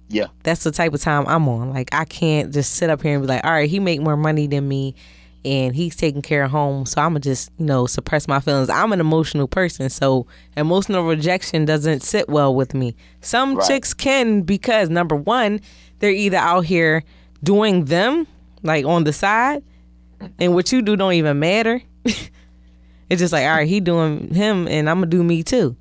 Yeah. 0.10 0.28
that's 0.44 0.64
the 0.64 0.72
type 0.72 0.94
of 0.94 1.02
time 1.02 1.26
I'm 1.28 1.48
on. 1.50 1.72
Like 1.72 1.90
I 1.94 2.06
can't 2.06 2.54
just 2.54 2.74
sit 2.74 2.90
up 2.90 3.02
here 3.02 3.14
and 3.16 3.24
be 3.24 3.28
like, 3.28 3.44
all 3.44 3.52
right, 3.52 3.70
he 3.70 3.80
make 3.80 4.00
more 4.02 4.16
money 4.18 4.46
than 4.48 4.68
me 4.68 4.94
and 5.46 5.76
he's 5.76 5.96
taking 5.96 6.22
care 6.22 6.44
of 6.44 6.52
home. 6.52 6.86
So 6.86 7.02
I'ma 7.02 7.20
just, 7.20 7.50
you 7.58 7.66
know, 7.66 7.86
suppress 7.88 8.28
my 8.28 8.40
feelings. 8.40 8.70
I'm 8.70 8.94
an 8.94 9.00
emotional 9.02 9.48
person, 9.48 9.90
so 9.90 10.26
emotional 10.56 11.04
rejection 11.04 11.66
doesn't 11.66 12.02
sit 12.04 12.30
well 12.30 12.54
with 12.56 12.74
me. 12.74 12.96
Some 13.22 13.56
Right. 13.56 13.68
chicks 13.68 13.94
can 13.94 14.44
because 14.44 14.90
number 14.90 15.16
one, 15.16 15.60
they're 16.00 16.12
either 16.12 16.38
out 16.38 16.66
here 16.66 17.04
doing 17.44 17.86
them, 17.86 18.26
like 18.62 18.86
on 18.86 19.04
the 19.06 19.12
side, 19.14 19.64
and 20.40 20.54
what 20.54 20.72
you 20.72 20.82
do 20.82 20.96
don't 20.96 21.14
even 21.14 21.40
matter. 21.40 21.82
it's 22.06 23.20
just 23.20 23.34
like, 23.34 23.44
all 23.46 23.56
right, 23.58 23.68
he 23.68 23.80
doing 23.80 24.34
him 24.34 24.68
and 24.68 24.90
I'm 24.90 24.98
gonna 24.98 25.08
do 25.08 25.24
me 25.24 25.44
too. 25.44 25.76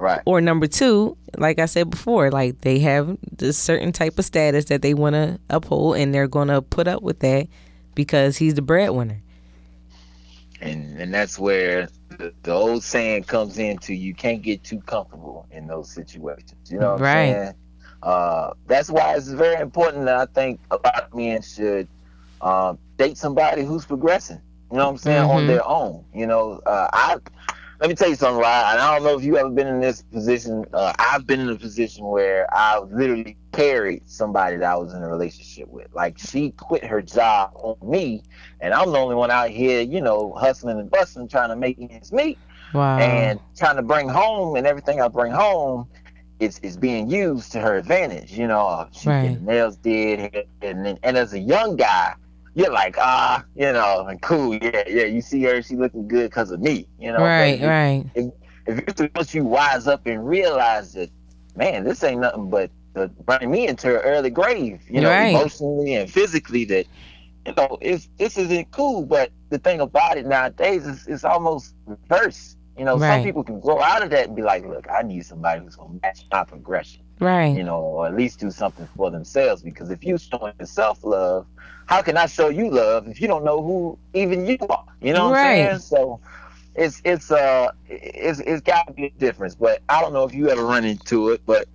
Right. 0.00 0.22
Or 0.24 0.40
number 0.40 0.66
two, 0.66 1.18
like 1.36 1.58
I 1.58 1.66
said 1.66 1.90
before, 1.90 2.30
like 2.30 2.62
they 2.62 2.78
have 2.78 3.18
this 3.36 3.58
certain 3.58 3.92
type 3.92 4.18
of 4.18 4.24
status 4.24 4.64
that 4.66 4.80
they 4.80 4.94
want 4.94 5.12
to 5.14 5.38
uphold, 5.50 5.98
and 5.98 6.14
they're 6.14 6.26
going 6.26 6.48
to 6.48 6.62
put 6.62 6.88
up 6.88 7.02
with 7.02 7.20
that 7.20 7.48
because 7.94 8.38
he's 8.38 8.54
the 8.54 8.62
breadwinner. 8.62 9.20
And 10.62 10.98
and 10.98 11.12
that's 11.12 11.38
where 11.38 11.88
the, 12.16 12.32
the 12.42 12.52
old 12.52 12.82
saying 12.82 13.24
comes 13.24 13.58
into 13.58 13.94
you 13.94 14.14
can't 14.14 14.40
get 14.42 14.64
too 14.64 14.80
comfortable 14.80 15.46
in 15.50 15.66
those 15.66 15.90
situations. 15.90 16.70
You 16.70 16.78
know 16.78 16.92
what 16.92 17.00
Right. 17.00 17.28
I'm 17.28 17.34
saying? 17.34 17.54
Uh, 18.02 18.50
that's 18.66 18.90
why 18.90 19.14
it's 19.16 19.28
very 19.28 19.60
important 19.60 20.06
that 20.06 20.16
I 20.16 20.26
think 20.32 20.60
a 20.70 20.76
lot 20.76 21.02
of 21.04 21.14
men 21.14 21.42
should 21.42 21.88
um, 22.40 22.78
date 22.96 23.18
somebody 23.18 23.64
who's 23.64 23.84
progressing. 23.84 24.40
You 24.70 24.78
know 24.78 24.84
what 24.84 24.90
I'm 24.92 24.96
saying? 24.98 25.18
On 25.24 25.44
Mhm. 25.44 25.46
their 25.46 25.66
own. 25.66 26.04
You 26.14 26.26
know, 26.26 26.60
uh, 26.64 26.88
I 26.92 27.16
let 27.80 27.88
me 27.88 27.94
tell 27.96 28.08
you 28.10 28.14
something, 28.14 28.40
right? 28.40 28.72
And 28.72 28.80
I 28.80 28.94
don't 28.94 29.04
know 29.04 29.18
if 29.18 29.24
you 29.24 29.38
ever 29.38 29.50
been 29.50 29.66
in 29.66 29.80
this 29.80 30.02
position. 30.02 30.64
Uh, 30.72 30.92
I've 30.98 31.26
been 31.26 31.40
in 31.40 31.48
a 31.48 31.56
position 31.56 32.04
where 32.06 32.46
I 32.54 32.78
literally 32.80 33.38
carried 33.52 34.08
somebody 34.08 34.56
that 34.58 34.70
I 34.70 34.76
was 34.76 34.92
in 34.94 35.02
a 35.02 35.08
relationship 35.08 35.68
with. 35.68 35.88
Like 35.94 36.18
she 36.18 36.52
quit 36.52 36.84
her 36.84 37.00
job 37.02 37.52
on 37.54 37.76
me, 37.88 38.22
and 38.60 38.74
I'm 38.74 38.92
the 38.92 38.98
only 38.98 39.14
one 39.16 39.30
out 39.30 39.50
here, 39.50 39.80
you 39.80 40.00
know, 40.02 40.34
hustling 40.38 40.78
and 40.78 40.90
busting, 40.90 41.28
trying 41.28 41.48
to 41.50 41.56
make 41.56 41.78
ends 41.80 42.12
meet, 42.12 42.40
Wow. 42.72 42.98
and 42.98 43.40
trying 43.56 43.76
to 43.76 43.82
bring 43.82 44.08
home, 44.08 44.56
and 44.56 44.66
everything 44.66 45.00
I 45.00 45.08
bring 45.08 45.32
home 45.32 45.88
is 46.38 46.58
is 46.60 46.76
being 46.76 47.08
used 47.10 47.52
to 47.52 47.60
her 47.60 47.76
advantage. 47.76 48.32
You 48.32 48.46
know, 48.48 48.88
she 48.92 49.08
Right. 49.08 49.22
getting 49.22 49.44
nails 49.44 49.76
did, 49.78 50.46
and 50.62 50.98
and 51.02 51.16
as 51.16 51.32
a 51.32 51.38
young 51.40 51.76
guy. 51.76 52.14
You're 52.54 52.72
like 52.72 52.96
ah, 52.98 53.44
you 53.54 53.72
know, 53.72 54.06
and 54.08 54.20
cool, 54.22 54.54
yeah, 54.54 54.82
yeah. 54.88 55.04
You 55.04 55.20
see 55.20 55.42
her, 55.44 55.62
she 55.62 55.76
looking 55.76 56.08
good 56.08 56.30
because 56.30 56.50
of 56.50 56.60
me, 56.60 56.88
you 56.98 57.12
know. 57.12 57.18
but 57.18 57.26
right, 57.26 57.60
if- 57.60 57.62
right. 57.62 58.04
if 58.66 59.00
you 59.00 59.10
once 59.14 59.34
you 59.34 59.44
wise 59.44 59.86
up 59.86 60.06
and 60.06 60.26
realize 60.26 60.92
that, 60.94 61.10
man, 61.56 61.84
this 61.84 62.02
ain't 62.02 62.20
nothing 62.20 62.50
but 62.50 62.70
bring 63.24 63.50
me 63.50 63.66
into 63.68 63.88
an 63.96 64.02
early 64.04 64.30
grave, 64.30 64.82
you 64.90 65.00
know, 65.00 65.10
Right. 65.10 65.30
emotionally 65.30 65.94
and 65.94 66.10
physically. 66.10 66.64
That 66.64 66.86
you 67.46 67.54
know, 67.56 67.78
it's 67.80 68.08
this 68.18 68.36
isn't 68.36 68.70
cool. 68.72 69.04
But 69.06 69.30
the 69.50 69.58
thing 69.58 69.80
about 69.80 70.16
it 70.18 70.26
nowadays 70.26 70.86
is 70.86 71.06
it's 71.06 71.24
almost 71.24 71.74
reverse. 71.86 72.56
You 72.76 72.84
know, 72.84 72.96
Right. 72.96 73.08
some 73.08 73.22
people 73.22 73.44
can 73.44 73.60
grow 73.60 73.80
out 73.80 74.02
of 74.02 74.10
that 74.10 74.26
and 74.28 74.36
be 74.36 74.42
like, 74.42 74.64
look, 74.66 74.86
I 74.90 75.02
need 75.02 75.24
somebody 75.24 75.62
who's 75.62 75.76
gonna 75.76 75.98
match 76.02 76.24
my 76.32 76.44
progression, 76.44 77.02
Right. 77.20 77.56
you 77.56 77.64
know, 77.64 77.80
or 77.80 78.06
at 78.06 78.16
least 78.16 78.40
do 78.40 78.50
something 78.50 78.88
for 78.96 79.10
themselves. 79.10 79.62
Because 79.62 79.90
if 79.90 80.04
you 80.04 80.18
showing 80.18 80.54
self 80.64 81.04
love, 81.04 81.46
how 81.86 82.02
can 82.02 82.16
I 82.16 82.26
show 82.26 82.48
you 82.48 82.70
love 82.70 83.08
if 83.08 83.20
you 83.20 83.28
don't 83.28 83.44
know 83.44 83.62
who 83.62 83.98
even 84.14 84.46
you 84.46 84.58
are? 84.68 84.84
You 85.00 85.12
know 85.12 85.24
what 85.30 85.30
Right. 85.32 85.70
I'm 85.70 85.78
saying? 85.78 85.78
So 85.80 86.20
it's 86.76 87.02
it's 87.04 87.30
uh 87.30 87.70
it's 87.88 88.40
it's 88.40 88.62
got 88.62 88.86
to 88.88 88.92
be 88.94 89.06
a 89.06 89.10
difference. 89.18 89.56
But 89.56 89.82
I 89.88 90.00
don't 90.00 90.12
know 90.12 90.24
if 90.24 90.34
you 90.34 90.50
ever 90.50 90.64
run 90.64 90.84
into 90.84 91.30
it, 91.30 91.42
but 91.46 91.68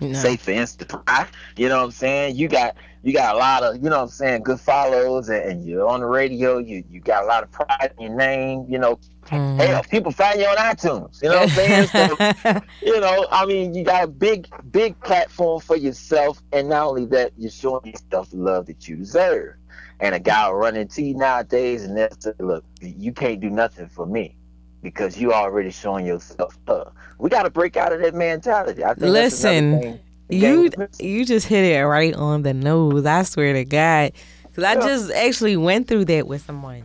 no. 0.00 0.18
say 0.18 0.36
for 0.36 0.50
instance, 0.50 0.92
I, 1.06 1.26
you 1.56 1.68
know 1.68 1.78
what 1.78 1.84
I'm 1.84 1.90
saying? 1.90 2.36
You 2.36 2.48
got 2.48 2.76
you 3.04 3.12
got 3.12 3.34
a 3.34 3.38
lot 3.38 3.62
of, 3.62 3.76
you 3.76 3.90
know 3.90 3.98
what 3.98 4.04
I'm 4.04 4.08
saying, 4.08 4.42
good 4.44 4.58
follows 4.58 5.28
and, 5.28 5.42
and 5.42 5.66
you're 5.66 5.86
on 5.86 6.00
the 6.00 6.06
radio, 6.06 6.58
you 6.58 6.82
you 6.88 7.00
got 7.00 7.24
a 7.24 7.26
lot 7.26 7.42
of 7.42 7.50
pride 7.50 7.92
in 7.98 8.06
your 8.06 8.16
name, 8.16 8.66
you 8.68 8.78
know. 8.78 8.98
Mm. 9.26 9.58
Hell, 9.58 9.82
people 9.84 10.12
find 10.12 10.40
you 10.40 10.46
on 10.46 10.56
iTunes. 10.56 11.22
You 11.22 11.30
know 11.30 11.40
what 11.40 11.50
I'm 11.50 11.88
saying? 11.88 12.34
So, 12.42 12.60
you 12.82 13.00
know, 13.00 13.26
I 13.30 13.46
mean, 13.46 13.74
you 13.74 13.84
got 13.84 14.04
a 14.04 14.06
big, 14.06 14.48
big 14.70 15.00
platform 15.00 15.60
for 15.60 15.76
yourself, 15.76 16.42
and 16.52 16.68
not 16.68 16.88
only 16.88 17.06
that, 17.06 17.32
you're 17.38 17.50
showing 17.50 17.86
yourself 17.86 18.30
the 18.30 18.36
love 18.36 18.66
that 18.66 18.86
you 18.86 18.96
deserve. 18.96 19.54
And 20.00 20.14
a 20.14 20.20
guy 20.20 20.50
running 20.50 20.58
run 20.58 20.76
into 20.76 21.02
you 21.02 21.14
nowadays, 21.14 21.84
and 21.84 21.96
they'll 21.96 22.08
say, 22.18 22.32
"Look, 22.38 22.64
you 22.80 23.12
can't 23.12 23.40
do 23.40 23.48
nothing 23.48 23.88
for 23.88 24.04
me." 24.04 24.36
Because 24.84 25.18
you 25.18 25.32
already 25.32 25.70
showing 25.70 26.06
yourself 26.06 26.56
love. 26.68 26.92
We 27.18 27.30
got 27.30 27.44
to 27.44 27.50
break 27.50 27.76
out 27.76 27.92
of 27.92 28.00
that 28.02 28.14
mentality. 28.14 28.84
I 28.84 28.88
think 28.94 29.00
Listen, 29.12 29.98
you 30.28 30.70
you 31.00 31.24
just 31.24 31.46
hit 31.48 31.64
it 31.64 31.82
right 31.84 32.14
on 32.14 32.42
the 32.42 32.54
nose. 32.54 33.04
I 33.06 33.22
swear 33.24 33.54
to 33.54 33.64
God, 33.64 34.12
because 34.44 34.62
I 34.62 34.74
just 34.76 35.10
actually 35.10 35.56
went 35.56 35.88
through 35.88 36.04
that 36.04 36.28
with 36.28 36.44
someone. 36.44 36.84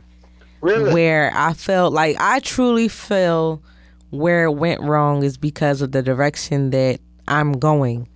Really? 0.61 0.93
Where 0.93 1.31
I 1.35 1.53
felt 1.53 1.93
like 1.93 2.17
I 2.19 2.39
truly 2.39 2.87
feel 2.87 3.61
where 4.09 4.45
it 4.45 4.51
went 4.51 4.81
wrong 4.81 5.23
is 5.23 5.37
because 5.37 5.81
of 5.81 5.91
the 5.91 6.01
direction 6.01 6.71
that 6.71 6.99
I'm 7.27 7.53
going. 7.53 8.07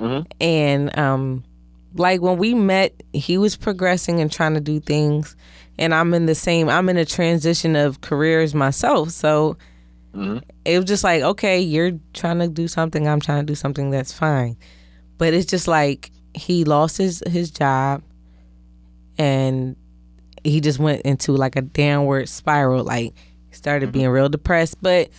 Mm-hmm. 0.00 0.28
And 0.40 0.98
um, 0.98 1.44
like 1.94 2.20
when 2.20 2.36
we 2.36 2.54
met, 2.54 3.02
he 3.12 3.38
was 3.38 3.56
progressing 3.56 4.20
and 4.20 4.30
trying 4.30 4.54
to 4.54 4.60
do 4.60 4.80
things, 4.80 5.36
and 5.78 5.94
I'm 5.94 6.14
in 6.14 6.26
the 6.26 6.34
same. 6.34 6.68
I'm 6.68 6.88
in 6.88 6.96
a 6.96 7.04
transition 7.04 7.76
of 7.76 8.00
careers 8.00 8.54
myself, 8.54 9.10
so 9.10 9.56
mm-hmm. 10.14 10.38
it 10.64 10.78
was 10.78 10.86
just 10.86 11.04
like, 11.04 11.22
okay, 11.22 11.60
you're 11.60 11.92
trying 12.14 12.38
to 12.38 12.48
do 12.48 12.68
something, 12.68 13.08
I'm 13.08 13.20
trying 13.20 13.40
to 13.40 13.46
do 13.46 13.54
something. 13.54 13.90
That's 13.90 14.12
fine, 14.12 14.56
but 15.18 15.34
it's 15.34 15.46
just 15.46 15.68
like 15.68 16.10
he 16.34 16.64
lost 16.64 16.98
his 16.98 17.22
his 17.26 17.50
job, 17.50 18.02
and 19.18 19.76
he 20.44 20.60
just 20.60 20.78
went 20.78 21.02
into 21.02 21.32
like 21.32 21.56
a 21.56 21.62
downward 21.62 22.28
spiral. 22.28 22.84
Like 22.84 23.14
started 23.50 23.86
mm-hmm. 23.86 23.98
being 23.98 24.08
real 24.08 24.28
depressed, 24.28 24.76
but 24.82 25.10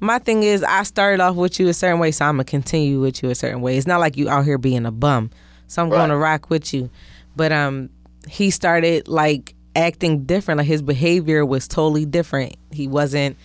my 0.00 0.18
thing 0.18 0.42
is 0.42 0.62
I 0.62 0.82
started 0.82 1.20
off 1.20 1.36
with 1.36 1.58
you 1.58 1.68
a 1.68 1.74
certain 1.74 1.98
way, 1.98 2.10
so 2.10 2.24
I'm 2.24 2.34
gonna 2.34 2.44
continue 2.44 3.00
with 3.00 3.22
you 3.22 3.30
a 3.30 3.34
certain 3.34 3.60
way. 3.60 3.76
It's 3.76 3.86
not 3.86 4.00
like 4.00 4.16
you 4.16 4.28
out 4.28 4.44
here 4.44 4.58
being 4.58 4.86
a 4.86 4.92
bum. 4.92 5.30
So 5.68 5.82
I'm 5.82 5.90
right. 5.90 5.98
gonna 5.98 6.16
rock 6.16 6.50
with 6.50 6.72
you. 6.74 6.90
But 7.34 7.52
um 7.52 7.90
he 8.28 8.50
started 8.50 9.08
like 9.08 9.54
acting 9.76 10.24
different. 10.24 10.58
Like 10.58 10.66
his 10.66 10.82
behavior 10.82 11.44
was 11.44 11.68
totally 11.68 12.06
different. 12.06 12.56
He 12.72 12.88
wasn't 12.88 13.36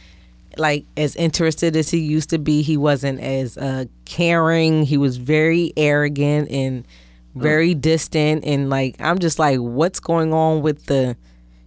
like 0.58 0.86
as 0.98 1.16
interested 1.16 1.76
as 1.76 1.90
he 1.90 2.00
used 2.00 2.30
to 2.32 2.40
be. 2.40 2.62
He 2.62 2.78
wasn't 2.78 3.20
as 3.20 3.58
uh, 3.58 3.86
caring. 4.06 4.84
He 4.84 4.98
was 4.98 5.18
very 5.18 5.74
arrogant 5.78 6.50
and 6.50 6.88
very 7.36 7.76
mm. 7.76 7.82
distant. 7.82 8.46
And 8.46 8.70
like 8.70 8.96
I'm 9.00 9.20
just 9.20 9.38
like, 9.38 9.60
what's 9.60 10.00
going 10.00 10.34
on 10.34 10.62
with 10.62 10.86
the, 10.88 11.16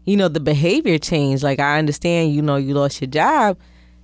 you 0.04 0.16
know, 0.16 0.28
the 0.28 0.40
behavior 0.40 0.98
change? 0.98 1.42
Like 1.42 1.60
I 1.60 1.78
understand, 1.78 2.34
you 2.34 2.42
know, 2.42 2.56
you 2.56 2.74
lost 2.74 3.00
your 3.00 3.10
job 3.10 3.58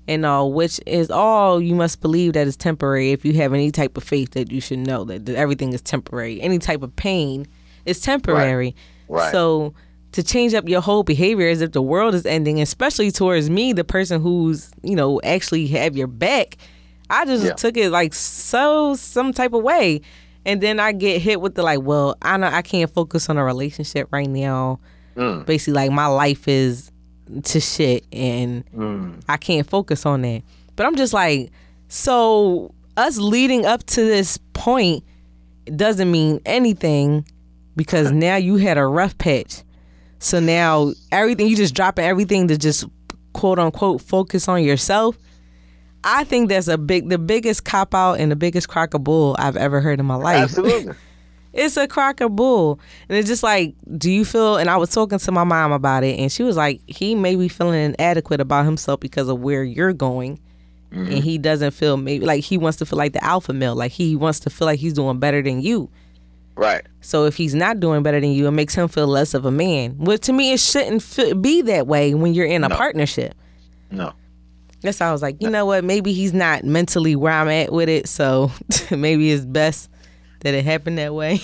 and 0.07 0.25
all, 0.27 0.53
which 0.53 0.81
is 0.87 1.11
all 1.11 1.61
you 1.61 1.75
must 1.75 2.01
believe 2.01 2.35
that 2.35 2.47
is 2.47 2.57
temporary. 2.57 3.13
If 3.13 3.25
you 3.25 3.33
have 3.35 3.53
any 3.53 3.71
type 3.71 3.97
of 3.97 4.05
faith, 4.05 4.33
that 4.33 4.51
you 4.51 4.61
should 4.61 4.81
know 4.81 5.05
that, 5.05 5.27
that 5.27 5.37
everything 5.37 5.73
is 5.73 5.83
temporary. 5.83 6.41
Any 6.41 6.59
type 6.59 6.83
of 6.83 6.95
pain 6.97 7.47
is 7.87 8.01
temporary. 8.01 8.75
Right. 9.09 9.21
right. 9.21 9.33
So 9.33 9.75
to 10.13 10.23
change 10.23 10.55
up 10.55 10.69
your 10.69 10.81
whole 10.81 11.03
behavior 11.03 11.49
as 11.49 11.61
if 11.61 11.73
the 11.73 11.83
world 11.83 12.15
is 12.15 12.27
ending, 12.27 12.61
especially 12.61 13.11
towards 13.11 13.49
me, 13.49 13.73
the 13.73 13.85
person 13.85 14.21
who's, 14.21 14.71
you 14.83 14.97
know, 14.97 15.21
actually 15.23 15.67
have 15.69 15.97
your 15.97 16.07
back. 16.07 16.57
I 17.09 17.25
just 17.25 17.45
yeah. 17.45 17.53
took 17.53 17.77
it 17.77 17.91
like 17.91 18.15
so 18.15 18.95
some 18.95 19.33
type 19.33 19.53
of 19.53 19.63
way. 19.63 20.01
And 20.45 20.61
then 20.61 20.81
I 20.81 20.93
get 20.93 21.21
hit 21.21 21.41
with 21.41 21.55
the 21.55 21.63
like, 21.63 21.83
well, 21.83 22.17
I 22.23 22.37
know 22.37 22.49
I 22.49 22.63
can't 22.63 22.93
focus 22.93 23.29
on 23.29 23.37
a 23.37 23.45
relationship 23.45 24.09
right 24.11 24.29
now. 24.29 24.81
Mm. 25.17 25.45
Basically, 25.45 25.75
like 25.75 25.91
my 25.91 26.07
life 26.07 26.49
is 26.49 26.91
to 27.45 27.61
shit 27.61 28.05
and 28.13 28.65
mm. 28.73 29.23
I 29.29 29.37
can't 29.37 29.69
focus 29.69 30.07
on 30.07 30.23
that. 30.23 30.43
But 30.77 30.87
I'm 30.87 30.97
just 30.97 31.13
like, 31.13 31.51
so 31.89 32.75
us 32.97 33.19
leading 33.19 33.67
up 33.67 33.85
to 33.85 34.05
this 34.05 34.39
point 34.55 35.05
doesn't 35.77 36.11
mean 36.11 36.41
anything 36.47 37.25
because 37.77 38.11
now 38.11 38.37
you 38.37 38.57
had 38.57 38.79
a 38.79 38.87
rough 38.87 39.17
patch. 39.19 39.63
So 40.21 40.39
now 40.39 40.93
everything 41.11 41.49
you 41.49 41.57
just 41.57 41.75
dropping 41.75 42.05
everything 42.05 42.49
to 42.49 42.59
just 42.59 42.85
quote 43.33 43.59
unquote 43.59 44.01
focus 44.01 44.47
on 44.49 44.63
yourself. 44.63 45.19
I 46.05 46.25
think 46.25 46.49
that's 46.49 46.69
a 46.69 46.79
big 46.79 47.09
the 47.09 47.19
biggest 47.19 47.65
cop 47.65 47.95
out 47.95 48.21
and 48.21 48.31
the 48.31 48.37
biggest 48.37 48.69
crock 48.69 48.95
of 48.95 49.03
bull 49.03 49.35
I've 49.39 49.57
ever 49.57 49.81
heard 49.81 49.99
in 49.99 50.07
my 50.07 50.15
life. 50.15 50.45
Absolutely. 50.45 50.95
it's 51.53 51.77
a 51.77 51.89
crock 51.89 52.21
of 52.21 52.37
bull. 52.37 52.81
And 53.09 53.19
it's 53.19 53.29
just 53.29 53.43
like, 53.43 53.75
do 53.97 54.11
you 54.11 54.25
feel 54.25 54.57
and 54.57 54.69
I 54.71 54.77
was 54.77 54.91
talking 54.91 55.19
to 55.19 55.33
my 55.33 55.45
mom 55.45 55.73
about 55.73 56.05
it 56.05 56.19
and 56.19 56.31
she 56.31 56.43
was 56.43 56.57
like, 56.57 56.81
he 56.87 57.15
may 57.15 57.35
be 57.35 57.49
feeling 57.49 57.95
inadequate 57.95 58.41
about 58.41 58.67
himself 58.67 59.01
because 59.01 59.29
of 59.29 59.41
where 59.41 59.65
you're 59.65 59.95
going. 59.95 60.39
Mm-hmm. 60.93 61.13
And 61.13 61.25
he 61.25 61.39
doesn't 61.39 61.71
feel 61.71 61.97
maybe 61.97 62.27
like 62.27 62.45
he 62.45 62.59
wants 62.59 62.79
to 62.79 62.87
feel 62.87 62.99
like 62.99 63.15
the 63.15 63.25
alpha 63.25 63.55
male. 63.55 63.75
Like 63.75 63.93
he 63.93 64.17
wants 64.17 64.41
to 64.41 64.51
feel 64.51 64.67
like 64.67 64.81
he's 64.81 64.93
doing 64.93 65.19
better 65.19 65.41
than 65.41 65.63
you. 65.63 65.89
Right. 66.61 66.83
So 67.01 67.25
if 67.25 67.37
he's 67.37 67.55
not 67.55 67.81
doing 67.81 68.03
better 68.03 68.21
than 68.21 68.33
you, 68.33 68.47
it 68.47 68.51
makes 68.51 68.75
him 68.75 68.87
feel 68.87 69.07
less 69.07 69.33
of 69.33 69.47
a 69.47 69.51
man. 69.51 69.97
Well, 69.97 70.19
to 70.19 70.33
me, 70.35 70.53
it 70.53 70.61
shouldn't 70.61 71.41
be 71.41 71.63
that 71.63 71.87
way 71.87 72.13
when 72.13 72.35
you're 72.35 72.45
in 72.45 72.65
a 72.65 72.69
no. 72.69 72.77
partnership. 72.77 73.35
No. 73.91 74.13
That's 74.83 74.99
how 74.99 75.09
I 75.09 75.13
was 75.13 75.23
like, 75.23 75.41
you 75.41 75.49
know 75.49 75.65
what? 75.65 75.85
Maybe 75.85 76.13
he's 76.13 76.35
not 76.35 76.65
mentally 76.65 77.17
where 77.17 77.33
I'm 77.33 77.49
at 77.49 77.73
with 77.73 77.89
it, 77.89 78.11
so 78.11 78.53
maybe 78.91 79.31
it's 79.31 79.47
best 79.47 79.89
that 80.41 80.53
it 80.53 80.67
happened 80.67 80.99
that 80.99 81.15
way. 81.15 81.41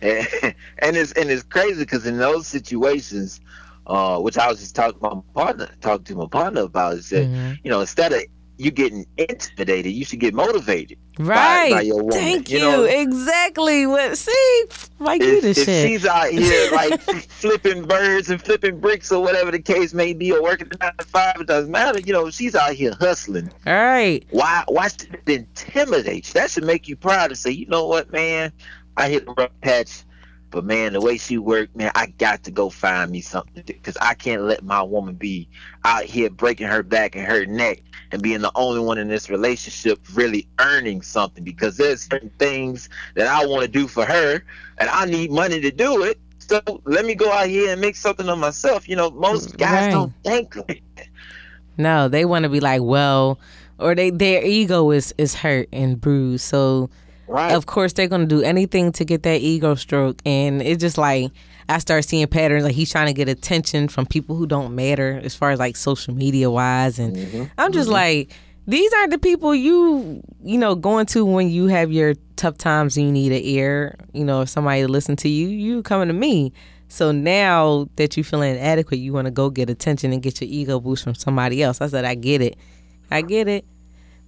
and, 0.00 0.28
and 0.78 0.96
it's 0.96 1.10
and 1.12 1.28
it's 1.28 1.42
crazy 1.42 1.80
because 1.80 2.06
in 2.06 2.18
those 2.18 2.46
situations, 2.46 3.40
uh, 3.88 4.20
which 4.20 4.38
I 4.38 4.46
was 4.48 4.60
just 4.60 4.76
talking 4.76 5.00
to 5.00 5.16
my 5.16 5.22
partner, 5.34 5.68
talking 5.80 6.04
to 6.04 6.14
my 6.14 6.26
partner 6.26 6.60
about, 6.60 6.94
is 6.94 7.10
that 7.10 7.26
mm-hmm. 7.26 7.54
you 7.64 7.70
know 7.70 7.80
instead 7.80 8.12
of 8.12 8.22
you 8.60 8.70
getting 8.70 9.06
intimidated, 9.16 9.92
you 9.92 10.04
should 10.04 10.20
get 10.20 10.34
motivated 10.34 10.98
right. 11.18 11.70
by, 11.70 11.76
by 11.76 11.80
your 11.80 11.96
woman. 11.96 12.12
Thank 12.12 12.50
you. 12.50 12.58
you 12.58 12.64
know? 12.64 12.84
Exactly. 12.84 13.86
What 13.86 14.18
see, 14.18 14.64
like 14.98 15.22
you 15.22 15.40
the 15.40 15.50
if 15.50 15.56
shit. 15.64 15.88
she's 15.88 16.04
out 16.04 16.28
here 16.28 16.70
like 16.72 17.00
flipping 17.00 17.84
birds 17.84 18.28
and 18.28 18.40
flipping 18.40 18.78
bricks 18.78 19.10
or 19.10 19.22
whatever 19.22 19.50
the 19.50 19.60
case 19.62 19.94
may 19.94 20.12
be, 20.12 20.30
or 20.30 20.42
working 20.42 20.68
nine 20.80 20.92
to 20.98 21.04
five, 21.06 21.36
it 21.40 21.46
doesn't 21.46 21.70
matter. 21.70 22.00
You 22.00 22.12
know, 22.12 22.30
she's 22.30 22.54
out 22.54 22.74
here 22.74 22.94
hustling. 23.00 23.50
All 23.66 23.72
right. 23.72 24.26
Why? 24.30 24.64
Why 24.68 24.88
should 24.88 25.14
it 25.14 25.40
intimidate 25.40 26.28
you? 26.28 26.34
That 26.34 26.50
should 26.50 26.64
make 26.64 26.86
you 26.86 26.96
proud 26.96 27.28
to 27.28 27.36
say, 27.36 27.50
you 27.50 27.66
know 27.66 27.86
what, 27.86 28.12
man, 28.12 28.52
I 28.96 29.08
hit 29.08 29.26
a 29.26 29.32
rough 29.32 29.52
patch. 29.62 30.04
But 30.50 30.64
man, 30.64 30.94
the 30.94 31.00
way 31.00 31.16
she 31.16 31.38
worked, 31.38 31.76
man, 31.76 31.92
I 31.94 32.06
got 32.06 32.42
to 32.44 32.50
go 32.50 32.70
find 32.70 33.10
me 33.10 33.20
something 33.20 33.62
because 33.64 33.96
I 34.00 34.14
can't 34.14 34.42
let 34.42 34.64
my 34.64 34.82
woman 34.82 35.14
be 35.14 35.48
out 35.84 36.04
here 36.04 36.28
breaking 36.28 36.66
her 36.66 36.82
back 36.82 37.14
and 37.14 37.24
her 37.24 37.46
neck 37.46 37.82
and 38.10 38.20
being 38.20 38.40
the 38.40 38.50
only 38.56 38.80
one 38.80 38.98
in 38.98 39.08
this 39.08 39.30
relationship 39.30 40.00
really 40.14 40.48
earning 40.58 41.02
something 41.02 41.44
because 41.44 41.76
there's 41.76 42.02
certain 42.02 42.30
things 42.38 42.88
that 43.14 43.28
I 43.28 43.46
want 43.46 43.62
to 43.62 43.68
do 43.68 43.86
for 43.86 44.04
her 44.04 44.42
and 44.78 44.88
I 44.90 45.04
need 45.04 45.30
money 45.30 45.60
to 45.60 45.70
do 45.70 46.02
it. 46.02 46.18
So 46.38 46.60
let 46.84 47.04
me 47.04 47.14
go 47.14 47.30
out 47.30 47.46
here 47.46 47.70
and 47.70 47.80
make 47.80 47.94
something 47.94 48.28
of 48.28 48.38
myself. 48.38 48.88
You 48.88 48.96
know, 48.96 49.10
most 49.10 49.50
mm, 49.50 49.58
guys 49.58 49.84
right. 49.84 49.92
don't 49.92 50.12
think. 50.24 50.56
No, 51.76 52.08
they 52.08 52.26
want 52.26 52.42
to 52.42 52.50
be 52.50 52.60
like, 52.60 52.82
well, 52.82 53.38
or 53.78 53.94
they 53.94 54.10
their 54.10 54.44
ego 54.44 54.90
is 54.90 55.14
is 55.16 55.34
hurt 55.34 55.68
and 55.72 55.98
bruised. 55.98 56.44
So 56.44 56.90
Right. 57.30 57.52
Of 57.52 57.66
course, 57.66 57.92
they're 57.92 58.08
gonna 58.08 58.26
do 58.26 58.42
anything 58.42 58.90
to 58.92 59.04
get 59.04 59.22
that 59.22 59.40
ego 59.40 59.76
stroke, 59.76 60.20
and 60.26 60.60
it's 60.60 60.80
just 60.80 60.98
like 60.98 61.30
I 61.68 61.78
start 61.78 62.04
seeing 62.04 62.26
patterns. 62.26 62.64
Like 62.64 62.74
he's 62.74 62.90
trying 62.90 63.06
to 63.06 63.12
get 63.12 63.28
attention 63.28 63.86
from 63.86 64.06
people 64.06 64.34
who 64.34 64.48
don't 64.48 64.74
matter, 64.74 65.20
as 65.22 65.36
far 65.36 65.52
as 65.52 65.60
like 65.60 65.76
social 65.76 66.12
media 66.12 66.50
wise, 66.50 66.98
and 66.98 67.14
mm-hmm. 67.14 67.44
I'm 67.56 67.72
just 67.72 67.86
mm-hmm. 67.86 67.94
like, 67.94 68.32
these 68.66 68.92
aren't 68.94 69.12
the 69.12 69.18
people 69.18 69.54
you 69.54 70.20
you 70.42 70.58
know 70.58 70.74
going 70.74 71.06
to 71.06 71.24
when 71.24 71.48
you 71.48 71.68
have 71.68 71.92
your 71.92 72.14
tough 72.34 72.58
times 72.58 72.96
and 72.96 73.06
you 73.06 73.12
need 73.12 73.30
an 73.30 73.42
ear. 73.44 73.96
You 74.12 74.24
know, 74.24 74.44
somebody 74.44 74.82
to 74.82 74.88
listen 74.88 75.14
to 75.16 75.28
you, 75.28 75.46
you 75.46 75.84
coming 75.84 76.08
to 76.08 76.14
me. 76.14 76.52
So 76.88 77.12
now 77.12 77.88
that 77.94 78.16
you 78.16 78.24
feeling 78.24 78.56
inadequate, 78.56 78.98
you 78.98 79.12
want 79.12 79.26
to 79.26 79.30
go 79.30 79.50
get 79.50 79.70
attention 79.70 80.12
and 80.12 80.20
get 80.20 80.40
your 80.40 80.50
ego 80.50 80.80
boost 80.80 81.04
from 81.04 81.14
somebody 81.14 81.62
else. 81.62 81.80
I 81.80 81.86
said, 81.86 82.04
I 82.04 82.16
get 82.16 82.42
it, 82.42 82.56
I 83.08 83.22
get 83.22 83.46
it. 83.46 83.64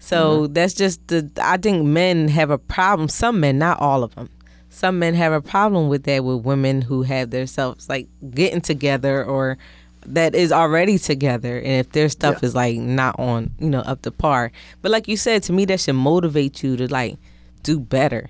So 0.02 0.42
mm-hmm. 0.42 0.52
that's 0.52 0.74
just 0.74 1.06
the. 1.06 1.30
I 1.40 1.58
think 1.58 1.86
men 1.86 2.26
have 2.26 2.50
a 2.50 2.58
problem. 2.58 3.08
Some 3.08 3.38
men, 3.38 3.58
not 3.58 3.80
all 3.80 4.02
of 4.02 4.12
them. 4.16 4.28
Some 4.68 4.98
men 4.98 5.14
have 5.14 5.32
a 5.32 5.40
problem 5.40 5.88
with 5.88 6.02
that 6.04 6.24
with 6.24 6.44
women 6.44 6.82
who 6.82 7.04
have 7.04 7.30
themselves 7.30 7.88
like 7.88 8.08
getting 8.34 8.60
together 8.60 9.24
or 9.24 9.58
that 10.04 10.34
is 10.34 10.50
already 10.50 10.98
together 10.98 11.58
and 11.58 11.74
if 11.74 11.92
their 11.92 12.08
stuff 12.08 12.38
yeah. 12.42 12.46
is 12.46 12.54
like 12.56 12.76
not 12.78 13.16
on 13.20 13.52
you 13.60 13.70
know 13.70 13.78
up 13.82 14.02
to 14.02 14.10
par 14.10 14.50
but 14.80 14.90
like 14.90 15.06
you 15.06 15.16
said 15.16 15.40
to 15.44 15.52
me 15.52 15.64
that 15.64 15.78
should 15.78 15.94
motivate 15.94 16.60
you 16.64 16.76
to 16.76 16.88
like 16.88 17.16
do 17.62 17.78
better 17.78 18.28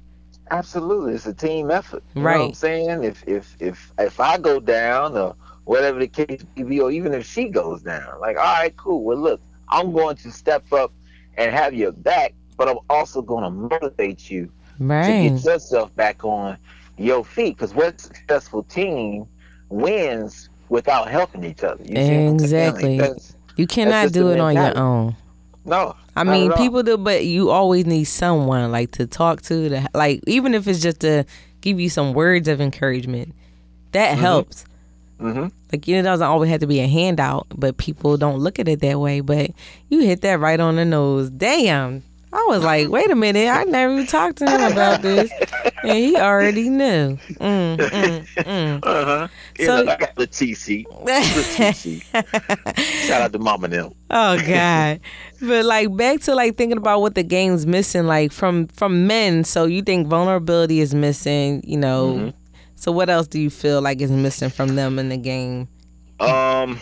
absolutely 0.50 1.14
it's 1.14 1.24
a 1.24 1.32
team 1.32 1.70
effort 1.70 2.02
you 2.14 2.20
right 2.20 2.34
know 2.34 2.40
what 2.40 2.48
i'm 2.48 2.54
saying 2.54 3.02
if 3.02 3.26
if 3.26 3.56
if 3.58 3.90
if 3.98 4.20
i 4.20 4.36
go 4.36 4.60
down 4.60 5.16
or 5.16 5.34
whatever 5.64 5.98
the 5.98 6.06
case 6.06 6.44
may 6.56 6.62
be 6.64 6.78
or 6.78 6.90
even 6.90 7.14
if 7.14 7.24
she 7.24 7.48
goes 7.48 7.80
down 7.80 8.20
like 8.20 8.36
all 8.36 8.42
right 8.42 8.76
cool 8.76 9.02
well 9.02 9.16
look 9.16 9.40
i'm 9.70 9.92
going 9.92 10.14
to 10.14 10.30
step 10.30 10.70
up 10.74 10.92
and 11.36 11.52
have 11.52 11.74
your 11.74 11.92
back, 11.92 12.34
but 12.56 12.68
I'm 12.68 12.78
also 12.90 13.22
going 13.22 13.44
to 13.44 13.50
motivate 13.50 14.30
you 14.30 14.50
right. 14.78 15.06
to 15.06 15.30
get 15.30 15.44
yourself 15.44 15.94
back 15.94 16.24
on 16.24 16.58
your 16.98 17.24
feet. 17.24 17.56
Because 17.56 17.74
what 17.74 18.00
successful 18.00 18.62
team 18.64 19.26
wins 19.68 20.48
without 20.68 21.08
helping 21.10 21.44
each 21.44 21.64
other? 21.64 21.82
You 21.84 21.96
see 21.96 22.02
what 22.02 22.30
I'm 22.30 22.38
saying? 22.38 23.00
Exactly. 23.00 23.32
You 23.56 23.66
cannot 23.66 24.12
do 24.12 24.30
it 24.30 24.40
on 24.40 24.54
your 24.54 24.78
own. 24.78 25.16
no, 25.64 25.94
I 26.16 26.24
mean, 26.24 26.52
people 26.54 26.82
do, 26.82 26.96
but 26.96 27.24
you 27.24 27.50
always 27.50 27.86
need 27.86 28.04
someone 28.04 28.72
like 28.72 28.92
to 28.92 29.06
talk 29.06 29.42
to, 29.42 29.68
to 29.68 29.88
like 29.94 30.22
even 30.26 30.54
if 30.54 30.66
it's 30.66 30.80
just 30.80 31.00
to 31.00 31.24
give 31.60 31.78
you 31.78 31.88
some 31.88 32.12
words 32.12 32.48
of 32.48 32.60
encouragement, 32.60 33.34
that 33.92 34.12
mm-hmm. 34.12 34.20
helps. 34.20 34.64
Hmm 35.22 35.46
Like 35.72 35.88
it 35.88 36.02
doesn't 36.02 36.26
always 36.26 36.50
have 36.50 36.60
to 36.60 36.66
be 36.66 36.80
a 36.80 36.86
handout, 36.88 37.46
but 37.54 37.76
people 37.78 38.16
don't 38.16 38.38
look 38.38 38.58
at 38.58 38.68
it 38.68 38.80
that 38.80 38.98
way. 39.00 39.20
But 39.20 39.52
you 39.88 40.00
hit 40.00 40.20
that 40.22 40.40
right 40.40 40.58
on 40.60 40.76
the 40.76 40.84
nose. 40.84 41.30
Damn. 41.30 42.02
I 42.34 42.46
was 42.48 42.62
like, 42.64 42.88
wait 42.88 43.10
a 43.10 43.14
minute, 43.14 43.46
I 43.50 43.64
never 43.64 43.92
even 43.92 44.06
talked 44.06 44.38
to 44.38 44.46
him 44.48 44.72
about 44.72 45.02
this, 45.02 45.30
and 45.82 45.92
he 45.98 46.16
already 46.16 46.70
knew. 46.70 47.18
Mm, 47.34 47.76
mm, 47.76 48.26
mm. 48.26 48.80
Uh 48.86 49.04
huh. 49.04 49.28
So- 49.58 49.82
know, 49.84 49.92
I 49.92 49.96
got 49.96 50.14
the 50.16 50.26
TC. 50.26 50.86
The 51.04 51.12
TC. 51.12 53.06
Shout 53.06 53.20
out 53.20 53.32
to 53.34 53.38
Mama 53.38 53.68
now. 53.68 53.92
Oh 54.10 54.38
God. 54.46 55.00
But 55.42 55.64
like 55.66 55.94
back 55.94 56.20
to 56.22 56.34
like 56.34 56.56
thinking 56.56 56.78
about 56.78 57.02
what 57.02 57.14
the 57.16 57.22
game's 57.22 57.66
missing, 57.66 58.06
like 58.06 58.32
from 58.32 58.66
from 58.68 59.06
men. 59.06 59.44
So 59.44 59.66
you 59.66 59.82
think 59.82 60.06
vulnerability 60.06 60.80
is 60.80 60.94
missing, 60.94 61.62
you 61.66 61.76
know. 61.76 62.14
Mm-hmm. 62.14 62.38
So 62.82 62.90
what 62.90 63.08
else 63.08 63.28
do 63.28 63.38
you 63.38 63.48
feel 63.48 63.80
like 63.80 64.00
is 64.00 64.10
missing 64.10 64.50
from 64.50 64.74
them 64.74 64.98
in 64.98 65.08
the 65.08 65.16
game? 65.16 65.68
Um, 66.18 66.80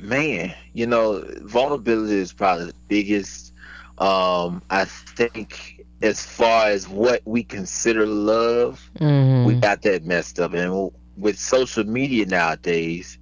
man, 0.00 0.54
you 0.72 0.86
know, 0.86 1.22
vulnerability 1.42 2.14
is 2.14 2.32
probably 2.32 2.64
the 2.68 2.74
biggest. 2.88 3.52
Um, 3.98 4.62
I 4.70 4.86
think 4.86 5.84
as 6.00 6.24
far 6.24 6.68
as 6.68 6.88
what 6.88 7.20
we 7.26 7.42
consider 7.42 8.06
love, 8.06 8.90
Mm-hmm. 8.98 9.44
we 9.44 9.56
got 9.56 9.82
that 9.82 10.06
messed 10.06 10.40
up. 10.40 10.54
And 10.54 10.90
with 11.18 11.38
social 11.38 11.84
media 11.84 12.24
nowadays, 12.24 13.18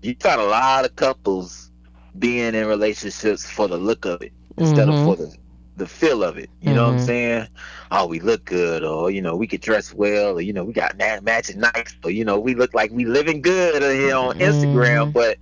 you 0.00 0.14
got 0.14 0.38
a 0.38 0.44
lot 0.44 0.86
of 0.86 0.96
couples 0.96 1.70
being 2.18 2.54
in 2.54 2.66
relationships 2.66 3.44
for 3.44 3.68
the 3.68 3.76
look 3.76 4.06
of 4.06 4.22
it 4.22 4.32
instead 4.56 4.88
Mhm. 4.88 4.94
of 4.94 5.04
for 5.04 5.16
the 5.16 5.36
the 5.82 5.88
feel 5.90 6.24
of 6.24 6.38
it. 6.38 6.50
You 6.60 6.74
know 6.74 6.84
what 6.84 6.92
I'm 6.92 6.98
Mhm. 6.98 7.06
saying? 7.06 7.48
Oh, 7.90 8.06
we 8.06 8.20
look 8.20 8.44
good, 8.44 8.84
or 8.84 9.10
you 9.10 9.22
know, 9.22 9.36
we 9.36 9.46
could 9.48 9.60
dress 9.62 9.92
well, 9.94 10.38
or 10.38 10.40
you 10.40 10.52
know, 10.52 10.64
we 10.64 10.72
got 10.72 10.96
matching 10.98 11.60
nights, 11.60 11.96
or 12.04 12.10
you 12.10 12.24
know, 12.24 12.40
we 12.40 12.54
look 12.54 12.74
like 12.74 12.90
we 12.92 13.04
living 13.04 13.42
good 13.42 13.82
here 13.82 14.16
on 14.16 14.34
Instagram. 14.40 15.06
Mhm. 15.06 15.12
But 15.12 15.38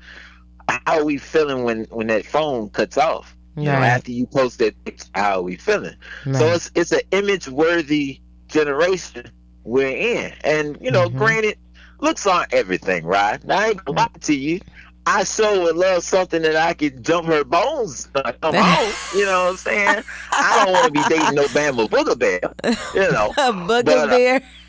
how 0.69 0.99
are 1.01 1.05
we 1.05 1.19
feeling 1.19 1.65
when 1.65 1.87
when 1.91 2.09
that 2.09 2.27
phone 2.27 2.71
cuts 2.71 2.99
off? 2.99 3.37
You 3.61 3.71
know, 3.71 3.83
after 3.83 4.13
you 4.13 4.27
post 4.27 4.59
that, 4.59 4.75
how 5.15 5.39
are 5.41 5.43
we 5.43 5.57
feeling? 5.57 5.95
So 6.33 6.53
it's 6.53 6.71
it's 6.75 6.93
an 6.93 7.01
image 7.13 7.49
worthy 7.49 8.21
generation 8.49 9.33
we're 9.65 9.89
in. 9.97 10.33
And 10.45 10.79
you 10.81 10.91
know, 10.91 11.09
Mhm. 11.09 11.11
granted, 11.11 11.57
looks 12.01 12.27
aren't 12.27 12.53
everything, 12.53 13.05
right? 13.05 13.43
Now 13.45 13.59
I 13.59 13.69
ain't 13.69 13.85
gonna 13.85 13.99
lie 13.99 14.07
to 14.23 14.35
you. 14.35 14.61
I 15.07 15.25
so 15.25 15.63
would 15.63 15.77
love 15.77 16.05
something 16.05 16.43
that 16.43 16.57
I 16.57 16.75
could 16.75 17.03
jump 17.03 17.27
her 17.27 17.43
bones 17.43 18.07
come 18.15 18.55
home. 18.55 18.93
You 19.15 19.25
know 19.25 19.45
what 19.45 19.51
I'm 19.51 19.57
saying? 19.57 20.05
I 20.33 20.65
don't 20.65 20.73
want 20.73 20.87
to 20.87 20.93
be 20.93 21.03
dating 21.09 21.35
no 21.35 21.45
Bama 21.47 21.89
Booger 21.89 22.19
Bear. 22.19 22.41
You 22.95 23.11
know. 23.13 23.31
A 23.39 23.53
booger 23.53 23.85
But, 23.85 23.99
uh, 23.99 24.07
bear. 24.09 24.41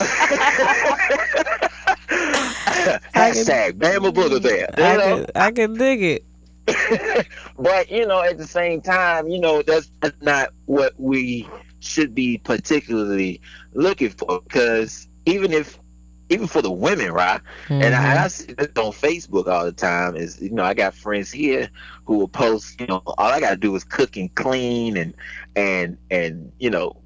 Hashtag 3.14 3.72
Bama 3.72 4.12
Booger 4.12 4.42
Bear. 4.42 4.70
I 4.76 4.96
know? 4.96 5.16
could, 5.18 5.32
I 5.36 5.50
could 5.50 5.78
dig 5.78 6.02
it. 6.02 6.24
but 7.58 7.90
you 7.90 8.06
know, 8.06 8.22
at 8.22 8.38
the 8.38 8.46
same 8.46 8.80
time, 8.80 9.28
you 9.28 9.38
know, 9.38 9.62
that's, 9.62 9.90
that's 10.00 10.20
not 10.22 10.50
what 10.66 10.94
we 10.98 11.48
should 11.80 12.14
be 12.14 12.38
particularly 12.38 13.40
looking 13.74 14.10
for. 14.10 14.40
Because 14.40 15.08
even 15.26 15.52
if, 15.52 15.78
even 16.32 16.46
for 16.46 16.62
the 16.62 16.70
women, 16.70 17.12
right? 17.12 17.40
And 17.68 17.82
I, 17.82 17.86
and 17.86 17.94
Mm-hmm. 17.94 18.24
I 18.24 18.28
see 18.28 18.52
this 18.54 18.68
on 18.76 18.92
Facebook 18.92 19.46
all 19.46 19.64
the 19.64 19.72
time. 19.72 20.16
Is 20.16 20.40
you 20.40 20.50
know, 20.50 20.64
I 20.64 20.74
got 20.74 20.94
friends 20.94 21.30
here 21.30 21.68
who 22.04 22.18
will 22.18 22.28
post. 22.28 22.80
You 22.80 22.86
know, 22.86 23.02
all 23.06 23.30
I 23.30 23.40
gotta 23.40 23.56
do 23.56 23.74
is 23.76 23.84
cook 23.84 24.16
and 24.16 24.34
clean, 24.34 24.96
and 24.96 25.14
and 25.56 25.96
and 26.10 26.52
you 26.58 26.70
know, 26.70 26.96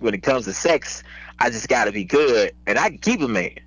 when 0.00 0.14
it 0.14 0.22
comes 0.22 0.44
to 0.46 0.52
sex, 0.52 1.02
I 1.38 1.50
just 1.50 1.68
gotta 1.68 1.92
be 1.92 2.04
good, 2.04 2.52
and 2.66 2.78
I 2.78 2.88
can 2.90 2.98
keep 2.98 3.20
a 3.20 3.28
man. 3.28 3.58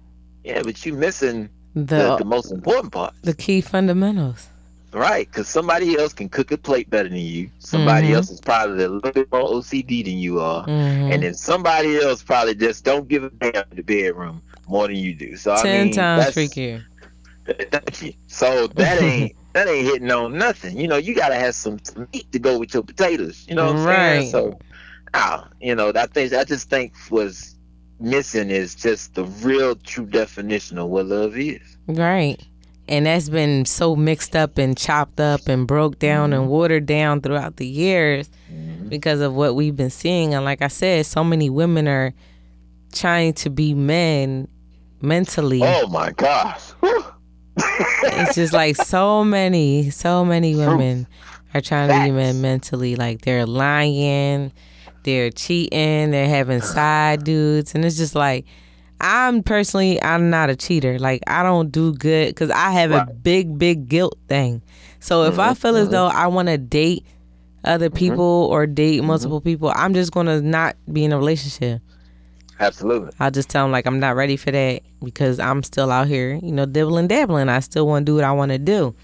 Yeah, 0.43 0.61
but 0.63 0.85
you 0.85 0.93
missing 0.93 1.49
the, 1.75 1.83
the 1.83 2.15
the 2.17 2.25
most 2.25 2.51
important 2.51 2.93
part. 2.93 3.13
the 3.23 3.33
key 3.33 3.61
fundamentals. 3.61 4.47
Right, 4.93 5.29
because 5.29 5.49
somebody 5.49 5.97
else 5.99 6.13
can 6.13 6.29
cook 6.29 6.49
a 6.53 6.57
plate 6.57 6.89
better 6.89 7.09
than 7.09 7.17
you. 7.19 7.49
Somebody 7.59 8.07
Mhm. 8.07 8.13
else 8.15 8.29
is 8.31 8.39
probably 8.39 8.85
a 8.85 8.87
little 8.87 9.11
bit 9.11 9.29
more 9.31 9.41
OCD 9.41 10.01
than 10.05 10.17
you 10.17 10.39
are, 10.39 10.65
Mhm. 10.65 11.11
and 11.13 11.23
then 11.23 11.33
somebody 11.33 11.97
else 11.99 12.23
probably 12.23 12.55
just 12.55 12.85
don't 12.85 13.07
give 13.09 13.25
a 13.25 13.29
damn 13.29 13.65
in 13.69 13.75
the 13.75 13.83
bedroom 13.83 14.41
more 14.67 14.87
than 14.87 14.97
you 14.97 15.13
do. 15.13 15.35
So 15.37 15.53
I 15.53 15.63
Ten 15.63 15.85
mean, 15.87 15.93
times 15.93 16.25
that's, 16.25 16.37
freakier. 16.37 16.83
So 18.27 18.67
that 18.67 19.01
ain't 19.01 19.35
that 19.53 19.67
ain't 19.67 19.85
hitting 19.87 20.11
on 20.11 20.37
nothing. 20.37 20.77
You 20.77 20.87
know, 20.87 20.97
you 20.97 21.15
gotta 21.15 21.35
have 21.35 21.55
some, 21.55 21.79
meat 22.13 22.31
to 22.31 22.39
go 22.39 22.59
with 22.59 22.73
your 22.73 22.83
potatoes. 22.83 23.45
You 23.47 23.55
know 23.55 23.67
what 23.67 23.77
I'm 23.77 23.85
Right. 23.85 24.19
saying? 24.19 24.31
So, 24.31 24.59
ah, 25.13 25.47
you 25.59 25.73
know, 25.73 25.91
that 25.91 26.13
thing 26.13 26.33
I 26.35 26.43
just 26.43 26.69
think 26.69 26.93
was 27.09 27.55
missing 27.99 28.51
is 28.51 28.75
just 28.75 29.15
the 29.15 29.23
real 29.25 29.75
true 29.75 30.05
definition 30.05 30.77
of 30.77 30.89
what 30.89 31.07
love 31.07 31.37
is. 31.37 31.77
Right. 31.87 32.39
And 32.89 33.05
that's 33.05 33.27
been 33.29 33.65
so 33.65 33.95
mixed 33.95 34.35
up 34.35 34.57
and 34.57 34.77
chopped 34.77 35.19
up 35.19 35.47
and 35.47 35.67
broke 35.67 35.99
down 35.99 36.31
and 36.33 36.47
watered 36.47 36.85
down 36.85 37.21
throughout 37.21 37.57
the 37.57 37.67
years 37.67 38.29
because 38.87 39.19
of 39.19 39.33
what 39.33 39.55
we've 39.55 39.75
been 39.75 39.89
seeing. 39.89 40.33
And 40.33 40.45
like 40.45 40.61
I 40.61 40.67
said, 40.69 41.05
so 41.05 41.23
many 41.23 41.49
women 41.49 41.87
are 41.87 42.13
trying 42.93 43.33
to 43.33 43.49
be 43.49 43.73
men 43.73 44.47
mentally. 45.01 45.61
Oh 45.63 45.87
my 45.87 46.11
gosh. 46.11 46.61
It's 48.03 48.35
just 48.35 48.53
like 48.53 48.75
so 48.75 49.23
many, 49.23 49.89
so 49.89 50.23
many 50.25 50.55
women 50.55 51.07
are 51.53 51.61
trying 51.61 51.89
to 51.89 51.93
be 52.05 52.11
men 52.11 52.41
mentally. 52.41 52.95
Like 52.95 53.21
they're 53.21 53.45
lying, 53.45 54.51
they're 55.03 55.31
cheating, 55.31 56.11
they're 56.11 56.27
having 56.29 56.61
side 56.61 57.23
dudes. 57.23 57.73
And 57.75 57.83
it's 57.83 57.97
just 57.97 58.15
like, 58.15 58.45
I'm 59.01 59.43
personally, 59.43 60.01
I'm 60.03 60.29
not 60.29 60.49
a 60.49 60.55
cheater. 60.55 60.97
Like 60.99 61.21
I 61.27 61.43
don't 61.43 61.71
do 61.71 61.93
good 61.93 62.29
because 62.29 62.49
I 62.51 62.71
have 62.71 62.91
a 62.91 63.05
big, 63.23 63.57
big 63.57 63.87
guilt 63.87 64.17
thing. 64.27 64.61
So 64.99 65.23
if 65.25 65.37
I 65.39 65.51
Mhm, 65.53 65.57
feel 65.57 65.75
as 65.75 65.89
though 65.89 66.07
I 66.07 66.27
want 66.27 66.47
to 66.49 66.57
date 66.57 67.05
other 67.63 67.89
people 67.89 68.47
or 68.51 68.65
date 68.65 69.03
multiple 69.03 69.41
people, 69.41 69.71
I'm 69.75 69.93
just 69.93 70.11
gonna 70.11 70.41
not 70.41 70.75
be 70.91 71.03
in 71.03 71.11
a 71.11 71.17
relationship. 71.17 71.81
Absolutely. 72.59 73.11
I'll 73.19 73.31
just 73.31 73.49
tell 73.49 73.65
them 73.65 73.71
like 73.71 73.85
I'm 73.85 73.99
not 73.99 74.15
ready 74.15 74.37
for 74.37 74.51
that 74.51 74.81
because 75.03 75.39
I'm 75.39 75.63
still 75.63 75.91
out 75.91 76.07
here, 76.07 76.35
you 76.35 76.51
know, 76.51 76.65
dibbling 76.65 77.07
dabbling. 77.07 77.49
I 77.49 77.59
still 77.59 77.87
want 77.87 78.05
to 78.05 78.11
do 78.11 78.15
what 78.15 78.23
I 78.23 78.31
want 78.31 78.51
to 78.51 78.57
do. 78.57 78.95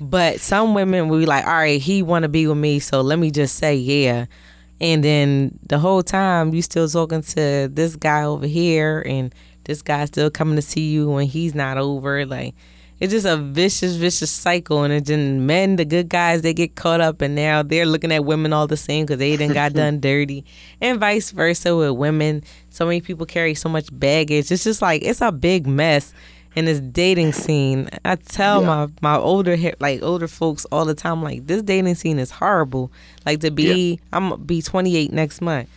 But 0.00 0.40
some 0.40 0.74
women 0.74 1.08
will 1.08 1.18
be 1.18 1.26
like, 1.26 1.46
all 1.46 1.52
right, 1.52 1.80
he 1.80 2.02
want 2.02 2.24
to 2.24 2.28
be 2.28 2.46
with 2.46 2.58
me, 2.58 2.78
so 2.80 3.00
let 3.00 3.18
me 3.18 3.30
just 3.30 3.56
say 3.56 3.74
yeah. 3.74 4.26
And 4.80 5.02
then 5.02 5.58
the 5.62 5.78
whole 5.78 6.02
time 6.02 6.52
you 6.52 6.60
still 6.60 6.88
talking 6.88 7.22
to 7.22 7.68
this 7.72 7.96
guy 7.96 8.22
over 8.24 8.46
here, 8.46 9.02
and 9.06 9.34
this 9.64 9.82
guy 9.82 10.04
still 10.04 10.30
coming 10.30 10.56
to 10.56 10.62
see 10.62 10.90
you 10.90 11.10
when 11.10 11.26
he's 11.26 11.54
not 11.54 11.78
over. 11.78 12.26
Like 12.26 12.54
it's 12.98 13.12
just 13.12 13.26
a 13.26 13.36
vicious, 13.36 13.96
vicious 13.96 14.30
cycle. 14.30 14.82
And 14.82 14.92
it's 14.92 15.08
then 15.08 15.46
men, 15.46 15.76
the 15.76 15.84
good 15.84 16.08
guys, 16.08 16.42
they 16.42 16.54
get 16.54 16.76
caught 16.76 17.00
up, 17.00 17.20
and 17.20 17.34
now 17.34 17.62
they're 17.62 17.86
looking 17.86 18.12
at 18.12 18.24
women 18.24 18.52
all 18.52 18.66
the 18.66 18.76
same 18.76 19.04
because 19.04 19.18
they 19.18 19.36
didn't 19.36 19.54
got 19.54 19.72
done 19.74 20.00
dirty, 20.00 20.44
and 20.80 21.00
vice 21.00 21.30
versa 21.30 21.76
with 21.76 21.92
women. 21.92 22.42
So 22.76 22.84
many 22.84 23.00
people 23.00 23.24
carry 23.26 23.54
so 23.54 23.68
much 23.68 23.86
baggage. 23.90 24.52
It's 24.52 24.64
just 24.64 24.82
like 24.82 25.02
it's 25.02 25.20
a 25.22 25.32
big 25.32 25.66
mess 25.66 26.12
in 26.54 26.66
this 26.66 26.80
dating 26.80 27.32
scene. 27.32 27.88
I 28.04 28.16
tell 28.16 28.60
Yeah. 28.60 28.66
my 28.66 28.88
my 29.00 29.16
older 29.16 29.56
like 29.80 30.02
older 30.02 30.28
folks 30.28 30.64
all 30.66 30.84
the 30.84 30.94
time 30.94 31.22
like 31.22 31.46
this 31.46 31.62
dating 31.62 31.94
scene 31.94 32.18
is 32.18 32.30
horrible. 32.30 32.92
Like 33.24 33.40
to 33.40 33.50
be 33.50 33.98
I'm 34.12 34.28
gonna 34.30 34.36
be 34.42 34.60
28 34.62 35.12
next 35.12 35.40
month. 35.40 35.68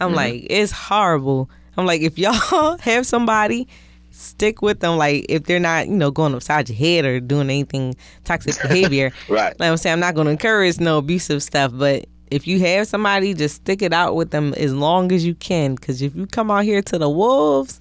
I'm 0.00 0.08
Mm-hmm. 0.08 0.16
like 0.16 0.46
it's 0.50 0.72
horrible. 0.72 1.48
I'm 1.76 1.86
like 1.86 2.02
if 2.02 2.18
y'all 2.18 2.76
have 2.80 3.06
somebody 3.06 3.66
stick 4.10 4.60
with 4.60 4.80
them 4.80 4.98
like 4.98 5.24
if 5.30 5.44
they're 5.44 5.58
not 5.58 5.88
you 5.88 5.94
know 5.94 6.10
going 6.10 6.34
upside 6.34 6.68
your 6.68 6.76
head 6.76 7.06
or 7.06 7.18
doing 7.18 7.48
anything 7.48 7.94
toxic 8.24 8.60
behavior 8.68 9.10
Right. 9.26 9.58
like 9.58 9.70
I'm 9.70 9.78
saying, 9.78 9.94
I'm 9.94 10.00
not 10.00 10.14
going 10.14 10.26
to 10.26 10.30
encourage 10.32 10.78
no 10.80 10.98
abusive 10.98 11.42
stuff, 11.42 11.72
but 11.74 12.04
if 12.32 12.46
you 12.48 12.60
have 12.60 12.88
somebody, 12.88 13.34
just 13.34 13.56
stick 13.56 13.82
it 13.82 13.92
out 13.92 14.16
with 14.16 14.30
them 14.30 14.54
as 14.54 14.74
long 14.74 15.12
as 15.12 15.26
you 15.26 15.34
can. 15.34 15.74
Because 15.76 16.02
if 16.02 16.16
you 16.16 16.26
come 16.26 16.50
out 16.50 16.64
here 16.64 16.82
to 16.82 16.98
the 16.98 17.10
wolves, 17.10 17.80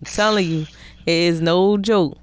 I'm 0.00 0.06
telling 0.06 0.46
you, 0.48 0.68
it 1.06 1.12
is 1.12 1.40
no 1.42 1.78
joke. 1.78 2.18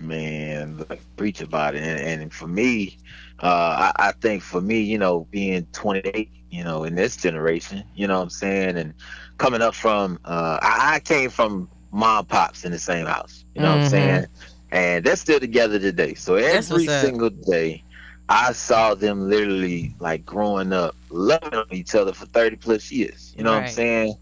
Man, 0.00 0.84
like, 0.90 1.02
preach 1.16 1.40
about 1.40 1.74
it. 1.74 1.82
And, 1.82 2.22
and 2.22 2.32
for 2.34 2.48
me, 2.48 2.98
uh, 3.40 3.92
I, 3.98 4.08
I 4.08 4.12
think 4.20 4.42
for 4.42 4.60
me, 4.60 4.80
you 4.80 4.98
know, 4.98 5.26
being 5.30 5.66
28, 5.72 6.30
you 6.50 6.64
know, 6.64 6.84
in 6.84 6.94
this 6.94 7.16
generation, 7.16 7.84
you 7.94 8.06
know 8.06 8.16
what 8.18 8.24
I'm 8.24 8.30
saying? 8.30 8.76
And 8.78 8.94
coming 9.38 9.62
up 9.62 9.74
from, 9.74 10.18
uh, 10.24 10.58
I, 10.62 10.96
I 10.96 11.00
came 11.00 11.30
from 11.30 11.70
mom 11.92 12.26
pops 12.26 12.64
in 12.64 12.72
the 12.72 12.78
same 12.78 13.06
house, 13.06 13.44
you 13.54 13.62
know 13.62 13.70
what 13.70 13.76
Mhm. 13.76 13.78
I'm 13.78 13.82
saying? 13.82 14.26
And 14.70 15.04
they're 15.04 15.16
still 15.16 15.40
together 15.40 15.78
today. 15.78 16.14
So 16.14 16.36
every 16.36 16.86
what's 16.86 16.88
up. 16.88 17.16
single 17.16 17.30
day, 17.30 17.84
I 18.28 18.52
saw 18.52 18.94
them 18.94 19.28
literally 19.28 19.94
like 20.00 20.24
growing 20.26 20.72
up, 20.72 20.94
loving 21.10 21.64
each 21.70 21.94
other 21.94 22.12
for 22.12 22.26
30 22.26 22.56
plus 22.56 22.90
years. 22.92 23.34
You 23.36 23.44
know 23.44 23.52
what 23.52 23.58
I'm 23.62 23.68
saying? 23.74 24.16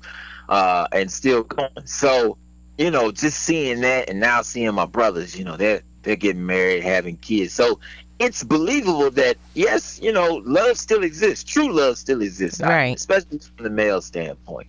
uh, 0.49 0.87
and 0.93 1.11
still 1.11 1.43
going. 1.43 1.71
So, 1.85 2.39
you 2.79 2.91
know, 2.91 3.11
just 3.11 3.43
seeing 3.43 3.81
that 3.81 4.09
and 4.09 4.21
now 4.21 4.43
seeing 4.43 4.73
my 4.75 4.87
brothers, 4.87 5.37
you 5.39 5.45
know, 5.45 5.57
they're 5.57 5.83
they're 6.03 6.17
getting 6.17 6.47
married, 6.47 6.85
having 6.85 7.17
kids. 7.17 7.53
So 7.53 7.81
it's 8.19 8.45
believable 8.45 9.11
that 9.13 9.37
yes, 9.55 10.01
you 10.01 10.13
know, 10.13 10.43
love 10.45 10.79
still 10.79 11.03
exists. 11.03 11.45
True 11.45 11.73
love 11.73 11.99
still 11.99 12.23
exists, 12.23 12.61
right? 12.61 12.71
Especially 12.97 13.39
from 13.39 13.65
the 13.65 13.71
male 13.71 14.01
standpoint, 14.01 14.69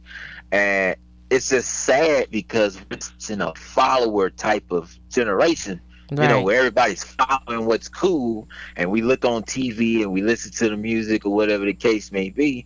and 0.52 0.96
it's 1.30 1.50
just 1.50 1.70
sad 1.70 2.32
because 2.32 2.80
it's 2.90 3.30
in 3.30 3.42
a 3.42 3.54
follower 3.56 4.30
type 4.30 4.72
of 4.72 4.98
generation. 5.10 5.80
Right. 6.12 6.24
You 6.24 6.30
know, 6.30 6.42
where 6.42 6.60
everybody's 6.60 7.04
following 7.04 7.66
what's 7.66 7.90
cool, 7.90 8.48
and 8.76 8.90
we 8.92 9.02
look 9.02 9.26
on 9.26 9.44
TV 9.44 10.02
and 10.02 10.12
we 10.12 10.22
listen 10.22 10.52
to 10.54 10.70
the 10.70 10.78
music 10.78 11.26
or 11.26 11.34
whatever 11.34 11.66
the 11.66 11.74
case 11.74 12.12
may 12.12 12.30
be. 12.30 12.66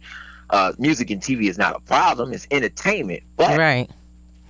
Uh, 0.52 0.74
music 0.78 1.10
and 1.10 1.22
TV 1.22 1.50
is 1.50 1.58
not 1.58 1.76
a 1.76 1.80
problem; 1.80 2.34
it's 2.34 2.48
entertainment. 2.52 3.24
But 3.38 3.58
right 3.58 3.90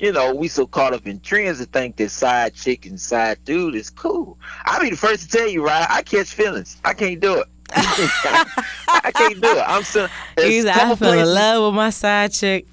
you 0.02 0.12
know, 0.12 0.34
we 0.34 0.48
so 0.48 0.66
caught 0.66 0.94
up 0.94 1.06
in 1.06 1.20
trends 1.20 1.60
to 1.60 1.66
think 1.66 1.96
that 1.98 2.10
side 2.10 2.56
chick 2.56 2.88
and 2.88 3.00
side 3.00 3.38
dude 3.46 3.76
is 3.76 3.92
cool. 3.92 4.38
I'll 4.66 4.82
be 4.82 4.90
the 4.90 4.98
first 4.98 5.30
to 5.30 5.38
tell 5.38 5.48
you, 5.48 5.64
right? 5.64 5.86
I 5.90 6.02
catch 6.02 6.34
feelings. 6.34 6.78
I 6.84 6.94
can't 6.94 7.20
do 7.20 7.36
it. 7.36 7.48
I 7.74 9.12
can't 9.14 9.40
do 9.40 9.58
it. 9.58 9.64
I'm 9.66 9.84
so. 9.84 10.08
He's 10.38 10.66
I 10.66 10.96
fell 10.96 11.14
in 11.14 11.26
love 11.26 11.68
with 11.68 11.76
my 11.76 11.92
side 11.92 12.34
chick. 12.34 12.66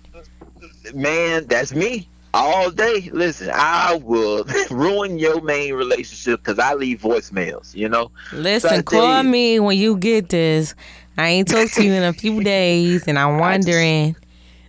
Man, 0.94 1.46
that's 1.46 1.74
me 1.74 2.08
all 2.34 2.70
day. 2.70 3.10
Listen, 3.12 3.50
I 3.52 4.00
will 4.02 4.44
ruin 4.70 5.18
your 5.18 5.40
main 5.40 5.74
relationship 5.74 6.40
because 6.40 6.58
I 6.58 6.74
leave 6.74 7.00
voicemails. 7.00 7.74
You 7.74 7.88
know. 7.88 8.10
Listen, 8.32 8.76
so 8.76 8.82
call 8.82 9.22
me 9.22 9.60
when 9.60 9.76
you 9.76 9.96
get 9.96 10.28
this. 10.28 10.74
I 11.16 11.28
ain't 11.28 11.48
talked 11.48 11.74
to 11.74 11.84
you 11.84 11.92
in 11.92 12.04
a 12.04 12.12
few 12.12 12.42
days, 12.44 13.06
and 13.06 13.18
I'm 13.18 13.38
wondering. 13.38 14.16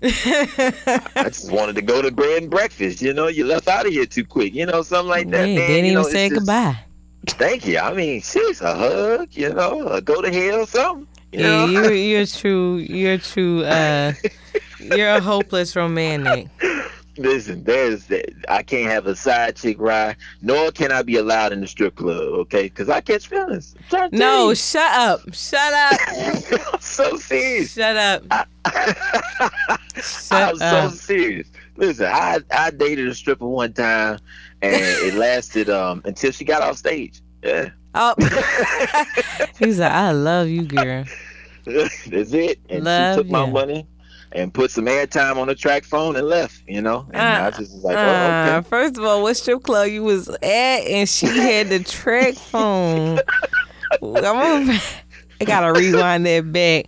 I 0.01 1.10
just 1.26 1.51
wanted 1.51 1.76
to 1.76 1.82
go 1.82 2.01
to 2.01 2.12
bed 2.12 2.43
and 2.43 2.49
breakfast. 2.49 3.01
You 3.01 3.14
know, 3.14 3.28
you 3.28 3.45
left 3.45 3.68
out 3.68 3.86
of 3.86 3.91
here 3.91 4.05
too 4.05 4.26
quick. 4.26 4.53
You 4.53 4.66
know, 4.66 4.82
something 4.82 5.10
like 5.10 5.30
that. 5.30 5.45
Man, 5.45 5.55
didn't 5.55 5.86
even 5.86 5.93
know, 5.95 6.03
say 6.03 6.30
just, 6.30 6.39
goodbye. 6.39 6.80
Thank 7.28 7.68
you. 7.68 7.78
I 7.80 7.93
mean, 7.93 8.22
she's 8.22 8.62
a 8.62 8.74
hug. 8.74 9.28
You 9.32 9.53
know, 9.53 9.99
go 10.01 10.22
to 10.22 10.32
hell, 10.32 10.66
something. 10.66 11.07
You 11.32 11.41
yeah, 11.41 11.66
you, 11.66 11.91
you're 11.91 12.26
true. 12.26 12.78
You're 12.78 13.20
true. 13.20 13.64
Uh, 13.64 14.14
you're 14.80 15.10
a 15.10 15.22
hopeless 15.22 15.76
romantic. 15.76 16.47
Listen, 17.20 17.66
there's 17.66 18.10
I 18.48 18.64
can't 18.64 18.90
have 18.90 19.06
a 19.06 19.14
side 19.14 19.58
chick 19.58 19.76
ride, 19.78 20.16
nor 20.42 20.72
can 20.72 20.94
I 20.94 21.02
be 21.02 21.18
allowed 21.18 21.52
in 21.52 21.60
the 21.60 21.68
strip 21.68 21.98
club, 21.98 22.18
okay? 22.18 22.64
Because 22.64 22.88
I 22.88 23.02
catch 23.02 23.28
feelings. 23.28 23.76
No, 24.14 24.54
shut 24.54 24.92
up, 24.94 25.22
shut 25.34 25.74
up. 25.74 26.00
I'm 26.74 26.80
so 26.80 27.18
serious. 27.18 27.74
Shut 27.74 27.98
up. 27.98 28.24
I, 28.32 28.46
I'm 30.32 30.58
so 30.58 30.90
serious. 30.92 31.50
Listen, 31.76 32.06
I 32.06 32.40
I 32.52 32.72
dated 32.72 33.10
a 33.10 33.14
stripper 33.14 33.48
one 33.48 33.74
time, 33.74 34.20
and 34.62 34.74
it 34.76 35.14
lasted 35.16 35.70
um 35.70 36.02
until 36.06 36.32
she 36.32 36.46
got 36.46 36.62
off 36.62 36.78
stage. 36.78 37.22
Yeah. 37.44 37.72
Oh. 37.96 38.16
He's 39.60 39.80
like, 39.80 39.92
I 39.92 40.12
love 40.12 40.48
you, 40.48 40.64
girl. 40.64 41.04
That's 41.66 42.08
it. 42.34 42.60
And 42.70 42.86
love 42.86 43.16
she 43.16 43.18
took 43.18 43.28
you. 43.28 43.32
my 43.34 43.46
money 43.46 43.86
and 44.32 44.54
put 44.54 44.72
some 44.72 44.86
airtime 44.86 45.38
on 45.38 45.48
the 45.48 45.56
track 45.56 45.84
phone 45.84 46.16
and 46.16 46.28
left, 46.28 46.62
you 46.68 46.82
know. 46.82 47.06
And 47.12 47.18
uh, 47.18 47.48
I 47.48 47.50
just 47.50 47.74
was 47.74 47.84
like, 47.84 47.98
uh, 47.98 48.00
oh, 48.00 48.58
okay. 48.58 48.70
First 48.70 48.98
of 48.98 49.04
all, 49.04 49.22
what 49.24 49.36
strip 49.36 49.64
club 49.64 49.88
you 49.90 50.04
was 50.04 50.30
at? 50.30 50.44
And 50.44 51.10
she 51.10 51.28
had 51.28 51.70
the 51.70 51.80
track 51.80 52.34
phone? 52.36 53.20
I 54.02 55.46
gotta 55.46 55.74
rewind 55.74 56.26
that 56.26 56.52
back. 56.52 56.86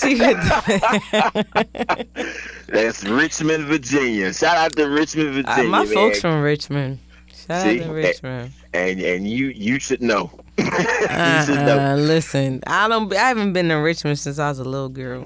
She 0.00 0.18
had 0.18 0.36
the, 0.36 2.06
That's 2.68 3.04
Richmond, 3.04 3.64
Virginia. 3.66 4.32
Shout 4.32 4.56
out 4.56 4.76
to 4.76 4.88
Richmond, 4.88 5.34
Virginia. 5.34 5.64
Uh, 5.64 5.70
my 5.70 5.84
man. 5.84 5.94
folks 5.94 6.20
from 6.20 6.42
Richmond. 6.42 6.98
Shout 7.32 7.62
See? 7.62 7.80
out 7.80 7.86
to 7.86 7.92
Richmond. 7.92 8.52
And 8.74 9.00
and 9.00 9.28
you 9.28 9.48
you 9.48 9.78
should 9.78 10.02
know. 10.02 10.30
you 10.58 10.64
should 10.64 10.74
know. 10.74 11.92
Uh, 11.92 11.96
listen, 11.96 12.60
I 12.66 12.88
don't. 12.88 13.12
I 13.14 13.28
haven't 13.28 13.52
been 13.52 13.68
to 13.68 13.76
Richmond 13.76 14.18
since 14.18 14.38
I 14.38 14.48
was 14.48 14.58
a 14.58 14.64
little 14.64 14.88
girl 14.88 15.24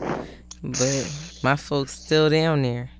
but 0.62 1.40
my 1.42 1.56
folks 1.56 1.92
still 1.92 2.30
down 2.30 2.62
there. 2.62 2.90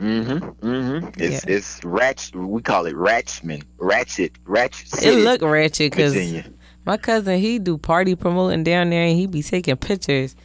Mm-hmm. 0.00 0.66
Mm-hmm. 0.66 1.08
It's 1.20 1.44
yeah. 1.44 1.54
it's 1.54 1.84
ratchet. 1.84 2.36
We 2.36 2.62
call 2.62 2.86
it 2.86 2.94
ratchman, 2.94 3.64
ratchet, 3.78 4.32
ratchet. 4.44 4.88
City, 4.88 5.20
it 5.20 5.24
look 5.24 5.42
ratchet 5.42 5.90
because 5.90 6.14
my 6.84 6.96
cousin 6.96 7.38
he 7.40 7.58
do 7.58 7.78
party 7.78 8.14
promoting 8.14 8.62
down 8.62 8.90
there 8.90 9.02
and 9.02 9.16
he 9.16 9.26
be 9.26 9.42
taking 9.42 9.76
pictures. 9.76 10.36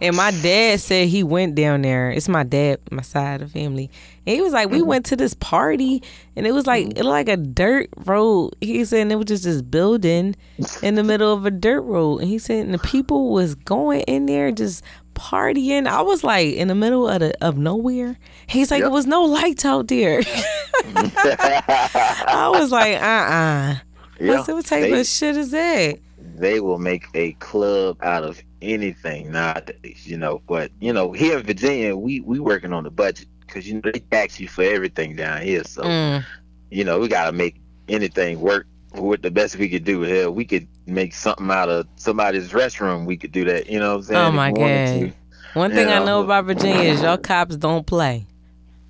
And 0.00 0.16
my 0.16 0.32
dad 0.32 0.80
said 0.80 1.06
he 1.06 1.22
went 1.22 1.54
down 1.54 1.82
there. 1.82 2.10
It's 2.10 2.28
my 2.28 2.42
dad, 2.42 2.80
my 2.90 3.02
side 3.02 3.40
of 3.40 3.52
the 3.52 3.60
family. 3.60 3.88
And 4.26 4.34
he 4.34 4.42
was 4.42 4.52
like, 4.52 4.68
we 4.68 4.78
mm-hmm. 4.78 4.88
went 4.88 5.06
to 5.06 5.16
this 5.16 5.34
party, 5.34 6.02
and 6.34 6.44
it 6.44 6.50
was 6.50 6.66
like 6.66 6.98
it 6.98 7.04
like 7.04 7.28
a 7.28 7.36
dirt 7.36 7.88
road. 8.04 8.56
He 8.60 8.84
said 8.84 9.12
it 9.12 9.16
was 9.16 9.26
just 9.26 9.44
this 9.44 9.62
building 9.62 10.34
in 10.82 10.96
the 10.96 11.04
middle 11.04 11.32
of 11.32 11.46
a 11.46 11.52
dirt 11.52 11.82
road. 11.82 12.18
And 12.18 12.28
he 12.28 12.38
said 12.40 12.64
and 12.64 12.74
the 12.74 12.78
people 12.78 13.32
was 13.32 13.54
going 13.54 14.00
in 14.02 14.26
there 14.26 14.50
just 14.50 14.82
partying. 15.14 15.86
I 15.86 16.02
was 16.02 16.24
like 16.24 16.54
in 16.54 16.68
the 16.68 16.74
middle 16.74 17.08
of 17.08 17.20
the, 17.20 17.44
of 17.44 17.56
nowhere. 17.56 18.18
He's 18.46 18.70
like, 18.70 18.80
yep. 18.80 18.86
there 18.86 18.92
was 18.92 19.06
no 19.06 19.24
lights 19.24 19.64
out 19.64 19.88
there. 19.88 20.22
I 20.94 22.50
was 22.52 22.70
like, 22.70 22.96
uh 22.96 23.06
uh 23.06 23.76
yeah, 24.20 24.44
what 24.46 24.66
type 24.66 24.82
they, 24.82 25.00
of 25.00 25.06
shit 25.06 25.36
is 25.36 25.50
that? 25.50 25.98
They 26.36 26.60
will 26.60 26.78
make 26.78 27.06
a 27.14 27.32
club 27.34 27.98
out 28.02 28.24
of 28.24 28.40
anything 28.60 29.32
nowadays, 29.32 30.06
you 30.06 30.16
know. 30.16 30.40
But 30.46 30.70
you 30.80 30.92
know, 30.92 31.12
here 31.12 31.38
in 31.38 31.44
Virginia, 31.44 31.96
we 31.96 32.20
we 32.20 32.38
working 32.38 32.72
on 32.72 32.84
the 32.84 32.90
budget 32.90 33.26
because 33.40 33.66
you 33.68 33.74
know 33.74 33.80
they 33.84 34.00
tax 34.10 34.38
you 34.38 34.48
for 34.48 34.62
everything 34.62 35.16
down 35.16 35.42
here. 35.42 35.64
So 35.64 35.82
mm. 35.82 36.24
you 36.70 36.84
know, 36.84 37.00
we 37.00 37.08
gotta 37.08 37.32
make 37.32 37.56
anything 37.88 38.40
work 38.40 38.66
with 38.94 39.22
the 39.22 39.30
best 39.30 39.56
we 39.56 39.68
could 39.68 39.84
do. 39.84 40.02
Hell, 40.02 40.32
we 40.32 40.44
could 40.44 40.68
make 40.86 41.14
something 41.14 41.50
out 41.50 41.68
of 41.68 41.86
somebody's 41.96 42.50
restroom. 42.50 43.06
We 43.06 43.16
could 43.16 43.32
do 43.32 43.44
that. 43.44 43.68
You 43.68 43.78
know 43.78 43.90
what 43.90 43.96
I'm 43.96 44.02
saying? 44.02 44.20
Oh 44.20 44.32
my 44.32 44.52
god. 44.52 45.14
One 45.54 45.70
thing 45.70 45.88
know. 45.88 46.02
I 46.02 46.04
know 46.04 46.22
about 46.22 46.46
Virginia 46.46 46.82
is 46.82 47.02
y'all 47.02 47.18
cops 47.18 47.56
don't 47.56 47.86
play. 47.86 48.26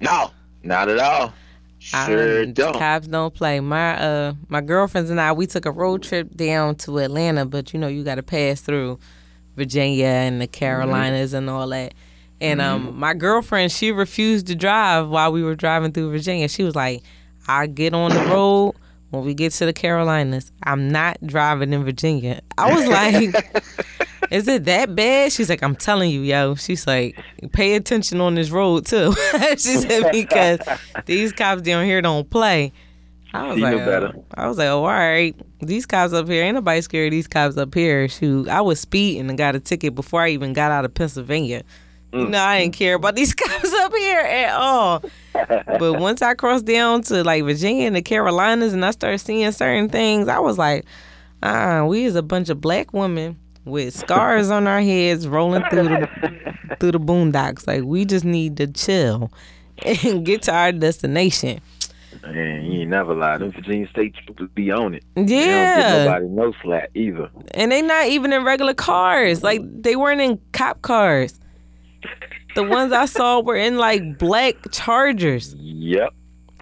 No, 0.00 0.30
not 0.62 0.88
at 0.88 0.98
all. 0.98 1.32
Sure 1.78 2.46
don't. 2.46 2.78
Cops 2.78 3.08
don't 3.08 3.34
play. 3.34 3.58
My 3.58 4.00
uh 4.00 4.34
my 4.48 4.60
girlfriends 4.60 5.10
and 5.10 5.20
I 5.20 5.32
we 5.32 5.46
took 5.46 5.66
a 5.66 5.72
road 5.72 6.02
trip 6.02 6.34
down 6.36 6.76
to 6.76 6.98
Atlanta, 6.98 7.44
but 7.44 7.72
you 7.72 7.80
know 7.80 7.88
you 7.88 8.04
got 8.04 8.14
to 8.16 8.22
pass 8.22 8.60
through 8.60 9.00
Virginia 9.56 10.06
and 10.06 10.40
the 10.40 10.46
Carolinas 10.46 11.30
mm-hmm. 11.30 11.38
and 11.38 11.50
all 11.50 11.68
that. 11.68 11.94
And 12.40 12.60
um 12.60 12.86
mm-hmm. 12.86 13.00
my 13.00 13.14
girlfriend 13.14 13.72
she 13.72 13.90
refused 13.90 14.46
to 14.46 14.54
drive 14.54 15.08
while 15.08 15.32
we 15.32 15.42
were 15.42 15.56
driving 15.56 15.90
through 15.90 16.12
Virginia. 16.12 16.48
She 16.48 16.62
was 16.62 16.76
like, 16.76 17.02
"I 17.48 17.66
get 17.66 17.94
on 17.94 18.12
the 18.12 18.24
road 18.26 18.76
when 19.12 19.24
we 19.24 19.34
get 19.34 19.52
to 19.52 19.66
the 19.66 19.74
Carolinas, 19.74 20.50
I'm 20.62 20.88
not 20.88 21.18
driving 21.24 21.74
in 21.74 21.84
Virginia. 21.84 22.40
I 22.56 22.74
was 22.74 22.86
like, 22.88 23.62
is 24.30 24.48
it 24.48 24.64
that 24.64 24.96
bad? 24.96 25.32
She's 25.32 25.50
like, 25.50 25.62
I'm 25.62 25.76
telling 25.76 26.10
you, 26.10 26.22
yo. 26.22 26.54
She's 26.54 26.86
like, 26.86 27.22
pay 27.52 27.74
attention 27.74 28.22
on 28.22 28.36
this 28.36 28.50
road 28.50 28.86
too. 28.86 29.12
she 29.50 29.56
said 29.56 30.10
because 30.12 30.60
these 31.04 31.30
cops 31.34 31.60
down 31.60 31.84
here 31.84 32.00
don't 32.00 32.28
play. 32.30 32.72
I 33.34 33.48
was 33.48 33.60
like, 33.60 33.74
oh. 33.74 34.24
I 34.34 34.46
was 34.46 34.56
like, 34.56 34.68
oh, 34.68 34.78
all 34.78 34.86
right. 34.86 35.36
These 35.60 35.84
cops 35.84 36.14
up 36.14 36.26
here, 36.26 36.42
ain't 36.42 36.54
nobody 36.54 36.80
scared 36.80 37.08
of 37.08 37.10
these 37.10 37.28
cops 37.28 37.58
up 37.58 37.74
here. 37.74 38.08
Shoot, 38.08 38.48
I 38.48 38.62
was 38.62 38.80
speeding 38.80 39.28
and 39.28 39.36
got 39.36 39.54
a 39.54 39.60
ticket 39.60 39.94
before 39.94 40.22
I 40.22 40.30
even 40.30 40.54
got 40.54 40.72
out 40.72 40.86
of 40.86 40.94
Pennsylvania. 40.94 41.64
Mm. 42.12 42.30
No, 42.30 42.38
I 42.40 42.60
didn't 42.60 42.74
care 42.74 42.94
about 42.94 43.16
these 43.16 43.34
cops 43.34 43.72
up 43.72 43.94
here 43.94 44.20
at 44.20 44.54
all. 44.54 45.02
but 45.78 45.98
once 45.98 46.20
I 46.22 46.34
crossed 46.34 46.66
down 46.66 47.02
to 47.02 47.24
like 47.24 47.44
Virginia 47.44 47.86
and 47.86 47.96
the 47.96 48.02
Carolinas 48.02 48.72
and 48.74 48.84
I 48.84 48.90
started 48.90 49.18
seeing 49.18 49.50
certain 49.52 49.88
things, 49.88 50.28
I 50.28 50.38
was 50.38 50.58
like, 50.58 50.84
ah, 51.42 51.84
we 51.84 52.04
is 52.04 52.14
a 52.14 52.22
bunch 52.22 52.50
of 52.50 52.60
black 52.60 52.92
women 52.92 53.38
with 53.64 53.94
scars 53.96 54.50
on 54.50 54.66
our 54.66 54.80
heads 54.80 55.26
rolling 55.26 55.62
through 55.70 55.84
the 55.84 56.76
through 56.80 56.92
the 56.92 57.00
boondocks. 57.00 57.66
Like 57.66 57.84
we 57.84 58.04
just 58.04 58.24
need 58.24 58.56
to 58.58 58.66
chill 58.66 59.32
and 59.84 60.24
get 60.24 60.42
to 60.42 60.52
our 60.54 60.72
destination. 60.72 61.60
Man, 62.22 62.64
you 62.66 62.82
ain't 62.82 62.90
never 62.90 63.14
lied. 63.14 63.40
Them 63.40 63.52
Virginia 63.52 63.88
State 63.88 64.14
troopers 64.14 64.50
be 64.54 64.70
on 64.70 64.94
it. 64.94 65.04
Yeah. 65.16 65.24
They 65.24 65.46
don't 65.46 65.76
get 65.76 66.04
nobody 66.04 66.26
no 66.28 66.52
slack 66.62 66.90
either. 66.94 67.30
And 67.54 67.72
they 67.72 67.82
not 67.82 68.06
even 68.06 68.32
in 68.32 68.44
regular 68.44 68.74
cars. 68.74 69.42
Like 69.42 69.62
they 69.64 69.96
weren't 69.96 70.20
in 70.20 70.38
cop 70.52 70.82
cars. 70.82 71.38
The 72.54 72.62
ones 72.64 72.92
I 72.92 73.06
saw 73.06 73.40
were 73.40 73.56
in 73.56 73.78
like 73.78 74.18
black 74.18 74.56
Chargers. 74.70 75.54
Yep. 75.54 76.14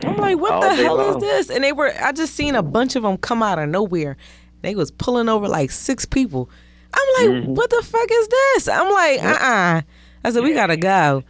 I'm 0.05 0.17
like, 0.17 0.39
what 0.39 0.53
All 0.53 0.61
the 0.63 0.75
hell 0.75 0.97
long. 0.97 1.17
is 1.17 1.23
this? 1.23 1.51
And 1.51 1.63
they 1.65 1.73
were, 1.73 1.93
I 2.01 2.13
just 2.13 2.35
seen 2.35 2.55
a 2.55 2.63
bunch 2.63 2.97
of 2.97 3.03
them 3.03 3.19
come 3.19 3.43
out 3.43 3.59
of 3.59 3.69
nowhere. 3.69 4.17
They 4.63 4.75
was 4.75 4.91
pulling 4.91 5.29
over 5.29 5.49
like 5.49 5.71
six 5.71 6.05
people. 6.05 6.49
I'm 6.93 7.09
like, 7.19 7.43
mm-hmm. 7.43 7.55
what 7.55 7.71
the 7.71 7.83
fuck 7.85 8.09
is 8.11 8.29
this? 8.29 8.69
I'm 8.69 8.93
like, 8.93 9.23
uh 9.23 9.27
uh-uh. 9.27 9.79
uh 9.79 9.83
I 10.25 10.31
said, 10.31 10.43
we 10.43 10.53
gotta 10.53 10.77
go. 10.77 11.23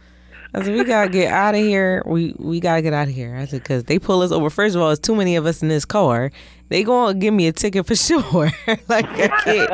I 0.53 0.63
said, 0.63 0.75
we 0.75 0.83
gotta 0.83 1.09
get 1.09 1.31
out 1.31 1.55
of 1.55 1.61
here. 1.61 2.03
We 2.05 2.35
we 2.37 2.59
gotta 2.59 2.81
get 2.81 2.93
out 2.93 3.07
of 3.07 3.13
here. 3.13 3.35
I 3.35 3.45
said, 3.45 3.61
because 3.63 3.85
they 3.85 3.99
pull 3.99 4.21
us 4.21 4.31
over. 4.31 4.49
First 4.49 4.75
of 4.75 4.81
all, 4.81 4.89
it's 4.89 4.99
too 4.99 5.15
many 5.15 5.35
of 5.37 5.45
us 5.45 5.61
in 5.61 5.69
this 5.69 5.85
car. 5.85 6.31
They 6.69 6.83
gonna 6.83 7.17
give 7.17 7.33
me 7.33 7.47
a 7.47 7.53
ticket 7.53 7.85
for 7.85 7.95
sure. 7.95 8.51
like 8.89 9.07
I 9.07 9.27
can't, 9.43 9.71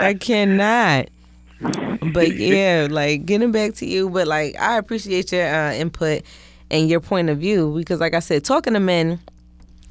I 0.00 0.14
cannot 0.14 1.08
but 2.00 2.32
yeah, 2.32 2.88
like 2.90 3.26
getting 3.26 3.52
back 3.52 3.74
to 3.74 3.86
you, 3.86 4.10
but 4.10 4.26
like 4.26 4.58
I 4.60 4.78
appreciate 4.78 5.32
your 5.32 5.46
uh, 5.46 5.72
input, 5.72 6.22
and 6.70 6.88
your 6.88 7.00
point 7.00 7.28
of 7.30 7.38
view 7.38 7.74
because 7.76 8.00
like 8.00 8.14
I 8.14 8.20
said, 8.20 8.44
talking 8.44 8.74
to 8.74 8.80
men 8.80 9.20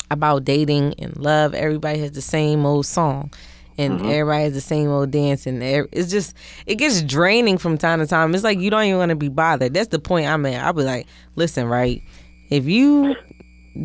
about 0.09 0.43
dating 0.43 0.95
and 0.99 1.15
love, 1.17 1.53
everybody 1.53 1.99
has 1.99 2.11
the 2.11 2.21
same 2.21 2.65
old 2.65 2.85
song. 2.85 3.31
And 3.77 3.99
Mm-hmm. 3.99 4.05
everybody 4.05 4.43
has 4.43 4.53
the 4.53 4.61
same 4.61 4.89
old 4.89 5.09
dance, 5.11 5.47
and 5.47 5.63
it's 5.63 6.11
just 6.11 6.35
it 6.67 6.75
gets 6.75 7.01
draining 7.01 7.57
from 7.57 7.77
time 7.77 7.99
to 7.99 8.05
time. 8.05 8.35
It's 8.35 8.43
like 8.43 8.59
you 8.59 8.69
don't 8.69 8.83
even 8.83 8.99
want 8.99 9.09
to 9.09 9.15
be 9.15 9.29
bothered. 9.29 9.73
That's 9.73 9.87
the 9.87 9.97
point 9.97 10.27
I'm 10.27 10.45
at. 10.45 10.63
I'll 10.63 10.73
be 10.73 10.83
like, 10.83 11.07
listen, 11.35 11.65
right? 11.67 12.03
If 12.49 12.65
you 12.65 13.15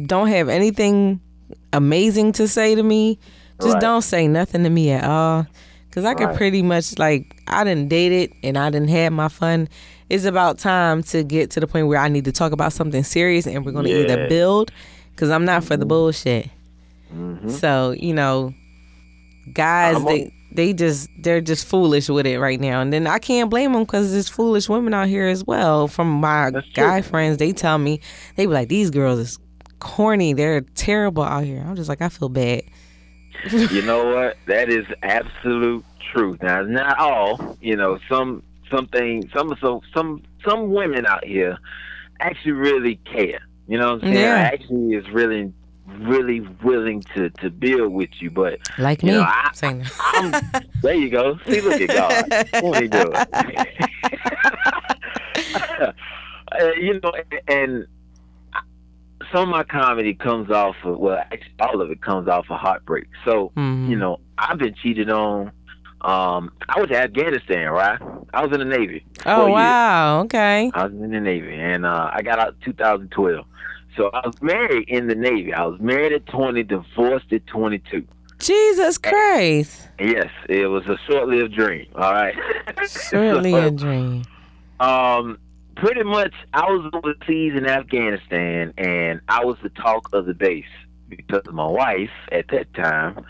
don't 0.06 0.28
have 0.28 0.48
anything 0.48 1.20
amazing 1.72 2.32
to 2.32 2.48
say 2.48 2.74
to 2.74 2.82
me, 2.82 3.18
just 3.60 3.74
Right. 3.74 3.80
don't 3.80 4.02
say 4.02 4.26
nothing 4.28 4.64
to 4.64 4.70
me 4.70 4.90
at 4.90 5.04
all. 5.04 5.46
Cause 5.96 6.04
I 6.04 6.12
could 6.14 6.26
Right. 6.26 6.36
pretty 6.36 6.62
much 6.62 6.98
like 6.98 7.42
I 7.48 7.64
didn't 7.64 7.88
date 7.88 8.12
it 8.12 8.30
and 8.44 8.56
I 8.58 8.68
didn't 8.70 8.88
have 8.90 9.12
my 9.14 9.28
fun. 9.28 9.66
It's 10.10 10.24
about 10.26 10.58
time 10.58 11.02
to 11.04 11.24
get 11.24 11.50
to 11.52 11.60
the 11.60 11.66
point 11.66 11.86
where 11.88 11.98
I 11.98 12.08
need 12.08 12.26
to 12.26 12.32
talk 12.32 12.52
about 12.52 12.72
something 12.74 13.02
serious 13.02 13.46
and 13.46 13.64
we're 13.64 13.72
gonna 13.72 13.88
either 13.88 14.28
build. 14.28 14.70
Cause 15.16 15.30
I'm 15.30 15.44
not 15.46 15.64
for 15.64 15.76
the 15.78 15.86
bullshit. 15.86 16.50
Mhm. 17.14 17.50
So 17.50 17.94
you 17.98 18.12
know, 18.12 18.52
guys, 19.54 19.96
I'm 19.96 20.04
they 20.04 20.32
they 20.52 20.72
just 20.74 21.08
they're 21.22 21.40
just 21.40 21.66
foolish 21.66 22.08
with 22.08 22.26
it 22.26 22.38
right 22.38 22.60
now, 22.60 22.80
and 22.82 22.92
then 22.92 23.06
I 23.06 23.18
can't 23.18 23.48
blame 23.50 23.72
them 23.72 23.84
because 23.84 24.12
there's 24.12 24.28
foolish 24.28 24.68
women 24.68 24.92
out 24.94 25.08
here 25.08 25.26
as 25.26 25.44
well. 25.46 25.88
From 25.88 26.10
my 26.10 26.50
That's 26.50 26.66
true. 26.68 26.84
guy 26.84 27.00
friends, 27.02 27.38
they 27.38 27.52
tell 27.52 27.78
me 27.78 28.00
they 28.36 28.46
be 28.46 28.52
like, 28.52 28.68
these 28.68 28.90
girls 28.90 29.18
is 29.18 29.38
corny. 29.80 30.34
They're 30.34 30.60
terrible 30.74 31.22
out 31.22 31.44
here. 31.44 31.64
I'm 31.66 31.76
just 31.76 31.88
like, 31.88 32.02
I 32.02 32.08
feel 32.10 32.28
bad. 32.28 32.62
you 33.70 33.82
know 33.82 34.04
what? 34.14 34.36
That 34.46 34.68
is 34.68 34.86
absolute 35.02 35.84
truth. 36.12 36.42
Now, 36.42 36.62
not 36.62 36.98
all. 36.98 37.56
You 37.60 37.76
know, 37.76 37.98
some 38.08 38.42
something, 38.70 39.28
some 39.34 39.54
some 39.60 39.80
some 39.94 40.22
some 40.46 40.70
women 40.72 41.06
out 41.06 41.24
here 41.24 41.58
actually 42.20 42.52
really 42.52 42.96
care. 42.96 43.40
You 43.68 43.78
know 43.78 43.94
what 43.94 44.04
I'm 44.04 44.12
saying? 44.12 44.14
Yeah. 44.14 44.50
Actually, 44.52 44.94
is 44.94 45.08
really 45.10 45.52
really 46.00 46.40
willing 46.64 47.02
to 47.14 47.30
to 47.30 47.50
build 47.50 47.92
with 47.92 48.10
you. 48.20 48.30
But 48.30 48.58
Like 48.78 49.02
You 49.02 49.12
me. 49.12 49.18
know, 49.18 49.22
I- 49.22 49.50
saying 49.54 49.84
I'm 50.00 50.32
there. 50.82 50.94
You 50.94 51.10
go. 51.10 51.38
See, 51.48 51.60
look 51.60 51.80
at 51.80 51.88
God. 51.88 52.62
What 52.62 52.82
he 52.82 52.88
doing? 52.88 53.12
uh, 55.54 55.92
you 56.80 57.00
know, 57.00 57.12
and 57.48 57.86
some 59.32 59.42
of 59.44 59.48
my 59.48 59.62
comedy 59.64 60.14
comes 60.14 60.50
off 60.50 60.76
of 60.84 60.98
well, 60.98 61.18
actually, 61.18 61.54
all 61.60 61.80
of 61.80 61.90
it 61.90 62.00
comes 62.02 62.28
off 62.28 62.46
of 62.50 62.58
heartbreak. 62.58 63.06
So 63.24 63.52
Mhm. 63.56 63.88
you 63.88 63.96
know, 63.96 64.20
I've 64.38 64.58
been 64.58 64.74
cheated 64.74 65.10
on. 65.10 65.52
Um, 66.02 66.52
I 66.68 66.78
was 66.80 66.90
in 66.90 66.96
Afghanistan, 66.96 67.70
right? 67.70 67.98
I 68.32 68.44
was 68.44 68.52
in 68.52 68.58
the 68.60 68.76
Navy. 68.78 69.04
Oh 69.24 69.48
wow. 69.50 70.20
Okay. 70.22 70.70
I 70.74 70.84
was 70.84 70.92
in 70.92 71.10
the 71.10 71.20
Navy, 71.20 71.54
and 71.54 71.84
uh, 71.86 72.10
I 72.12 72.22
got 72.22 72.38
out 72.38 72.48
in 72.48 72.72
2012. 72.72 73.44
So 73.96 74.10
I 74.12 74.26
was 74.26 74.40
married 74.42 74.88
in 74.88 75.06
the 75.08 75.14
Navy. 75.14 75.54
I 75.54 75.64
was 75.64 75.80
married 75.80 76.12
at 76.12 76.26
20, 76.26 76.62
divorced 76.64 77.32
at 77.32 77.46
22. 77.46 78.04
Jesus 78.38 78.98
Christ. 78.98 79.88
Yes, 79.98 80.28
it 80.50 80.66
was 80.66 80.86
a 80.86 80.98
short-lived 81.08 81.54
dream. 81.54 81.86
All 81.94 82.12
right. 82.12 82.34
Certainly 82.84 83.52
So, 83.52 83.66
a 83.66 83.70
dream. 83.70 84.22
um, 84.78 85.38
pretty 85.76 86.02
much, 86.02 86.34
I 86.52 86.64
was 86.70 86.90
overseas 86.92 87.52
in 87.56 87.66
Afghanistan, 87.66 88.72
and 88.78 89.20
I 89.28 89.44
was 89.44 89.56
the 89.62 89.68
talk 89.70 90.08
of 90.12 90.26
the 90.26 90.34
base 90.34 90.64
because 91.08 91.42
my 91.52 91.66
wife 91.66 92.10
at 92.32 92.48
that 92.48 92.72
time 92.74 93.24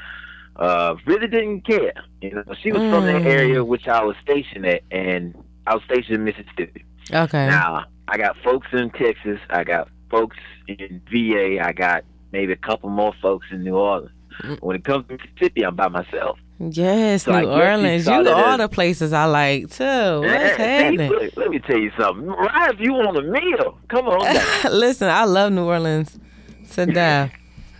uh, 0.56 0.94
really 1.04 1.26
didn't 1.28 1.62
care. 1.66 1.92
You 2.22 2.30
know, 2.46 2.54
she 2.62 2.72
was 2.72 2.80
from 2.80 3.04
Mm. 3.04 3.22
the 3.22 3.28
area 3.30 3.62
which 3.64 3.86
I 3.88 4.02
was 4.02 4.16
stationed 4.22 4.64
at, 4.66 4.82
and 4.90 5.34
I 5.66 5.74
was 5.74 5.82
stationed 5.84 6.16
in 6.16 6.24
Mississippi. 6.24 6.84
Okay. 7.12 7.46
Now, 7.46 7.84
I 8.08 8.16
got 8.16 8.36
folks 8.42 8.68
in 8.72 8.90
Texas. 8.90 9.38
I 9.50 9.64
got 9.64 9.88
folks 10.10 10.36
in 10.68 11.02
VA. 11.10 11.62
I 11.62 11.72
got 11.72 12.04
maybe 12.32 12.52
a 12.52 12.56
couple 12.56 12.88
more 12.88 13.12
folks 13.20 13.46
in 13.50 13.62
New 13.64 13.76
Orleans. 13.76 14.10
Mm. 14.42 14.62
When 14.62 14.76
it 14.76 14.84
comes 14.84 15.06
to 15.08 15.14
Mississippi, 15.18 15.62
I'm 15.64 15.76
by 15.76 15.88
myself. 15.88 16.38
Yes, 16.58 17.24
So 17.24 17.38
New 17.38 17.48
Orleans. 17.48 18.06
You 18.06 18.28
all 18.30 18.56
the 18.56 18.68
places 18.68 19.12
I 19.12 19.26
like 19.26 19.70
too. 19.70 19.84
What's 19.84 20.56
happening? 20.56 21.10
look, 21.10 21.36
let 21.36 21.50
me 21.50 21.58
tell 21.58 21.76
you 21.78 21.90
something. 21.98 22.26
Right, 22.26 22.72
if 22.72 22.80
you 22.80 22.94
want 22.94 23.16
a 23.18 23.22
meal, 23.22 23.78
come 23.88 24.06
on. 24.08 24.72
Listen, 24.72 25.08
I 25.08 25.24
love 25.24 25.52
New 25.52 25.64
Orleans 25.64 26.18
Sit 26.64 26.94
down. 26.94 27.30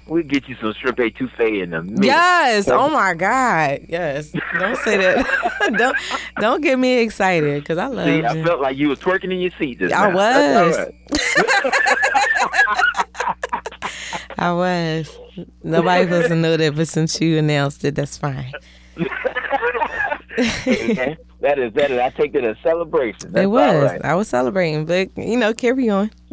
We'll 0.08 0.22
get 0.22 0.46
you 0.48 0.54
some 0.60 0.72
shrimp 0.74 0.98
etouffee 0.98 1.62
in 1.64 1.74
a 1.74 1.82
minute. 1.82 2.04
Yes. 2.04 2.68
Oh 2.68 2.88
my 2.90 3.14
God. 3.14 3.80
Yes. 3.88 4.30
Don't 4.58 4.76
say 4.78 4.98
that. 4.98 5.72
don't 5.78 5.96
don't 6.38 6.60
get 6.60 6.78
me 6.78 6.98
excited 7.00 7.62
because 7.62 7.78
I 7.78 7.86
love 7.86 8.06
See, 8.06 8.24
I 8.24 8.40
felt 8.44 8.60
like 8.60 8.76
you 8.76 8.88
was 8.88 9.00
twerking 9.00 9.32
in 9.32 9.40
your 9.40 9.50
seat 9.58 9.80
just 9.80 9.92
I 9.92 10.10
now. 10.10 10.66
Was. 10.66 10.76
I 14.38 14.52
was. 14.52 15.16
Nobody 15.62 16.04
supposed 16.04 16.28
to 16.28 16.36
know 16.36 16.56
that, 16.56 16.76
but 16.76 16.88
since 16.88 17.20
you 17.20 17.38
announced 17.38 17.84
it, 17.84 17.94
that's 17.94 18.16
fine. 18.16 18.52
Okay? 20.38 21.16
That 21.40 21.58
is 21.58 21.72
that 21.74 21.90
is. 21.90 21.98
I 21.98 22.10
take 22.10 22.34
it 22.34 22.44
as 22.44 22.56
celebration. 22.62 23.32
That's 23.32 23.44
it 23.44 23.48
was. 23.48 23.90
right. 23.90 24.04
I 24.04 24.14
was 24.14 24.28
celebrating, 24.28 24.86
but 24.86 25.16
you 25.16 25.36
know, 25.36 25.52
carry 25.54 25.88
on. 25.88 26.10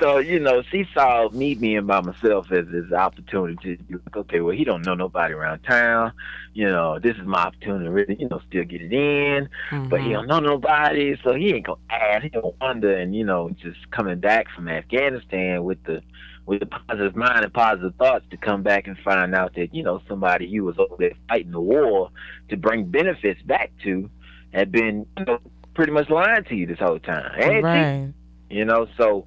so 0.00 0.18
you 0.18 0.40
know, 0.40 0.62
she 0.70 0.84
saw 0.94 1.28
me 1.30 1.54
being 1.54 1.86
by 1.86 2.00
myself 2.00 2.50
as 2.52 2.66
this 2.68 2.90
opportunity 2.92 3.76
to 3.76 3.82
be 3.84 3.94
like, 3.94 4.16
okay, 4.16 4.40
well, 4.40 4.56
he 4.56 4.64
don't 4.64 4.82
know 4.84 4.94
nobody 4.94 5.34
around 5.34 5.60
town. 5.62 6.12
You 6.54 6.68
know, 6.68 6.98
this 6.98 7.16
is 7.16 7.26
my 7.26 7.42
opportunity 7.44 7.84
to 7.86 7.90
really, 7.90 8.16
you 8.18 8.28
know, 8.28 8.40
still 8.48 8.64
get 8.64 8.82
it 8.82 8.92
in. 8.92 9.48
But 9.88 10.00
he 10.02 10.10
Mhm. 10.10 10.12
don't 10.12 10.26
know 10.28 10.40
nobody, 10.40 11.16
so 11.22 11.34
he 11.34 11.52
ain't 11.54 11.66
gonna 11.66 11.78
ask. 11.90 12.22
He 12.22 12.30
gonna 12.30 12.50
wonder, 12.60 12.96
and 12.96 13.14
you 13.14 13.24
know, 13.24 13.50
just 13.62 13.90
coming 13.90 14.18
back 14.20 14.46
from 14.54 14.68
Afghanistan 14.68 15.64
with 15.64 15.82
the 15.84 16.02
with 16.46 16.60
the 16.60 16.66
positive 16.66 17.14
mind 17.16 17.44
and 17.44 17.52
positive 17.52 17.94
thoughts 17.96 18.24
to 18.30 18.36
come 18.36 18.62
back 18.62 18.86
and 18.86 18.96
find 18.98 19.34
out 19.34 19.54
that 19.54 19.74
you 19.74 19.82
know 19.82 20.00
somebody 20.08 20.46
he 20.46 20.60
was 20.60 20.78
over 20.78 20.94
there 20.98 21.12
fighting 21.28 21.52
the 21.52 21.60
war 21.60 22.10
to 22.48 22.56
bring 22.56 22.84
benefits 22.86 23.40
back 23.42 23.70
to 23.84 24.08
had 24.52 24.72
been 24.72 25.06
you 25.18 25.24
know 25.26 25.38
pretty 25.74 25.92
much 25.92 26.08
lying 26.10 26.44
to 26.44 26.54
you 26.54 26.66
this 26.66 26.78
whole 26.78 26.98
time. 26.98 27.62
Right. 27.62 28.12
You 28.50 28.64
know, 28.64 28.86
so 28.96 29.26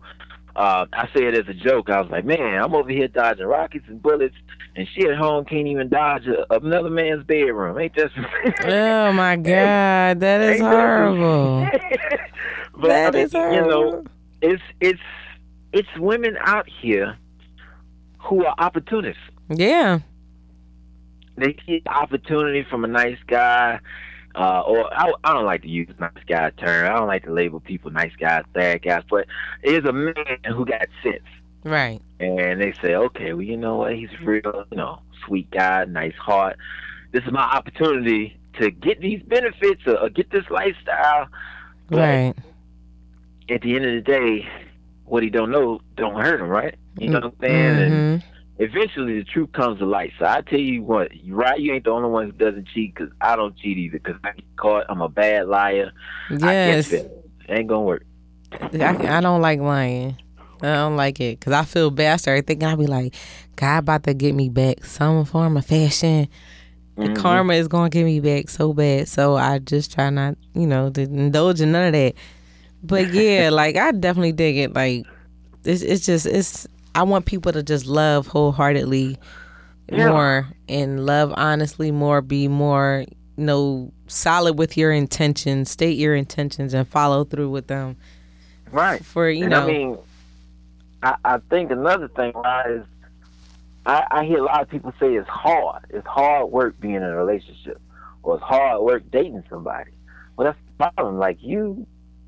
uh, 0.55 0.85
I 0.93 1.07
say 1.15 1.25
it 1.25 1.35
as 1.37 1.47
a 1.47 1.53
joke. 1.53 1.89
I 1.89 2.01
was 2.01 2.11
like, 2.11 2.25
man, 2.25 2.61
I'm 2.61 2.75
over 2.75 2.89
here 2.89 3.07
dodging 3.07 3.45
rockets 3.45 3.85
and 3.87 4.01
bullets, 4.01 4.35
and 4.75 4.87
she 4.93 5.07
at 5.07 5.17
home 5.17 5.45
can't 5.45 5.67
even 5.67 5.89
dodge 5.89 6.27
a, 6.27 6.53
another 6.53 6.89
man's 6.89 7.23
bedroom. 7.23 7.77
Ain't 7.79 7.95
that? 7.95 8.11
Oh 8.65 9.11
my 9.13 9.35
God, 9.35 10.19
that 10.19 10.41
is 10.41 10.61
horrible. 10.61 11.67
but 12.77 12.87
That 12.87 13.15
I 13.15 13.17
mean, 13.17 13.25
is 13.25 13.33
you 13.33 13.67
know, 13.67 14.03
it's 14.41 14.61
it's 14.79 14.99
it's 15.71 15.89
women 15.97 16.37
out 16.41 16.67
here 16.81 17.17
who 18.19 18.45
are 18.45 18.55
opportunists. 18.57 19.21
Yeah. 19.49 19.99
They 21.35 21.55
see 21.65 21.81
the 21.83 21.89
opportunity 21.91 22.63
from 22.69 22.83
a 22.85 22.87
nice 22.87 23.17
guy. 23.27 23.79
Uh, 24.35 24.61
or 24.61 24.91
I, 24.93 25.11
I 25.23 25.33
don't 25.33 25.45
like 25.45 25.61
to 25.61 25.69
use 25.69 25.89
nice 25.99 26.11
guy 26.27 26.49
term. 26.51 26.85
I 26.91 26.97
don't 26.97 27.07
like 27.07 27.23
to 27.25 27.31
label 27.31 27.59
people 27.59 27.91
nice 27.91 28.15
guys, 28.19 28.43
bad 28.53 28.81
guys. 28.81 29.03
But 29.09 29.27
is 29.61 29.85
a 29.85 29.93
man 29.93 30.15
who 30.47 30.65
got 30.65 30.87
sense. 31.03 31.21
Right. 31.63 32.01
and 32.19 32.59
they 32.61 32.73
say, 32.81 32.95
okay, 32.95 33.31
well, 33.33 33.41
you 33.41 33.55
know 33.55 33.77
what? 33.77 33.95
He's 33.95 34.09
real, 34.21 34.65
you 34.71 34.77
know, 34.77 34.99
sweet 35.25 35.49
guy, 35.51 35.85
nice 35.85 36.15
heart. 36.15 36.57
This 37.11 37.23
is 37.25 37.31
my 37.31 37.43
opportunity 37.43 38.37
to 38.59 38.69
get 38.71 38.99
these 38.99 39.21
benefits 39.23 39.81
or, 39.85 39.97
or 39.99 40.09
get 40.09 40.29
this 40.31 40.43
lifestyle. 40.49 41.27
But 41.89 41.99
Right. 41.99 42.33
at 43.49 43.61
the 43.61 43.75
end 43.75 43.85
of 43.85 43.93
the 43.93 44.01
day, 44.01 44.47
what 45.05 45.23
he 45.23 45.29
don't 45.29 45.51
know 45.51 45.79
don't 45.95 46.15
hurt 46.19 46.41
him, 46.41 46.47
right? 46.49 46.75
You 46.97 47.09
know 47.09 47.19
what 47.19 47.25
I'm 47.25 47.35
saying? 47.41 47.79
And 47.79 48.21
Mhm. 48.21 48.23
Eventually, 48.57 49.19
the 49.19 49.23
truth 49.25 49.51
comes 49.53 49.79
to 49.79 49.85
light. 49.85 50.13
So 50.19 50.25
I 50.25 50.41
tell 50.41 50.59
you 50.59 50.83
what, 50.83 51.11
right? 51.27 51.59
You 51.59 51.73
ain't 51.73 51.83
the 51.85 51.91
only 51.91 52.09
one 52.09 52.25
who 52.25 52.31
doesn't 52.33 52.67
cheat 52.73 52.93
because 52.95 53.11
I 53.21 53.35
don't 53.35 53.55
cheat 53.57 53.77
either 53.77 53.99
because 53.99 54.15
I 54.23 54.31
get 54.33 54.55
caught. 54.57 54.85
I'm 54.89 55.01
a 55.01 55.09
bad 55.09 55.47
liar. 55.47 55.91
Yes. 56.29 56.87
I 56.87 56.89
get 56.97 57.05
it. 57.05 57.25
Ain't 57.49 57.67
gonna 57.67 57.81
work. 57.81 58.05
I, 58.73 59.17
I 59.17 59.21
don't 59.21 59.41
like 59.41 59.59
lying. 59.59 60.17
I 60.61 60.75
don't 60.75 60.95
like 60.95 61.19
it 61.19 61.39
because 61.39 61.51
I 61.53 61.65
feel 61.65 61.91
bad. 61.91 62.13
I 62.13 62.17
started 62.17 62.47
thinking 62.47 62.67
I'd 62.67 62.77
be 62.79 62.87
like, 62.87 63.15
God 63.55 63.79
about 63.79 64.03
to 64.03 64.13
get 64.13 64.33
me 64.33 64.47
back 64.49 64.85
some 64.85 65.25
form 65.25 65.57
of 65.57 65.65
fashion. 65.65 66.27
The 66.95 67.09
Mhm. 67.09 67.15
karma 67.15 67.53
is 67.55 67.67
gonna 67.67 67.89
get 67.89 68.05
me 68.05 68.19
back 68.19 68.49
so 68.49 68.71
bad. 68.71 69.07
So 69.07 69.35
I 69.35 69.59
just 69.59 69.91
try 69.91 70.09
not, 70.11 70.37
you 70.53 70.67
know, 70.67 70.89
to 70.91 71.01
indulge 71.01 71.59
in 71.59 71.71
none 71.71 71.87
of 71.87 71.93
that. 71.93 72.13
But 72.83 73.07
yeah, 73.07 73.49
like 73.51 73.75
I 73.75 73.91
definitely 73.91 74.31
dig 74.31 74.57
it. 74.57 74.73
Like 74.73 75.05
it's 75.65 75.81
it's 75.81 76.05
just 76.05 76.25
it's 76.27 76.67
I 76.95 77.03
want 77.03 77.25
people 77.25 77.51
to 77.51 77.63
just 77.63 77.85
love 77.85 78.27
wholeheartedly 78.27 79.17
Yeah. 79.89 80.09
more 80.09 80.47
and 80.69 81.05
love 81.05 81.33
honestly 81.35 81.91
more, 81.91 82.21
be 82.21 82.47
more, 82.47 83.05
you 83.35 83.43
know, 83.45 83.91
solid 84.07 84.57
with 84.57 84.77
your 84.77 84.91
intentions, 84.91 85.69
state 85.71 85.97
your 85.97 86.15
intentions 86.15 86.73
and 86.73 86.87
follow 86.87 87.23
through 87.23 87.49
with 87.49 87.67
them. 87.67 87.97
Right. 88.71 89.03
For 89.03 89.29
you 89.29 89.43
and 89.43 89.51
know 89.51 89.63
I 89.63 89.67
mean, 89.67 89.97
I, 91.01 91.15
I 91.25 91.37
think 91.49 91.71
another 91.71 92.07
thing 92.07 92.31
right, 92.33 92.69
is 92.71 92.85
I, 93.85 94.05
I 94.09 94.25
hear 94.25 94.37
a 94.39 94.43
lot 94.45 94.61
of 94.61 94.69
people 94.69 94.93
say 94.99 95.13
it's 95.15 95.27
hard. 95.27 95.83
It's 95.89 96.07
hard 96.07 96.49
work 96.51 96.79
being 96.79 96.95
in 96.95 97.03
a 97.03 97.15
relationship, 97.15 97.81
or 98.23 98.35
it's 98.35 98.43
hard 98.43 98.81
work 98.81 99.03
dating 99.11 99.43
somebody. 99.49 99.91
Well, 100.37 100.45
that's 100.45 100.57
the 100.65 100.89
problem. 100.89 101.17
Like 101.17 101.37
you, 101.41 101.85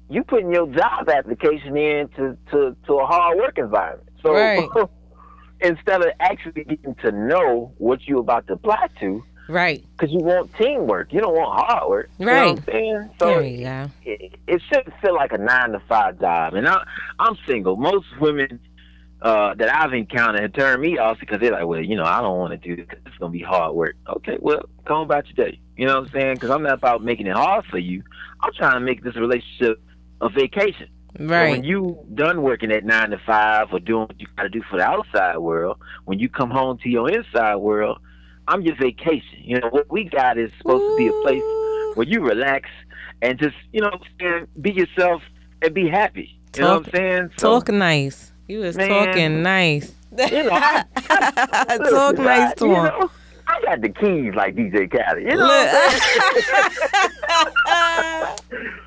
you 0.09 0.23
putting 0.23 0.51
your 0.51 0.67
job 0.67 1.07
application 1.09 1.77
in 1.77 2.09
to, 2.09 2.37
to, 2.51 2.75
to 2.85 2.93
a 2.95 3.05
hard 3.05 3.37
work 3.37 3.57
environment. 3.57 4.09
So 4.25 4.33
Right. 4.33 4.69
instead 5.61 6.01
of 6.01 6.07
actually 6.19 6.63
getting 6.63 6.95
to 7.03 7.11
know 7.11 7.73
what 7.77 7.99
you're 8.07 8.19
about 8.19 8.47
to 8.47 8.53
apply 8.53 8.87
to, 8.99 9.23
Right. 9.47 9.83
because 9.97 10.11
you 10.13 10.19
want 10.19 10.51
teamwork, 10.59 11.13
you 11.13 11.21
don't 11.21 11.35
want 11.35 11.59
hard 11.69 11.89
work. 11.89 12.09
You 12.19 12.25
know 12.25 12.31
what 12.33 12.41
I'm 12.49 12.55
Right. 12.57 12.65
saying? 12.73 13.09
So 13.21 13.27
There 13.27 13.43
you 13.43 13.63
go. 13.63 13.91
it, 14.03 14.33
it 14.47 14.61
shouldn't 14.67 14.93
feel 15.01 15.13
like 15.13 15.31
a 15.31 15.37
nine 15.37 15.71
to 15.71 15.81
five 15.87 16.19
job. 16.19 16.55
And 16.55 16.67
I, 16.67 16.83
I'm 17.19 17.37
single. 17.47 17.77
Most 17.77 18.05
women 18.19 18.59
uh, 19.21 19.53
that 19.55 19.73
I've 19.73 19.93
encountered 19.93 20.41
have 20.41 20.53
turned 20.53 20.81
me 20.81 20.97
off 20.97 21.19
because 21.19 21.39
they're 21.39 21.51
like, 21.51 21.65
well, 21.65 21.81
you 21.81 21.95
know, 21.95 22.03
I 22.03 22.21
don't 22.21 22.37
want 22.37 22.51
to 22.51 22.57
do 22.57 22.75
this 22.75 22.85
'cause 22.87 22.99
it's 23.05 23.17
going 23.17 23.31
to 23.31 23.37
be 23.37 23.43
hard 23.43 23.73
work. 23.73 23.95
Okay, 24.17 24.37
well, 24.39 24.61
come 24.85 24.99
about 25.01 25.25
your 25.27 25.47
day. 25.47 25.59
You 25.77 25.85
know 25.85 25.99
what 26.01 26.07
I'm 26.09 26.19
saying? 26.19 26.35
Because 26.35 26.51
I'm 26.51 26.63
not 26.63 26.73
about 26.73 27.03
making 27.03 27.27
it 27.27 27.35
hard 27.35 27.65
for 27.71 27.77
you. 27.77 28.03
I'm 28.41 28.51
trying 28.53 28.73
to 28.73 28.79
make 28.81 29.03
this 29.03 29.15
relationship 29.15 29.79
a 30.21 30.29
vacation. 30.29 30.87
So 31.17 31.23
when 31.51 31.63
you 31.63 31.97
done 32.13 32.41
working 32.41 32.71
at 32.71 32.83
nine 32.83 33.11
to 33.11 33.17
five 33.25 33.67
or 33.71 33.79
doing 33.79 34.07
what 34.07 34.19
you 34.19 34.27
got 34.35 34.43
to 34.43 34.49
do 34.49 34.61
for 34.69 34.77
the 34.77 34.83
outside 34.83 35.37
world, 35.37 35.77
when 36.05 36.19
you 36.19 36.27
come 36.29 36.49
home 36.51 36.77
to 36.79 36.89
your 36.89 37.09
inside 37.09 37.55
world, 37.55 37.99
I'm 38.47 38.61
your 38.61 38.75
vacation. 38.75 39.39
You 39.41 39.59
know 39.59 39.69
what 39.69 39.89
we 39.91 40.03
got 40.03 40.37
is 40.37 40.51
supposed 40.57 40.81
to 40.83 40.95
be 40.97 41.07
a 41.07 41.21
place 41.23 41.41
where 41.95 42.05
you 42.07 42.21
relax 42.21 42.69
and 43.21 43.39
just 43.39 43.55
you 43.71 43.81
know 43.81 43.97
be 44.61 44.71
yourself 44.71 45.21
and 45.61 45.73
be 45.73 45.87
happy. 45.89 46.37
You 46.55 46.61
know 46.61 46.77
what 46.79 46.87
I'm 46.87 46.91
saying? 46.93 47.29
So, 47.37 47.59
Talk 47.59 47.69
nice. 47.69 48.31
You 48.47 48.59
was 48.59 48.75
Man. 48.77 48.87
talking 48.89 49.41
nice. 49.41 49.93
You 50.31 50.43
know, 50.43 50.49
I- 50.53 50.83
Talk 51.89 52.13
listen, 52.17 52.23
nice 52.25 52.53
to 52.55 52.65
him. 52.65 52.71
know, 52.85 53.11
I 53.47 53.61
got 53.63 53.81
the 53.81 53.89
keys 53.89 54.33
like 54.35 54.55
DJ 54.55 54.89
Khaled. 54.89 55.23
You 55.23 55.35
know 55.35 55.51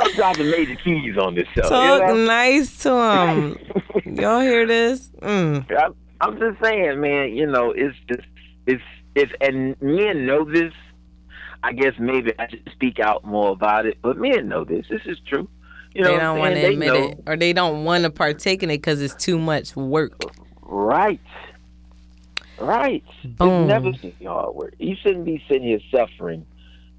I'm? 0.00 0.14
Dropping 0.14 0.50
major 0.50 0.76
keys 0.76 1.16
on 1.16 1.34
this 1.34 1.46
show. 1.54 1.62
Talk 1.62 2.00
you 2.00 2.14
know? 2.14 2.26
nice 2.26 2.78
to 2.82 2.90
him. 2.90 3.58
Y'all 4.16 4.40
hear 4.40 4.66
this? 4.66 5.10
Mm. 5.22 5.66
I'm, 5.78 5.94
I'm 6.20 6.38
just 6.38 6.62
saying, 6.62 7.00
man. 7.00 7.34
You 7.34 7.46
know, 7.46 7.72
it's 7.72 7.96
just 8.08 8.26
it's 8.66 8.82
it's 9.14 9.32
and 9.40 9.80
men 9.80 10.26
know 10.26 10.44
this. 10.44 10.72
I 11.62 11.72
guess 11.72 11.94
maybe 11.98 12.32
I 12.38 12.48
should 12.48 12.68
speak 12.72 13.00
out 13.00 13.24
more 13.24 13.50
about 13.50 13.86
it, 13.86 13.98
but 14.02 14.18
men 14.18 14.48
know 14.48 14.64
this. 14.64 14.86
This 14.88 15.02
is 15.06 15.18
true. 15.26 15.48
You 15.94 16.02
know, 16.02 16.12
they 16.12 16.18
don't 16.18 16.38
want 16.38 16.54
to 16.54 16.66
admit 16.66 16.88
know. 16.88 17.08
it, 17.08 17.18
or 17.26 17.36
they 17.36 17.52
don't 17.52 17.84
want 17.84 18.04
to 18.04 18.10
partake 18.10 18.62
in 18.62 18.70
it 18.70 18.78
because 18.78 19.00
it's 19.00 19.14
too 19.14 19.38
much 19.38 19.74
work. 19.74 20.20
Right. 20.62 21.20
Right. 22.58 23.04
Boom. 23.24 23.62
It's 23.62 23.68
never 23.68 23.92
should 23.94 24.18
be 24.18 24.26
hard 24.26 24.54
work. 24.54 24.74
You 24.78 24.94
shouldn't 25.02 25.24
be 25.24 25.42
sitting 25.48 25.66
here 25.66 25.80
suffering 25.90 26.46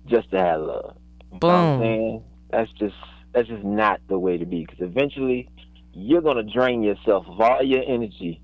just 0.08 0.32
to 0.32 0.40
have 0.40 0.62
love. 0.62 0.98
You 1.32 1.40
know 1.42 1.48
what 1.48 1.54
I'm 1.54 1.80
Boom. 1.80 2.24
That's 2.50 2.72
just 2.74 2.96
that's 3.34 3.48
just 3.48 3.64
not 3.64 4.00
the 4.08 4.18
way 4.18 4.38
to 4.38 4.46
be. 4.46 4.66
Because 4.66 4.82
eventually, 4.82 5.50
you're 5.94 6.22
gonna 6.22 6.44
drain 6.44 6.84
yourself 6.84 7.26
of 7.28 7.40
all 7.40 7.64
your 7.64 7.84
energy 7.88 8.42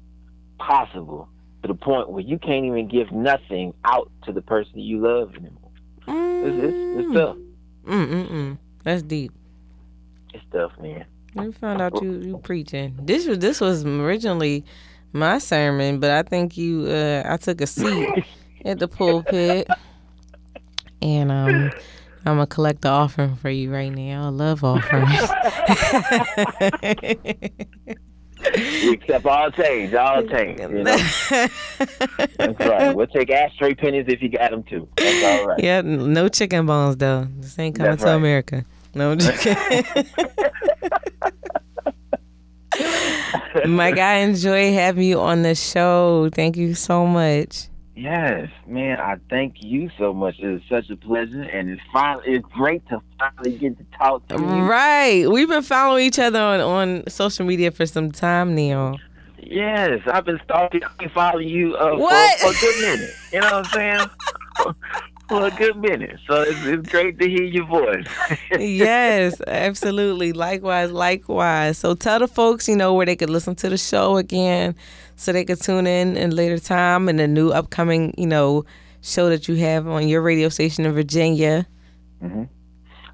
possible 0.59 1.29
to 1.61 1.67
the 1.67 1.73
point 1.73 2.09
where 2.09 2.23
you 2.23 2.37
can't 2.37 2.65
even 2.65 2.87
give 2.87 3.11
nothing 3.11 3.73
out 3.85 4.11
to 4.25 4.33
the 4.33 4.41
person 4.41 4.79
you 4.79 4.99
love 4.99 5.33
anymore. 5.35 5.71
It's, 6.07 6.57
it's, 6.65 7.05
it's 7.05 7.13
tough. 7.13 7.37
Mm 7.85 8.07
mm 8.07 8.29
mm. 8.29 8.57
That's 8.83 9.01
deep. 9.01 9.31
It's 10.33 10.43
tough, 10.51 10.71
man. 10.81 11.05
We 11.35 11.51
found 11.51 11.81
out 11.81 12.01
you 12.01 12.19
you 12.19 12.37
preaching. 12.37 12.95
This 13.01 13.27
was 13.27 13.39
this 13.39 13.59
was 13.61 13.85
originally 13.85 14.63
my 15.13 15.37
sermon, 15.37 15.99
but 15.99 16.11
I 16.11 16.23
think 16.23 16.57
you 16.57 16.85
uh 16.87 17.23
I 17.25 17.37
took 17.37 17.61
a 17.61 17.67
seat 17.67 18.25
at 18.65 18.79
the 18.79 18.87
pulpit, 18.87 19.67
and 21.01 21.31
um 21.31 21.71
I'm 22.25 22.35
gonna 22.35 22.47
collect 22.47 22.81
the 22.81 22.89
offering 22.89 23.35
for 23.35 23.49
you 23.49 23.71
right 23.71 23.89
now. 23.89 24.25
I 24.25 24.29
love 24.29 24.63
offerings. 24.63 25.29
We 28.55 28.93
accept 28.93 29.25
all 29.25 29.51
change, 29.51 29.93
all 29.93 30.23
change. 30.27 30.59
You 30.59 30.67
know? 30.69 30.83
That's 30.83 32.59
right. 32.59 32.95
We'll 32.95 33.07
take 33.07 33.29
ashtray 33.29 33.73
pennies 33.73 34.05
if 34.07 34.21
you 34.21 34.29
got 34.29 34.51
them 34.51 34.63
too. 34.63 34.87
That's 34.97 35.23
all 35.41 35.47
right. 35.47 35.63
yeah, 35.63 35.81
no 35.81 36.27
chicken 36.27 36.65
bones 36.65 36.97
though. 36.97 37.27
This 37.37 37.57
ain't 37.57 37.75
coming 37.75 37.91
That's 37.91 38.03
to 38.03 38.09
right. 38.09 38.15
America. 38.15 38.65
No 38.93 39.15
chicken. 39.15 39.85
Mike, 43.75 43.97
I 43.97 44.15
enjoy 44.15 44.73
having 44.73 45.07
you 45.07 45.19
on 45.19 45.43
the 45.43 45.55
show. 45.55 46.29
Thank 46.33 46.57
you 46.57 46.73
so 46.75 47.05
much. 47.05 47.67
Yes, 48.03 48.49
man. 48.67 48.99
I 48.99 49.15
thank 49.29 49.63
you 49.63 49.89
so 49.97 50.13
much. 50.13 50.37
It 50.39 50.55
is 50.55 50.61
such 50.67 50.89
a 50.89 50.97
pleasure, 50.97 51.41
and 51.41 51.69
it's 51.69 51.81
finally 51.93 52.33
it's 52.33 52.45
great 52.49 52.85
to 52.89 53.01
finally 53.17 53.57
get 53.57 53.77
to 53.77 53.85
talk 53.97 54.27
to 54.27 54.35
you. 54.35 54.41
Right. 54.41 55.25
We've 55.29 55.47
been 55.47 55.63
following 55.63 56.05
each 56.05 56.19
other 56.19 56.37
on, 56.37 56.59
on 56.59 57.03
social 57.07 57.45
media 57.45 57.71
for 57.71 57.85
some 57.85 58.11
time 58.11 58.55
now. 58.55 58.97
Yes, 59.41 60.01
I've 60.07 60.25
been 60.25 60.41
stalking, 60.43 60.83
I've 60.83 60.97
been 60.97 61.11
following 61.11 61.47
you 61.47 61.75
uh, 61.75 61.95
For, 61.97 62.51
for 62.51 62.57
a 62.57 62.59
good 62.59 62.81
minute. 62.81 63.09
You 63.31 63.39
know 63.39 63.45
what 63.45 63.53
I'm 63.53 63.71
saying? 63.71 64.09
for 65.29 65.47
a 65.47 65.51
good 65.51 65.77
minute. 65.77 66.19
So 66.27 66.41
it's, 66.41 66.65
it's 66.65 66.89
great 66.89 67.17
to 67.19 67.29
hear 67.29 67.43
your 67.43 67.65
voice. 67.65 68.05
yes, 68.59 69.41
absolutely. 69.47 70.33
Likewise, 70.33 70.91
likewise. 70.91 71.77
So 71.77 71.95
tell 71.95 72.19
the 72.19 72.27
folks, 72.27 72.67
you 72.67 72.75
know, 72.75 72.93
where 72.95 73.05
they 73.05 73.15
could 73.15 73.29
listen 73.29 73.55
to 73.55 73.69
the 73.69 73.77
show 73.77 74.17
again 74.17 74.75
so 75.15 75.31
they 75.31 75.45
could 75.45 75.61
tune 75.61 75.87
in 75.87 76.17
in 76.17 76.35
later 76.35 76.59
time 76.59 77.07
and 77.09 77.19
the 77.19 77.27
new 77.27 77.51
upcoming, 77.51 78.13
you 78.17 78.27
know, 78.27 78.65
show 79.01 79.29
that 79.29 79.47
you 79.47 79.55
have 79.55 79.87
on 79.87 80.07
your 80.07 80.21
radio 80.21 80.49
station 80.49 80.85
in 80.85 80.91
Virginia. 80.93 81.67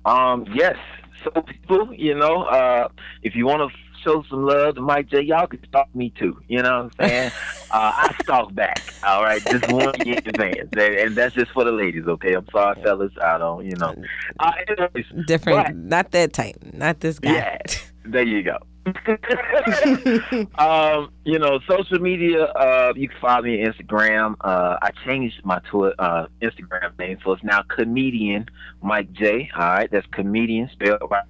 Um, 0.05 0.45
yes. 0.53 0.77
So 1.23 1.41
people, 1.41 1.93
you 1.93 2.15
know, 2.15 2.43
uh, 2.43 2.87
if 3.23 3.35
you 3.35 3.45
want 3.45 3.69
to 3.71 3.77
show 4.03 4.23
some 4.29 4.45
love 4.45 4.75
to 4.75 4.81
Mike 4.81 5.09
Jay, 5.09 5.21
y'all 5.21 5.45
can 5.47 5.61
stalk 5.67 5.93
me 5.93 6.13
too. 6.17 6.39
You 6.47 6.61
know 6.61 6.83
what 6.85 6.93
I'm 6.99 7.09
saying? 7.09 7.31
uh, 7.71 7.91
I 7.95 8.15
stalk 8.23 8.53
back. 8.53 8.81
All 9.05 9.21
right, 9.23 9.43
just 9.45 9.69
one 9.71 9.93
year 10.05 10.19
in 10.19 10.29
advance, 10.29 10.69
and, 10.71 10.79
and 10.95 11.15
that's 11.15 11.35
just 11.35 11.51
for 11.51 11.65
the 11.65 11.71
ladies. 11.73 12.05
Okay, 12.07 12.33
I'm 12.33 12.47
sorry, 12.53 12.81
fellas. 12.81 13.11
I 13.21 13.37
don't, 13.37 13.65
you 13.65 13.75
know. 13.75 13.93
Uh, 14.39 14.51
anyways, 14.69 15.05
Different, 15.27 15.57
Right. 15.57 15.75
not 15.75 16.11
that 16.11 16.31
type, 16.31 16.55
not 16.73 17.01
this 17.01 17.19
guy. 17.19 17.33
Yeah, 17.33 17.57
there 18.05 18.23
you 18.23 18.41
go. 18.43 18.57
um, 20.57 21.11
you 21.25 21.37
know, 21.37 21.59
social 21.67 21.99
media. 21.99 22.45
Uh, 22.45 22.93
you 22.95 23.09
can 23.09 23.17
follow 23.19 23.43
me 23.43 23.63
on 23.63 23.73
Instagram. 23.73 24.35
Uh, 24.41 24.77
I 24.81 24.91
changed 25.05 25.41
my 25.43 25.59
Twitter, 25.69 25.95
uh, 25.99 26.27
Instagram 26.41 26.97
name, 26.97 27.17
so 27.23 27.33
it's 27.33 27.43
now 27.43 27.61
comedian 27.63 28.47
Mike 28.81 29.11
Jay. 29.13 29.49
All 29.55 29.61
right, 29.61 29.89
that's 29.91 30.07
comedian 30.07 30.69
spelled 30.71 31.01
right. 31.09 31.23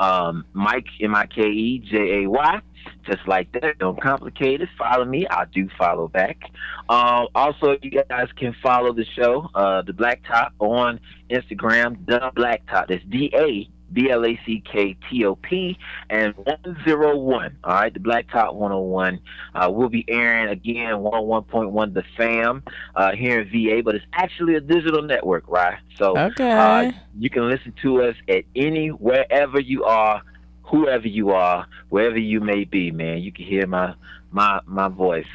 Um, 0.00 0.44
Mike 0.52 0.86
M 1.00 1.14
I 1.14 1.26
K 1.26 1.42
E 1.42 1.78
J 1.78 2.22
A 2.24 2.30
Y. 2.30 2.60
Just 3.04 3.26
like 3.28 3.52
that. 3.52 3.78
Don't 3.78 4.00
complicate 4.00 4.60
it. 4.60 4.68
Follow 4.76 5.04
me. 5.04 5.26
I 5.28 5.44
do 5.46 5.68
follow 5.78 6.08
back. 6.08 6.50
Um, 6.88 7.28
also, 7.34 7.76
you 7.82 8.02
guys 8.08 8.28
can 8.36 8.54
follow 8.62 8.92
the 8.92 9.04
show, 9.04 9.48
uh, 9.54 9.82
the 9.82 9.92
Black 9.92 10.22
Top, 10.26 10.52
on 10.58 11.00
Instagram. 11.30 12.04
The 12.06 12.32
Black 12.34 12.66
Top. 12.66 12.88
That's 12.88 13.04
D 13.04 13.32
A 13.34 13.68
B 13.92 14.10
L 14.10 14.24
A 14.24 14.38
C 14.46 14.62
K 14.70 14.96
T 15.10 15.24
O 15.24 15.34
P 15.36 15.78
and 16.10 16.34
101. 16.36 17.58
All 17.64 17.72
right, 17.74 17.92
the 17.92 18.00
Black 18.00 18.30
Top 18.30 18.54
101. 18.54 19.20
Uh, 19.54 19.70
we'll 19.70 19.88
be 19.88 20.04
airing 20.08 20.48
again 20.48 20.94
101.1 20.94 21.94
The 21.94 22.04
Fam 22.16 22.62
uh, 22.94 23.12
here 23.12 23.40
in 23.40 23.48
VA, 23.50 23.82
but 23.82 23.94
it's 23.94 24.04
actually 24.12 24.54
a 24.56 24.60
digital 24.60 25.02
network, 25.02 25.44
right? 25.48 25.78
So 25.98 26.16
Okay. 26.18 26.50
uh, 26.50 26.92
you 27.18 27.30
can 27.30 27.48
listen 27.48 27.74
to 27.82 28.02
us 28.02 28.16
at 28.28 28.44
any 28.56 28.88
wherever 28.88 29.60
you 29.60 29.84
are, 29.84 30.22
whoever 30.62 31.06
you 31.08 31.30
are, 31.30 31.66
wherever 31.90 32.18
you 32.18 32.40
may 32.40 32.64
be, 32.64 32.90
man. 32.90 33.18
You 33.18 33.32
can 33.32 33.44
hear 33.44 33.66
my 33.66 33.94
my 34.30 34.60
my 34.66 34.88
voice 34.88 35.26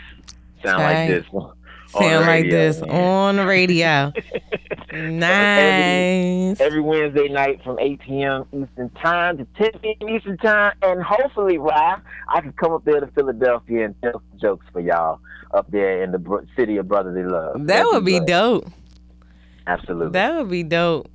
sound 0.64 0.84
Okay. 0.84 0.84
like 0.84 1.08
this. 1.08 1.26
on 1.34 1.54
Sound 2.00 2.26
like 2.26 2.50
this 2.50 2.82
man. 2.82 2.90
on 2.90 3.36
the 3.38 3.46
radio. 3.46 4.12
nice. 4.94 6.60
every 6.60 6.82
Wednesday 6.82 7.28
night 7.30 7.62
from 7.64 7.78
8 7.80 8.00
p.m. 8.00 8.46
Eastern 8.54 8.90
Time 9.02 9.38
to 9.38 9.48
10 9.58 9.80
p.m. 9.82 10.10
Eastern 10.10 10.38
Time. 10.38 10.74
And 10.82 11.02
hopefully, 11.04 11.58
Ryan, 11.58 12.02
I 12.30 12.42
can 12.42 12.54
come 12.54 12.72
up 12.72 12.86
there 12.86 13.00
to 13.00 13.08
Philadelphia 13.08 13.86
and 13.86 13.96
tell 14.02 14.14
some 14.14 14.40
jokes 14.40 14.66
for 14.72 14.80
y'all 14.80 15.20
up 15.54 15.70
there 15.72 16.04
in 16.04 16.12
the 16.12 16.48
city 16.56 16.78
of 16.78 16.88
brotherly 16.88 17.24
love. 17.24 17.54
That 17.60 17.68
That'd 17.68 17.94
would 17.94 18.06
be 18.06 18.20
dope. 18.20 18.68
Absolutely. 19.66 20.12
That 20.14 20.36
would 20.36 20.50
be 20.50 20.64
dope. 20.64 21.10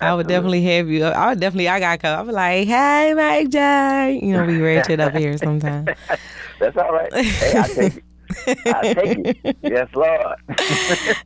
I 0.00 0.14
would 0.14 0.26
Absolutely. 0.26 0.60
definitely 0.60 0.64
have 0.76 0.88
you. 0.88 1.04
I 1.04 1.28
would 1.30 1.40
definitely. 1.40 1.68
I 1.68 1.80
got 1.80 2.26
be 2.26 2.32
like, 2.32 2.68
"Hey, 2.68 3.14
Mike 3.14 3.48
Jay." 3.48 4.20
You 4.22 4.32
know, 4.32 4.44
we 4.44 4.60
ratchet 4.60 5.00
up 5.00 5.12
here 5.16 5.36
sometimes. 5.38 5.88
That's 6.60 6.76
all 6.76 6.92
right. 6.92 7.12
Hey, 7.12 7.58
I 7.58 7.66
take 7.66 7.96
it. 7.96 8.04
I 8.46 8.94
take 8.94 9.18
it. 9.44 9.56
Yes, 9.62 9.88
Lord. 9.94 10.36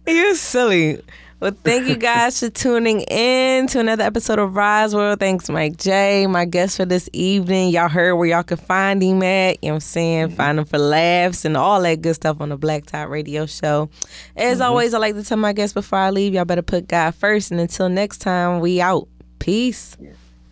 You're 0.06 0.34
silly. 0.34 1.00
Well, 1.42 1.56
thank 1.64 1.88
you 1.88 1.96
guys 1.96 2.38
for 2.38 2.50
tuning 2.50 3.00
in 3.00 3.66
to 3.66 3.80
another 3.80 4.04
episode 4.04 4.38
of 4.38 4.54
Ry's 4.54 4.94
World. 4.94 5.18
Thanks, 5.18 5.48
Mike 5.48 5.76
Jay, 5.76 6.24
my 6.28 6.44
guest 6.44 6.76
for 6.76 6.84
this 6.84 7.08
evening. 7.12 7.70
Y'all 7.70 7.88
heard 7.88 8.14
where 8.14 8.28
y'all 8.28 8.44
can 8.44 8.58
find 8.58 9.02
him 9.02 9.24
at. 9.24 9.58
You 9.60 9.70
know 9.70 9.72
what 9.72 9.74
I'm 9.74 9.80
saying? 9.80 10.26
Mm-hmm. 10.28 10.36
Find 10.36 10.58
him 10.60 10.64
for 10.66 10.78
laughs 10.78 11.44
and 11.44 11.56
all 11.56 11.82
that 11.82 12.00
good 12.00 12.14
stuff 12.14 12.40
on 12.40 12.50
the 12.50 12.56
Black 12.56 12.86
Top 12.86 13.08
Radio 13.08 13.46
Show. 13.46 13.90
As 14.36 14.58
mm-hmm. 14.58 14.68
always, 14.68 14.94
I 14.94 14.98
like 14.98 15.16
to 15.16 15.24
tell 15.24 15.36
my 15.36 15.52
guests 15.52 15.74
before 15.74 15.98
I 15.98 16.10
leave, 16.10 16.32
y'all 16.32 16.44
better 16.44 16.62
put 16.62 16.86
God 16.86 17.12
first. 17.16 17.50
And 17.50 17.58
until 17.58 17.88
next 17.88 18.18
time, 18.18 18.60
we 18.60 18.80
out. 18.80 19.08
Peace. 19.40 19.96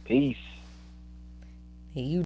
Peace. 0.04 0.36
You 1.94 2.24